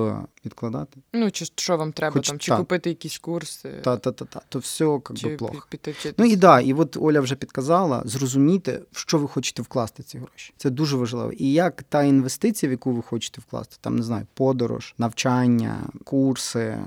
відкладати, 0.46 1.00
Ну, 1.12 1.30
чи 1.30 1.44
що 1.44 1.76
вам 1.76 1.92
треба 1.92 2.12
Хоч 2.12 2.28
там, 2.28 2.38
чи 2.38 2.50
так. 2.50 2.58
купити 2.58 2.88
якісь 2.88 3.18
курси, 3.18 3.70
та 3.84 3.96
та 3.96 4.12
та 4.12 4.24
та 4.24 4.40
то 4.48 4.58
все 4.58 4.84
як 4.84 5.12
чи 5.14 5.28
би 5.28 5.36
плохо. 5.36 5.66
піти. 5.70 5.94
Ну 6.18 6.24
і 6.24 6.36
да, 6.36 6.60
і 6.60 6.72
от 6.72 6.96
Оля 7.00 7.20
вже 7.20 7.34
підказала, 7.34 8.02
зрозумійте, 8.04 8.80
в 8.92 8.98
що 8.98 9.18
ви 9.18 9.28
хочете 9.28 9.62
вкласти 9.62 10.02
ці 10.02 10.18
гроші. 10.18 10.54
Це 10.56 10.70
дуже 10.70 10.96
важливо. 10.96 11.32
І 11.32 11.52
як 11.52 11.82
та 11.82 12.02
інвестиція, 12.02 12.70
в 12.70 12.72
яку 12.72 12.92
ви 12.92 13.02
хочете 13.02 13.40
вкласти, 13.40 13.76
там 13.80 13.96
не 13.96 14.02
знаю, 14.02 14.26
подорож, 14.34 14.94
навчання, 14.98 15.76
курси, 16.04 16.78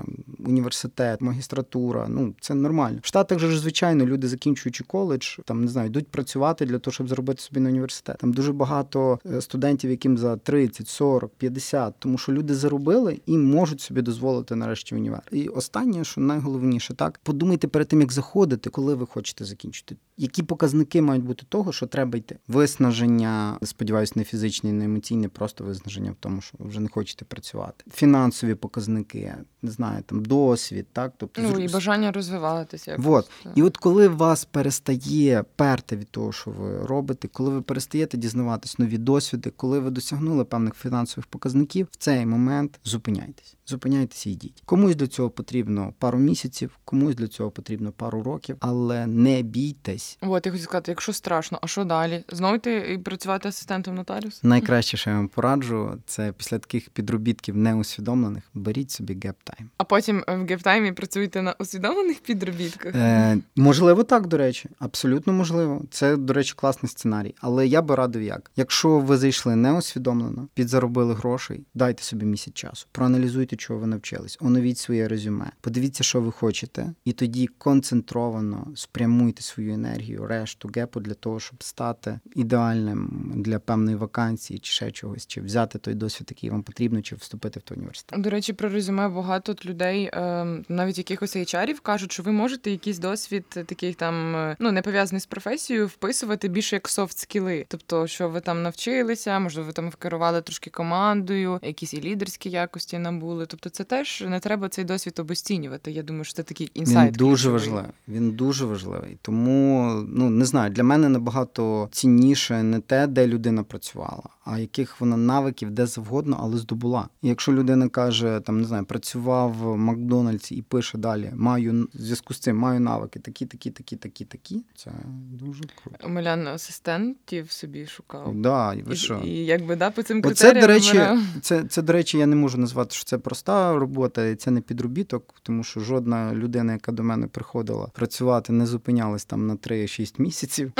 університет, 0.46 1.20
магістратура. 1.20 2.06
Ну 2.08 2.34
це 2.40 2.54
нормально. 2.54 2.98
В 3.02 3.06
Штатах 3.06 3.38
же 3.38 3.58
звичайно 3.58 4.06
люди, 4.12 4.28
закінчуючи 4.28 4.84
коледж, 4.84 5.38
там 5.44 5.60
не 5.64 5.68
знаю, 5.70 5.86
йдуть 5.86 6.08
працювати 6.08 6.66
для 6.66 6.78
того, 6.78 6.92
щоб 6.92 7.08
заробити 7.08 7.42
собі 7.42 7.60
на 7.60 7.68
університет. 7.68 8.16
Там 8.18 8.32
дуже 8.32 8.52
багато 8.52 9.18
е, 9.26 9.40
студентів, 9.40 9.90
яким 9.90 10.18
за 10.18 10.36
30, 10.36 10.88
40, 10.88 11.30
50, 11.38 11.94
тому 11.98 12.18
що 12.18 12.32
люди 12.32 12.54
заробили 12.54 13.20
і 13.26 13.38
можуть 13.38 13.80
собі 13.80 14.02
дозволити 14.02 14.56
нарешті 14.56 14.94
універ. 14.94 15.22
І 15.32 15.48
останнє, 15.48 16.04
що 16.04 16.20
найголовніше, 16.20 16.94
так 16.94 17.20
подумайте 17.22 17.68
перед 17.68 17.88
тим, 17.88 18.00
як 18.00 18.12
заходити, 18.12 18.70
коли 18.70 18.94
ви 18.94 19.06
хочете 19.06 19.44
закінчити. 19.44 19.96
Які 20.16 20.42
показники 20.42 21.02
мають 21.02 21.24
бути 21.24 21.46
того, 21.48 21.72
що 21.72 21.86
треба 21.86 22.18
йти? 22.18 22.38
Виснаження, 22.48 23.58
сподіваюся, 23.62 24.12
не 24.16 24.24
фізичне, 24.24 24.72
не 24.72 24.84
емоційне, 24.84 25.28
просто 25.28 25.64
виснаження 25.64 26.10
в 26.10 26.16
тому, 26.20 26.40
що 26.40 26.56
ви 26.58 26.68
вже 26.68 26.80
не 26.80 26.88
хочете 26.88 27.24
працювати. 27.24 27.84
Фінансові 27.94 28.54
показники, 28.54 29.34
не 29.62 29.70
знаю, 29.70 30.02
там 30.06 30.24
досвід, 30.24 30.86
так 30.92 31.12
тобто 31.16 31.42
Ну, 31.42 31.58
і 31.58 31.68
бажання 31.68 32.12
розвиватися. 32.12 32.90
якось, 32.90 33.06
Вот. 33.06 33.30
І 33.54 33.62
от 33.62 33.76
коли 33.76 33.91
вас 34.08 34.44
перестає 34.44 35.44
перти 35.56 35.96
від 35.96 36.08
того, 36.10 36.32
що 36.32 36.50
ви 36.50 36.86
робите, 36.86 37.28
коли 37.28 37.50
ви 37.50 37.62
перестаєте 37.62 38.16
дізнаватись 38.16 38.78
нові 38.78 38.98
досвіди, 38.98 39.52
коли 39.56 39.80
ви 39.80 39.90
досягнули 39.90 40.44
певних 40.44 40.74
фінансових 40.74 41.26
показників, 41.26 41.88
в 41.90 41.96
цей 41.96 42.26
момент 42.26 42.80
зупиняйтесь. 42.84 43.56
Зупиняйтеся 43.66 44.30
і 44.30 44.32
йдіть. 44.32 44.62
Комусь 44.64 44.96
для 44.96 45.06
цього 45.06 45.30
потрібно 45.30 45.92
пару 45.98 46.18
місяців, 46.18 46.78
комусь 46.84 47.14
для 47.14 47.28
цього 47.28 47.50
потрібно 47.50 47.92
пару 47.92 48.22
років, 48.22 48.56
але 48.60 49.06
не 49.06 49.42
бійтесь. 49.42 50.18
От, 50.20 50.46
я 50.46 50.52
хочу 50.52 50.64
сказати, 50.64 50.90
якщо 50.90 51.12
страшно, 51.12 51.58
а 51.62 51.66
що 51.66 51.84
далі? 51.84 52.24
Знову 52.28 52.56
йти 52.56 52.94
і 52.94 52.98
працювати 52.98 53.48
асистентом 53.48 53.94
нотаріуса? 53.94 54.40
Найкраще, 54.42 54.96
що 54.96 55.10
я 55.10 55.16
вам 55.16 55.28
пораджу, 55.28 55.98
це 56.06 56.32
після 56.32 56.58
таких 56.58 56.90
підробітків 56.90 57.56
неусвідомлених, 57.56 58.42
беріть 58.54 58.90
собі 58.90 59.14
геп-тайм. 59.14 59.64
А 59.76 59.84
потім 59.84 60.24
е, 60.28 60.36
в 60.36 60.46
гептаймі 60.46 60.92
працюєте 60.92 61.42
на 61.42 61.52
усвідомлених 61.52 62.20
підробітках? 62.20 62.94
Е, 62.94 63.38
можливо, 63.56 63.81
так, 64.04 64.26
до 64.26 64.36
речі, 64.36 64.68
абсолютно 64.78 65.32
можливо. 65.32 65.82
Це, 65.90 66.16
до 66.16 66.32
речі, 66.32 66.54
класний 66.56 66.90
сценарій. 66.90 67.34
Але 67.40 67.66
я 67.66 67.82
би 67.82 67.94
радив 67.94 68.22
як. 68.22 68.50
Якщо 68.56 68.98
ви 68.98 69.16
зайшли 69.16 69.56
неосвідомлено, 69.56 70.48
підзаробили 70.54 71.14
грошей, 71.14 71.66
дайте 71.74 72.02
собі 72.02 72.26
місяць 72.26 72.54
часу, 72.54 72.86
проаналізуйте, 72.92 73.56
чого 73.56 73.80
ви 73.80 73.86
навчились, 73.86 74.38
оновіть 74.40 74.78
своє 74.78 75.08
резюме, 75.08 75.52
подивіться, 75.60 76.04
що 76.04 76.20
ви 76.20 76.32
хочете, 76.32 76.92
і 77.04 77.12
тоді 77.12 77.46
концентровано 77.46 78.66
спрямуйте 78.74 79.42
свою 79.42 79.74
енергію, 79.74 80.26
решту 80.26 80.70
гепу 80.76 81.00
для 81.00 81.14
того, 81.14 81.40
щоб 81.40 81.62
стати 81.62 82.20
ідеальним 82.34 83.32
для 83.36 83.58
певної 83.58 83.96
вакансії 83.96 84.58
чи 84.58 84.72
ще 84.72 84.90
чогось, 84.90 85.26
чи 85.26 85.40
взяти 85.40 85.78
той 85.78 85.94
досвід, 85.94 86.26
який 86.30 86.50
вам 86.50 86.62
потрібно, 86.62 87.02
чи 87.02 87.16
вступити 87.16 87.60
в 87.60 87.62
той 87.62 87.78
університет. 87.78 88.20
До 88.20 88.30
речі, 88.30 88.52
про 88.52 88.68
резюме 88.68 89.08
багато 89.08 89.54
людей, 89.64 90.10
е, 90.12 90.44
навіть 90.68 90.98
якихось 90.98 91.36
HR-ів, 91.36 91.80
кажуть, 91.80 92.12
що 92.12 92.22
ви 92.22 92.32
можете 92.32 92.70
якийсь 92.70 92.98
досвід 92.98 93.44
таких 93.74 93.96
там 93.96 94.36
е, 94.36 94.56
ну 94.58 94.72
не 94.72 94.82
пов'язаний 94.82 95.20
з 95.20 95.26
професією, 95.26 95.86
вписувати 95.86 96.48
більше 96.48 96.76
як 96.76 96.88
софт 96.88 97.18
скіли. 97.18 97.64
Тобто, 97.68 98.06
що 98.06 98.28
ви 98.28 98.40
там 98.40 98.62
навчилися, 98.62 99.38
можливо, 99.38 99.66
ви 99.66 99.72
там 99.72 99.90
керували 99.98 100.42
трошки 100.42 100.70
командою, 100.70 101.58
якісь 101.62 101.94
і 101.94 102.00
лідерські 102.00 102.50
якості 102.50 102.98
набули. 102.98 103.46
Тобто, 103.46 103.70
це 103.70 103.84
теж 103.84 104.24
не 104.28 104.40
треба 104.40 104.68
цей 104.68 104.84
досвід 104.84 105.18
обесцінювати. 105.18 105.90
Я 105.90 106.02
думаю, 106.02 106.24
що 106.24 106.34
це 106.34 106.42
такий 106.42 106.70
інсайт. 106.74 107.08
Він 107.08 107.12
дуже 107.12 107.50
важливий. 107.50 107.90
Він 108.08 108.30
дуже 108.30 108.64
важливий. 108.64 109.18
Тому 109.22 109.92
ну 110.08 110.30
не 110.30 110.44
знаю, 110.44 110.70
для 110.70 110.82
мене 110.82 111.08
набагато 111.08 111.88
цінніше 111.92 112.62
не 112.62 112.80
те, 112.80 113.06
де 113.06 113.26
людина 113.26 113.62
працювала, 113.62 114.22
а 114.44 114.58
яких 114.58 115.00
вона 115.00 115.16
навиків 115.16 115.70
де 115.70 115.86
завгодно, 115.86 116.38
але 116.40 116.58
здобула. 116.58 117.08
І 117.22 117.28
якщо 117.28 117.52
людина 117.52 117.88
каже, 117.88 118.40
там 118.46 118.60
не 118.60 118.66
знаю, 118.66 118.84
працював 118.84 119.52
в 119.52 119.76
Макдональдсі 119.76 120.54
і 120.54 120.62
пише 120.62 120.98
далі, 120.98 121.32
маю 121.34 121.88
в 121.94 122.00
зв'язку 122.00 122.34
з 122.34 122.38
цим 122.38 122.56
маю 122.56 122.80
навики, 122.80 123.20
такі, 123.20 123.46
такі, 123.46 123.61
такі, 123.70 123.96
такі, 123.96 124.24
такі. 124.24 124.64
Це 124.76 124.90
дуже 125.30 125.62
круто. 125.82 126.06
Омелян 126.06 126.46
асистентів 126.48 127.50
собі 127.50 127.86
шукав. 127.86 128.34
Да, 128.34 128.74
ви 128.86 128.94
І, 128.94 128.96
що? 128.96 129.20
і 129.24 129.30
якби 129.30 129.76
да, 129.76 129.90
по 129.90 130.02
цим 130.02 130.22
Оце, 130.24 130.60
до 130.60 130.66
речі, 130.66 130.92
вибирав. 130.92 131.18
це, 131.42 131.64
це, 131.64 131.82
до 131.82 131.92
речі, 131.92 132.18
я 132.18 132.26
не 132.26 132.36
можу 132.36 132.58
назвати, 132.58 132.94
що 132.94 133.04
це 133.04 133.18
проста 133.18 133.74
робота, 133.78 134.26
і 134.26 134.34
це 134.34 134.50
не 134.50 134.60
підробіток, 134.60 135.34
тому 135.42 135.64
що 135.64 135.80
жодна 135.80 136.34
людина, 136.34 136.72
яка 136.72 136.92
до 136.92 137.02
мене 137.02 137.26
приходила 137.26 137.86
працювати, 137.86 138.52
не 138.52 138.66
зупинялась 138.66 139.24
там 139.24 139.46
на 139.46 139.54
3-6 139.56 140.20
місяців. 140.20 140.72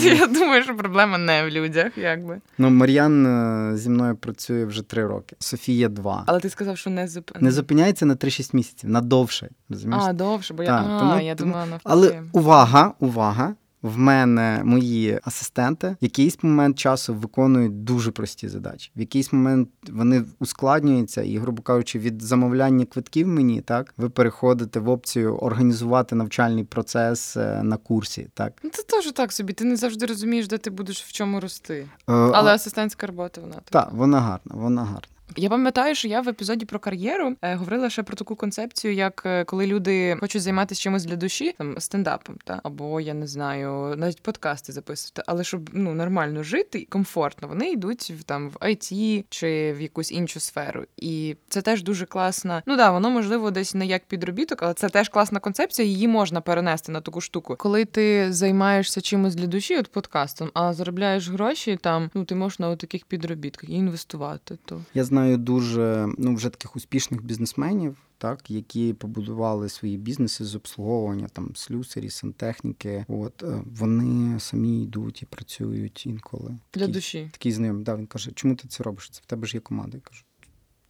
Я 0.00 0.26
думаю, 0.26 0.62
що 0.62 0.76
проблема 0.76 1.18
не 1.18 1.44
в 1.44 1.48
людях, 1.48 1.92
якби. 1.96 2.40
Ну, 2.58 2.70
Мар'ян 2.70 3.26
е, 3.26 3.76
зі 3.76 3.90
мною 3.90 4.16
працює 4.16 4.64
вже 4.64 4.82
3 4.82 5.06
роки. 5.06 5.36
Софія 5.38 5.88
два. 5.88 6.24
Але 6.26 6.40
ти 6.40 6.50
сказав, 6.50 6.78
що 6.78 6.90
не 6.90 7.08
зупиняється. 7.08 7.44
Не 7.44 7.52
зупиняється 7.52 8.06
на 8.06 8.14
3-6 8.14 8.56
місяців, 8.56 8.90
на 8.90 9.00
довше. 9.00 9.48
Розумієш? 9.68 10.04
А, 10.06 10.12
довше, 10.12 10.54
бо 10.54 10.62
я, 10.62 10.76
а, 10.76 10.98
тому- 10.98 11.20
я 11.20 11.34
тому- 11.34 11.50
думала 11.52 11.66
навпаки. 11.66 11.82
Але 11.84 12.22
увага, 12.32 12.92
увага! 12.98 13.54
В 13.82 13.98
мене 13.98 14.60
мої 14.64 15.20
асистенти 15.22 15.96
в 16.02 16.04
якийсь 16.04 16.42
момент 16.42 16.78
часу 16.78 17.14
виконують 17.14 17.84
дуже 17.84 18.10
прості 18.10 18.48
задачі. 18.48 18.90
В 18.96 19.00
якийсь 19.00 19.32
момент 19.32 19.68
вони 19.90 20.24
ускладнюються, 20.38 21.22
і, 21.22 21.38
грубо 21.38 21.62
кажучи, 21.62 21.98
від 21.98 22.22
замовляння 22.22 22.84
квитків 22.84 23.28
мені, 23.28 23.60
так, 23.60 23.94
ви 23.96 24.08
переходите 24.08 24.80
в 24.80 24.88
опцію 24.88 25.36
організувати 25.36 26.14
навчальний 26.14 26.64
процес 26.64 27.36
е, 27.36 27.62
на 27.62 27.76
курсі. 27.76 28.28
Так. 28.34 28.52
Ну, 28.62 28.70
це 28.70 28.82
теж 28.82 29.12
так 29.12 29.32
собі. 29.32 29.52
Ти 29.52 29.64
не 29.64 29.76
завжди 29.76 30.06
розумієш, 30.06 30.48
де 30.48 30.58
ти 30.58 30.70
будеш 30.70 31.02
в 31.02 31.12
чому 31.12 31.40
рости. 31.40 31.74
Е, 31.74 31.86
Але 32.06 32.54
асистентська 32.54 33.06
робота 33.06 33.40
вона. 33.40 33.56
Так, 33.70 33.88
вона 33.92 34.20
гарна, 34.20 34.52
вона 34.54 34.84
гарна. 34.84 35.17
Я 35.36 35.48
пам'ятаю, 35.48 35.94
що 35.94 36.08
я 36.08 36.20
в 36.20 36.28
епізоді 36.28 36.66
про 36.66 36.78
кар'єру 36.78 37.36
е, 37.42 37.54
говорила 37.54 37.90
ще 37.90 38.02
про 38.02 38.16
таку 38.16 38.36
концепцію, 38.36 38.94
як 38.94 39.22
е, 39.26 39.44
коли 39.44 39.66
люди 39.66 40.16
хочуть 40.20 40.42
займатися 40.42 40.80
чимось 40.80 41.04
для 41.04 41.16
душі, 41.16 41.54
там 41.58 41.80
стендапом, 41.80 42.36
та 42.44 42.60
або 42.62 43.00
я 43.00 43.14
не 43.14 43.26
знаю, 43.26 43.94
навіть 43.96 44.22
подкасти 44.22 44.72
записувати, 44.72 45.22
але 45.26 45.44
щоб 45.44 45.70
ну 45.72 45.94
нормально 45.94 46.42
жити 46.42 46.86
комфортно, 46.90 47.48
вони 47.48 47.70
йдуть 47.70 48.12
в 48.18 48.22
там 48.22 48.50
в 48.50 48.56
IT 48.56 49.24
чи 49.28 49.72
в 49.72 49.80
якусь 49.80 50.12
іншу 50.12 50.40
сферу. 50.40 50.84
І 50.96 51.36
це 51.48 51.62
теж 51.62 51.82
дуже 51.82 52.06
класна. 52.06 52.62
Ну 52.66 52.76
да, 52.76 52.90
воно 52.90 53.10
можливо 53.10 53.50
десь 53.50 53.74
не 53.74 53.86
як 53.86 54.04
підробіток, 54.04 54.62
але 54.62 54.74
це 54.74 54.88
теж 54.88 55.08
класна 55.08 55.40
концепція. 55.40 55.88
Її 55.88 56.08
можна 56.08 56.40
перенести 56.40 56.92
на 56.92 57.00
таку 57.00 57.20
штуку. 57.20 57.56
Коли 57.58 57.84
ти 57.84 58.32
займаєшся 58.32 59.00
чимось 59.00 59.34
для 59.34 59.46
душі, 59.46 59.78
от 59.78 59.92
подкастом, 59.92 60.50
а 60.54 60.72
заробляєш 60.72 61.28
гроші, 61.28 61.78
там 61.82 62.10
ну 62.14 62.24
ти 62.24 62.34
можеш 62.34 62.58
на 62.58 62.76
таких 62.76 63.04
підробітках 63.04 63.70
і 63.70 63.74
інвестувати. 63.74 64.58
То 64.64 64.80
я 64.94 65.04
знаю 65.04 65.17
дуже 65.26 66.08
ну 66.18 66.34
вже 66.34 66.48
таких 66.48 66.76
успішних 66.76 67.24
бізнесменів. 67.24 67.96
Так, 68.20 68.50
які 68.50 68.92
побудували 68.92 69.68
свої 69.68 69.96
бізнеси 69.96 70.44
з 70.44 70.54
обслуговування 70.54 71.28
там 71.32 71.56
слюсарі, 71.56 72.10
сантехніки. 72.10 73.04
От 73.08 73.42
е, 73.42 73.62
вони 73.78 74.40
самі 74.40 74.82
йдуть 74.82 75.22
і 75.22 75.26
працюють 75.26 76.06
інколи 76.06 76.58
для 76.74 76.80
Такі, 76.80 76.92
душі. 76.92 77.28
Такий 77.32 77.52
знайомий. 77.52 77.84
Да, 77.84 77.96
він 77.96 78.06
каже, 78.06 78.32
чому 78.34 78.54
ти 78.54 78.68
це 78.68 78.82
робиш? 78.82 79.10
Це 79.10 79.20
в 79.22 79.26
тебе 79.26 79.46
ж 79.46 79.56
є 79.56 79.60
команда. 79.60 79.96
Я 79.96 80.00
кажу, 80.00 80.24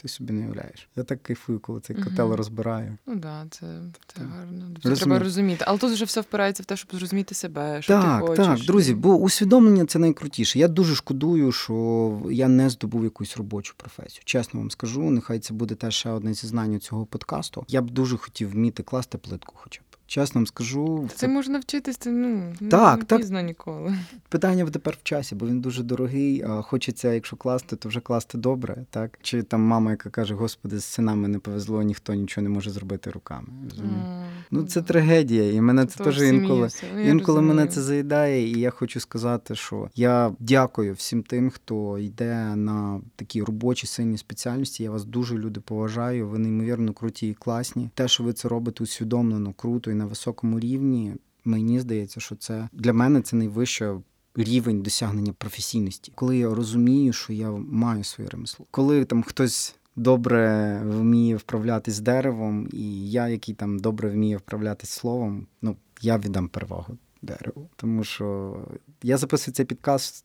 ти 0.02 0.08
собі 0.08 0.32
не 0.32 0.40
уявляєш. 0.40 0.88
Я 0.96 1.02
так 1.02 1.22
кайфую, 1.22 1.60
коли 1.60 1.80
цей 1.80 1.96
котел 1.96 2.26
угу. 2.26 2.36
розбираю. 2.36 2.96
Ну 3.06 3.16
да, 3.16 3.46
це 3.50 3.66
це 4.06 4.20
гарно. 4.22 4.64
Це 4.82 4.94
треба 4.94 5.18
розуміти. 5.18 5.64
Але 5.68 5.78
тут 5.78 5.92
вже 5.92 6.04
все 6.04 6.20
впирається 6.20 6.62
в 6.62 6.66
те, 6.66 6.76
щоб 6.76 6.90
зрозуміти 6.92 7.34
себе. 7.34 7.82
що 7.82 7.92
Так, 7.92 8.20
ти 8.20 8.26
хочеш. 8.26 8.46
так, 8.46 8.58
друзі, 8.66 8.94
бо 8.94 9.14
усвідомлення 9.14 9.86
це 9.86 9.98
найкрутіше. 9.98 10.58
Я 10.58 10.68
дуже 10.68 10.94
шкодую, 10.94 11.52
що 11.52 12.22
я 12.30 12.48
не 12.48 12.70
здобув 12.70 13.04
якусь 13.04 13.36
робочу 13.36 13.74
професію. 13.76 14.22
Чесно 14.24 14.60
вам 14.60 14.70
скажу, 14.70 15.10
нехай 15.10 15.38
це 15.38 15.54
буде 15.54 15.74
теж 15.74 15.94
ще 15.94 16.10
одне 16.10 16.34
зізнання 16.34 16.78
цього 16.78 17.06
подкасту. 17.06 17.64
Я 17.68 17.82
б 17.82 17.90
дуже 17.90 18.16
хотів 18.16 18.50
вміти 18.50 18.82
класти 18.82 19.18
плитку, 19.18 19.54
хоча 19.56 19.80
б. 19.80 19.87
Чесно 20.08 20.38
вам 20.38 20.46
скажу, 20.46 21.06
це, 21.10 21.16
це... 21.16 21.28
можна 21.28 21.58
вчитися 21.58 22.10
ну, 22.10 22.52
так, 22.70 22.98
не 22.98 23.04
так. 23.04 23.18
пізно 23.18 23.40
ніколи. 23.40 23.94
Питання 24.28 24.66
тепер 24.66 24.98
в 25.00 25.02
часі, 25.02 25.34
бо 25.34 25.46
він 25.46 25.60
дуже 25.60 25.82
дорогий. 25.82 26.44
Хочеться, 26.62 27.12
якщо 27.12 27.36
класти, 27.36 27.76
то 27.76 27.88
вже 27.88 28.00
класти 28.00 28.38
добре. 28.38 28.84
Так 28.90 29.18
чи 29.22 29.42
там 29.42 29.60
мама, 29.60 29.90
яка 29.90 30.10
каже: 30.10 30.34
Господи, 30.34 30.78
з 30.78 30.84
синами 30.84 31.28
не 31.28 31.38
повезло, 31.38 31.82
ніхто 31.82 32.14
нічого 32.14 32.42
не 32.42 32.48
може 32.48 32.70
зробити 32.70 33.10
руками. 33.10 33.48
Mm, 33.62 34.24
ну 34.50 34.62
це 34.62 34.82
трагедія, 34.82 35.52
і 35.52 35.60
мене 35.60 35.86
це 35.86 36.04
теж 36.04 36.22
інколи 36.22 36.68
ну, 36.94 37.00
інколи 37.08 37.42
мене 37.42 37.66
це 37.66 37.82
заїдає. 37.82 38.48
І 38.48 38.60
я 38.60 38.70
хочу 38.70 39.00
сказати, 39.00 39.54
що 39.54 39.90
я 39.94 40.32
дякую 40.38 40.94
всім 40.94 41.22
тим, 41.22 41.50
хто 41.50 41.98
йде 41.98 42.56
на 42.56 43.00
такі 43.16 43.42
робочі 43.42 43.86
сильні 43.86 44.18
спеціальності. 44.18 44.82
Я 44.82 44.90
вас 44.90 45.04
дуже 45.04 45.38
люди 45.38 45.60
поважаю. 45.60 46.28
Ви 46.28 46.38
неймовірно 46.38 46.92
круті 46.92 47.28
і 47.28 47.34
класні. 47.34 47.90
Те, 47.94 48.08
що 48.08 48.24
ви 48.24 48.32
це 48.32 48.48
робите 48.48 48.84
усвідомлено, 48.84 49.52
круто 49.56 49.90
на 49.98 50.06
високому 50.06 50.60
рівні. 50.60 51.14
Мені 51.44 51.80
здається, 51.80 52.20
що 52.20 52.36
це 52.36 52.68
для 52.72 52.92
мене 52.92 53.20
це 53.20 53.36
найвищий 53.36 53.88
рівень 54.34 54.82
досягнення 54.82 55.32
професійності, 55.32 56.12
коли 56.14 56.38
я 56.38 56.54
розумію, 56.54 57.12
що 57.12 57.32
я 57.32 57.50
маю 57.50 58.04
своє 58.04 58.30
ремесло, 58.30 58.66
коли 58.70 59.04
там 59.04 59.22
хтось. 59.22 59.74
Добре 59.96 60.82
вміє 60.84 61.36
вправлятись 61.36 61.94
з 61.94 62.00
деревом, 62.00 62.68
і 62.72 63.10
я, 63.10 63.28
який 63.28 63.54
там 63.54 63.78
добре 63.78 64.10
вміє 64.10 64.36
вправлятись 64.36 64.90
словом, 64.90 65.46
ну 65.62 65.76
я 66.00 66.18
віддам 66.18 66.48
перевагу 66.48 66.96
дереву. 67.22 67.68
Тому 67.76 68.04
що 68.04 68.56
я 69.02 69.16
записую 69.16 69.54
цей 69.54 69.66
підкаст. 69.66 70.24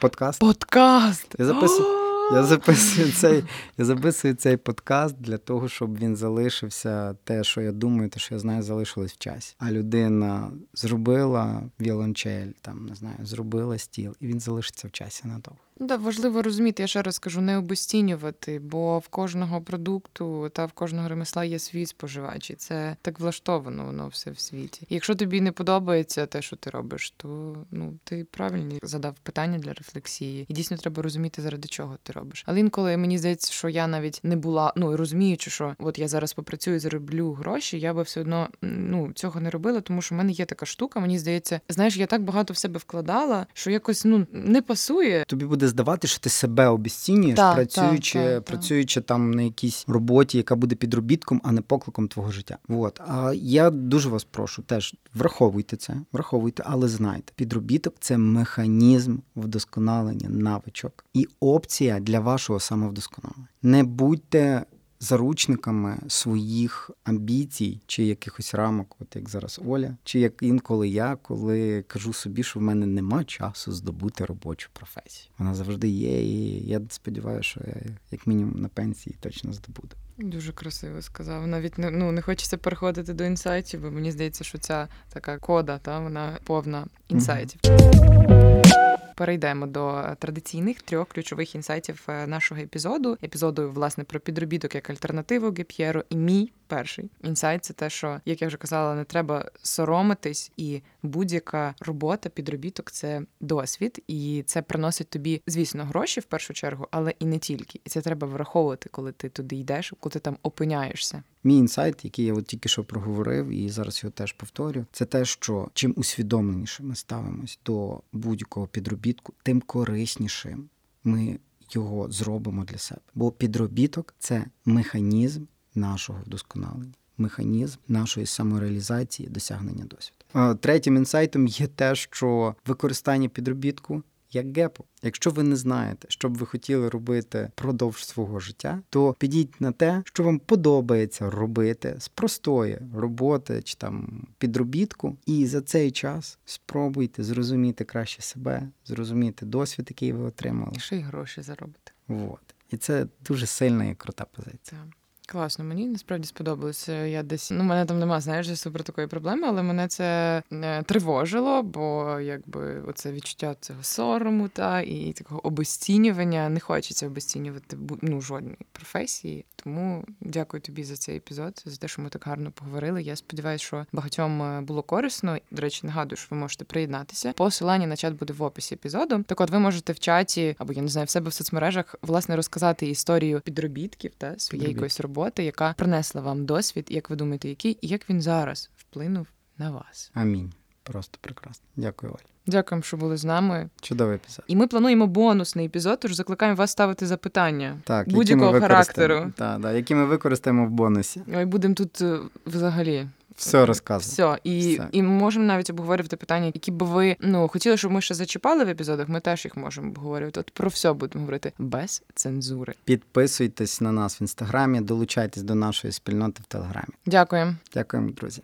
Подкаст. 0.00 0.40
Подкаст! 0.40 1.34
Я 1.38 1.44
записую. 1.44 2.05
Я 2.32 2.42
записую 2.42 3.12
цей 3.12 3.44
я 3.78 3.84
записую 3.84 4.34
цей 4.34 4.56
подкаст 4.56 5.16
для 5.18 5.38
того, 5.38 5.68
щоб 5.68 5.98
він 5.98 6.16
залишився 6.16 7.14
те, 7.24 7.44
що 7.44 7.60
я 7.60 7.72
думаю, 7.72 8.10
те, 8.10 8.20
що 8.20 8.34
я 8.34 8.38
знаю, 8.38 8.62
залишилось 8.62 9.12
в 9.12 9.18
часі. 9.18 9.54
А 9.58 9.72
людина 9.72 10.50
зробила 10.74 11.62
віолончель, 11.80 12.48
там 12.62 12.86
не 12.86 12.94
знаю, 12.94 13.16
зробила 13.22 13.78
стіл, 13.78 14.16
і 14.20 14.26
він 14.26 14.40
залишиться 14.40 14.88
в 14.88 14.90
часі 14.90 15.28
надовго. 15.28 15.65
Ну, 15.80 15.98
важливо 15.98 16.42
розуміти, 16.42 16.82
я 16.82 16.86
ще 16.86 17.02
раз 17.02 17.18
кажу, 17.18 17.40
не 17.40 17.58
обостінювати, 17.58 18.58
бо 18.58 18.98
в 18.98 19.08
кожного 19.08 19.60
продукту 19.60 20.50
та 20.52 20.66
в 20.66 20.72
кожного 20.72 21.08
ремесла 21.08 21.44
є 21.44 21.58
свій 21.58 21.86
споживач, 21.86 22.50
і 22.50 22.54
це 22.54 22.96
так 23.02 23.20
влаштовано 23.20 23.84
воно 23.84 24.08
все 24.08 24.30
в 24.30 24.38
світі. 24.38 24.86
І 24.88 24.94
якщо 24.94 25.14
тобі 25.14 25.40
не 25.40 25.52
подобається 25.52 26.26
те, 26.26 26.42
що 26.42 26.56
ти 26.56 26.70
робиш, 26.70 27.10
то 27.16 27.56
ну 27.70 27.98
ти 28.04 28.26
правильно 28.30 28.74
задав 28.82 29.14
питання 29.22 29.58
для 29.58 29.72
рефлексії, 29.72 30.46
і 30.48 30.54
дійсно 30.54 30.76
треба 30.76 31.02
розуміти, 31.02 31.42
заради 31.42 31.68
чого 31.68 31.96
ти 32.02 32.12
робиш. 32.12 32.44
Але 32.46 32.60
інколи 32.60 32.96
мені 32.96 33.18
здається, 33.18 33.52
що 33.52 33.68
я 33.68 33.86
навіть 33.86 34.20
не 34.22 34.36
була, 34.36 34.72
ну 34.76 34.96
розуміючи, 34.96 35.50
що 35.50 35.74
от 35.78 35.98
я 35.98 36.08
зараз 36.08 36.32
попрацюю, 36.32 36.80
зароблю 36.80 37.32
гроші, 37.32 37.80
я 37.80 37.94
би 37.94 38.02
все 38.02 38.20
одно 38.20 38.48
ну 38.62 39.12
цього 39.14 39.40
не 39.40 39.50
робила, 39.50 39.80
тому 39.80 40.02
що 40.02 40.14
в 40.14 40.18
мене 40.18 40.32
є 40.32 40.44
така 40.44 40.66
штука. 40.66 41.00
Мені 41.00 41.18
здається, 41.18 41.60
знаєш, 41.68 41.96
я 41.96 42.06
так 42.06 42.22
багато 42.22 42.52
в 42.54 42.56
себе 42.56 42.78
вкладала, 42.78 43.46
що 43.52 43.70
якось 43.70 44.04
ну 44.04 44.26
не 44.32 44.62
пасує. 44.62 45.24
Тобі 45.24 45.44
буде 45.44 45.65
буде 45.66 45.70
здавати, 45.70 46.08
що 46.08 46.20
ти 46.20 46.30
себе 46.30 46.68
обіцінюєш, 46.68 47.36
так, 47.36 47.54
працюючи 47.54 48.18
так, 48.18 48.34
так, 48.34 48.44
працюючи 48.44 49.00
там 49.00 49.30
на 49.30 49.42
якійсь 49.42 49.84
роботі, 49.88 50.38
яка 50.38 50.56
буде 50.56 50.74
підробітком, 50.74 51.40
а 51.44 51.52
не 51.52 51.60
покликом 51.60 52.08
твого 52.08 52.30
життя. 52.30 52.58
От. 52.68 53.00
А 53.06 53.32
я 53.34 53.70
дуже 53.70 54.08
вас 54.08 54.24
прошу, 54.24 54.62
теж 54.62 54.94
враховуйте 55.14 55.76
це, 55.76 55.94
враховуйте, 56.12 56.62
але 56.66 56.88
знайте, 56.88 57.32
підробіток 57.36 57.94
це 58.00 58.18
механізм 58.18 59.18
вдосконалення 59.36 60.28
навичок 60.28 61.04
і 61.14 61.28
опція 61.40 62.00
для 62.00 62.20
вашого 62.20 62.60
самовдосконалення. 62.60 63.48
Не 63.62 63.84
будьте 63.84 64.64
заручниками 65.00 65.98
своїх 66.08 66.90
амбіцій 67.04 67.80
чи 67.86 68.04
якихось 68.04 68.54
рамок, 68.54 68.96
от 69.00 69.16
як 69.16 69.28
зараз 69.28 69.60
Оля, 69.66 69.96
чи 70.04 70.20
як 70.20 70.42
інколи 70.42 70.88
я, 70.88 71.16
коли 71.22 71.82
кажу 71.82 72.12
собі, 72.12 72.42
що 72.42 72.60
в 72.60 72.62
мене 72.62 72.86
нема 72.86 73.24
часу 73.24 73.72
здобути 73.72 74.24
робочу 74.24 74.68
професію. 74.72 75.30
Вона 75.38 75.54
завжди 75.54 75.88
є, 75.88 76.22
і 76.22 76.66
я 76.68 76.80
сподіваюся, 76.88 77.42
що 77.42 77.60
я 77.66 77.74
як 78.10 78.26
мінімум 78.26 78.60
на 78.60 78.68
пенсії 78.68 79.16
точно 79.20 79.52
здобуду. 79.52 79.96
Дуже 80.18 80.52
красиво 80.52 81.02
сказав. 81.02 81.46
Навіть 81.46 81.78
не 81.78 81.90
ну 81.90 82.12
не 82.12 82.22
хочеться 82.22 82.56
переходити 82.56 83.14
до 83.14 83.24
інсайтів, 83.24 83.80
бо 83.80 83.90
мені 83.90 84.12
здається, 84.12 84.44
що 84.44 84.58
ця 84.58 84.88
така 85.08 85.38
кода, 85.38 85.78
та 85.78 85.98
вона 85.98 86.38
повна 86.44 86.86
інсайтів. 87.08 87.60
Mm-hmm 87.60 88.95
перейдемо 89.16 89.66
до 89.66 90.02
традиційних 90.18 90.82
трьох 90.82 91.08
ключових 91.08 91.54
інсайтів 91.54 92.02
е, 92.08 92.26
нашого 92.26 92.60
епізоду. 92.60 93.18
Епізоду, 93.22 93.70
власне, 93.70 94.04
про 94.04 94.20
підробіток 94.20 94.74
як 94.74 94.90
альтернативу 94.90 95.50
Геп'єру. 95.50 96.02
І 96.10 96.16
мій 96.16 96.52
перший 96.66 97.10
інсайт 97.22 97.64
це 97.64 97.72
те, 97.72 97.90
що 97.90 98.20
як 98.24 98.42
я 98.42 98.48
вже 98.48 98.56
казала, 98.56 98.94
не 98.94 99.04
треба 99.04 99.50
соромитись, 99.62 100.52
і 100.56 100.82
будь-яка 101.02 101.74
робота, 101.80 102.28
підробіток 102.28 102.90
це 102.90 103.22
досвід, 103.40 104.02
і 104.08 104.42
це 104.46 104.62
приносить 104.62 105.08
тобі, 105.08 105.42
звісно, 105.46 105.84
гроші 105.84 106.20
в 106.20 106.24
першу 106.24 106.54
чергу, 106.54 106.86
але 106.90 107.14
і 107.18 107.26
не 107.26 107.38
тільки. 107.38 107.80
І 107.84 107.90
це 107.90 108.00
треба 108.00 108.26
враховувати, 108.26 108.88
коли 108.88 109.12
ти 109.12 109.28
туди 109.28 109.56
йдеш, 109.56 109.92
коли 110.00 110.12
ти 110.12 110.18
там 110.18 110.36
опиняєшся. 110.42 111.22
Мій 111.44 111.56
інсайт, 111.56 112.04
який 112.04 112.24
я 112.24 112.34
от 112.34 112.46
тільки 112.46 112.68
що 112.68 112.84
проговорив, 112.84 113.48
і 113.48 113.68
зараз 113.68 114.02
його 114.02 114.10
теж 114.10 114.32
повторю, 114.32 114.86
це 114.92 115.04
те, 115.04 115.24
що 115.24 115.68
чим 115.74 115.94
усвідомленіше 115.96 116.82
ми 116.82 116.94
ставимось 116.94 117.58
до 117.64 118.00
будь-якого 118.12 118.66
підробітку, 118.66 119.32
тим 119.42 119.60
кориснішим 119.60 120.68
ми 121.04 121.38
його 121.70 122.10
зробимо 122.10 122.64
для 122.64 122.78
себе. 122.78 123.00
Бо 123.14 123.30
підробіток 123.30 124.14
це 124.18 124.44
механізм 124.64 125.44
нашого 125.76 126.18
вдосконалення, 126.26 126.92
механізм 127.18 127.78
нашої 127.88 128.26
самореалізації, 128.26 129.28
досягнення 129.28 129.84
досвіду. 129.84 130.58
Третім 130.60 130.96
інсайтом 130.96 131.46
є 131.46 131.66
те, 131.66 131.94
що 131.94 132.54
використання 132.66 133.28
підробітку 133.28 134.02
як 134.36 134.56
гепу. 134.56 134.84
Якщо 135.02 135.30
ви 135.30 135.42
не 135.42 135.56
знаєте, 135.56 136.06
що 136.10 136.28
б 136.28 136.34
ви 136.34 136.46
хотіли 136.46 136.88
робити 136.88 137.50
продовж 137.54 138.04
свого 138.04 138.40
життя, 138.40 138.82
то 138.90 139.14
підіть 139.18 139.60
на 139.60 139.72
те, 139.72 140.02
що 140.04 140.22
вам 140.22 140.38
подобається 140.38 141.30
робити 141.30 141.96
з 141.98 142.08
простої 142.08 142.78
роботи 142.94 143.62
чи 143.62 143.74
там 143.74 144.26
підробітку, 144.38 145.16
і 145.26 145.46
за 145.46 145.60
цей 145.60 145.90
час 145.90 146.38
спробуйте 146.44 147.24
зрозуміти 147.24 147.84
краще 147.84 148.22
себе, 148.22 148.68
зрозуміти 148.84 149.46
досвід, 149.46 149.86
який 149.90 150.12
ви 150.12 150.24
отримали. 150.24 150.72
І 150.76 150.80
ще 150.80 150.96
й 150.96 151.00
гроші 151.00 151.42
заробити. 151.42 151.92
От. 152.08 152.54
І 152.70 152.76
це 152.76 153.06
дуже 153.26 153.46
сильна 153.46 153.84
і 153.84 153.94
крута 153.94 154.24
позиція. 154.24 154.80
Класно, 155.28 155.64
мені 155.64 155.86
насправді 155.86 156.26
сподобалося. 156.26 157.06
Я 157.06 157.22
десь 157.22 157.50
ну 157.50 157.64
мене 157.64 157.84
там 157.84 157.98
нема, 157.98 158.20
знаєш, 158.20 158.58
супер 158.58 158.82
такої 158.82 159.06
проблеми, 159.06 159.48
але 159.48 159.62
мене 159.62 159.88
це 159.88 160.42
не 160.50 160.82
тривожило, 160.82 161.62
бо 161.62 162.18
якби 162.20 162.80
оце 162.80 163.12
відчуття 163.12 163.56
цього 163.60 163.82
сорому 163.82 164.48
та 164.48 164.80
і 164.80 165.12
такого 165.12 165.46
обесцінювання. 165.46 166.48
Не 166.48 166.60
хочеться 166.60 167.06
обесцінювати 167.06 167.76
ну, 168.02 168.20
жодної 168.20 168.58
професії. 168.72 169.44
Тому 169.56 170.04
дякую 170.20 170.60
тобі 170.60 170.84
за 170.84 170.96
цей 170.96 171.16
епізод, 171.16 171.62
за 171.64 171.76
те, 171.76 171.88
що 171.88 172.02
ми 172.02 172.08
так 172.08 172.24
гарно 172.26 172.50
поговорили. 172.50 173.02
Я 173.02 173.16
сподіваюся, 173.16 173.64
що 173.64 173.86
багатьом 173.92 174.42
е, 174.42 174.60
було 174.60 174.82
корисно. 174.82 175.38
До 175.50 175.62
речі, 175.62 175.86
нагадую, 175.86 176.16
що 176.16 176.28
ви 176.30 176.36
можете 176.36 176.64
приєднатися. 176.64 177.32
Посилання 177.32 177.86
на 177.86 177.96
чат 177.96 178.14
буде 178.14 178.32
в 178.32 178.42
описі 178.42 178.74
епізоду. 178.74 179.22
Так, 179.22 179.40
от 179.40 179.50
ви 179.50 179.58
можете 179.58 179.92
в 179.92 179.98
чаті 179.98 180.56
або 180.58 180.72
я 180.72 180.82
не 180.82 180.88
знаю 180.88 181.06
в 181.06 181.10
себе 181.10 181.28
в 181.28 181.32
соцмережах 181.32 181.94
власне 182.02 182.36
розказати 182.36 182.86
історію 182.86 183.40
підробітків 183.40 184.12
та 184.18 184.38
своєї 184.38 184.72
якоїсь 184.72 185.00
роботи, 185.00 185.15
яка 185.36 185.74
принесла 185.78 186.20
вам 186.20 186.46
досвід, 186.46 186.86
як 186.90 187.10
ви 187.10 187.16
думаєте, 187.16 187.48
який 187.48 187.78
і 187.80 187.88
як 187.88 188.10
він 188.10 188.22
зараз 188.22 188.70
вплинув 188.76 189.26
на 189.58 189.70
вас. 189.70 190.10
Амінь. 190.14 190.52
Просто 190.82 191.18
прекрасно. 191.20 191.66
Дякую, 191.76 192.12
Оль. 192.12 192.26
Дякуємо, 192.46 192.82
що 192.82 192.96
були 192.96 193.16
з 193.16 193.24
нами. 193.24 193.68
Чудовий 193.80 194.16
епізод. 194.16 194.44
І 194.48 194.56
ми 194.56 194.66
плануємо 194.66 195.06
бонусний 195.06 195.66
епізод, 195.66 195.98
тож 196.00 196.14
закликаємо 196.14 196.56
вас 196.56 196.70
ставити 196.70 197.06
запитання 197.06 197.78
так, 197.84 198.08
будь-якого 198.08 198.60
характеру. 198.60 199.32
Так, 199.36 199.62
так, 199.62 199.74
які 199.74 199.94
ми 199.94 200.04
використаємо 200.04 200.66
в 200.66 200.70
бонусі. 200.70 201.22
Ми 201.26 201.44
будемо 201.46 201.74
тут 201.74 202.02
е, 202.02 202.18
взагалі. 202.46 203.08
Все 203.36 203.66
розказуємо. 203.66 204.34
Все. 204.34 204.50
І 204.50 204.74
Все. 204.74 204.88
і 204.92 205.02
можемо 205.02 205.44
навіть 205.44 205.70
обговорювати 205.70 206.16
питання, 206.16 206.46
які 206.54 206.70
б 206.70 206.82
ви 206.82 207.16
ну 207.20 207.48
хотіли, 207.48 207.76
щоб 207.76 207.92
ми 207.92 208.00
ще 208.00 208.14
зачіпали 208.14 208.64
в 208.64 208.68
епізодах. 208.68 209.08
Ми 209.08 209.20
теж 209.20 209.44
їх 209.44 209.56
можемо 209.56 209.88
обговорювати. 209.88 210.40
От 210.40 210.50
про 210.50 210.68
все 210.68 210.92
будемо 210.92 211.20
говорити 211.20 211.52
без 211.58 212.02
цензури. 212.14 212.74
Підписуйтесь 212.84 213.80
на 213.80 213.92
нас 213.92 214.20
в 214.20 214.22
інстаграмі, 214.22 214.80
долучайтесь 214.80 215.42
до 215.42 215.54
нашої 215.54 215.92
спільноти 215.92 216.42
в 216.42 216.46
Телеграмі. 216.46 216.94
Дякуємо. 217.06 217.54
Дякуємо, 217.74 218.10
друзі. 218.10 218.42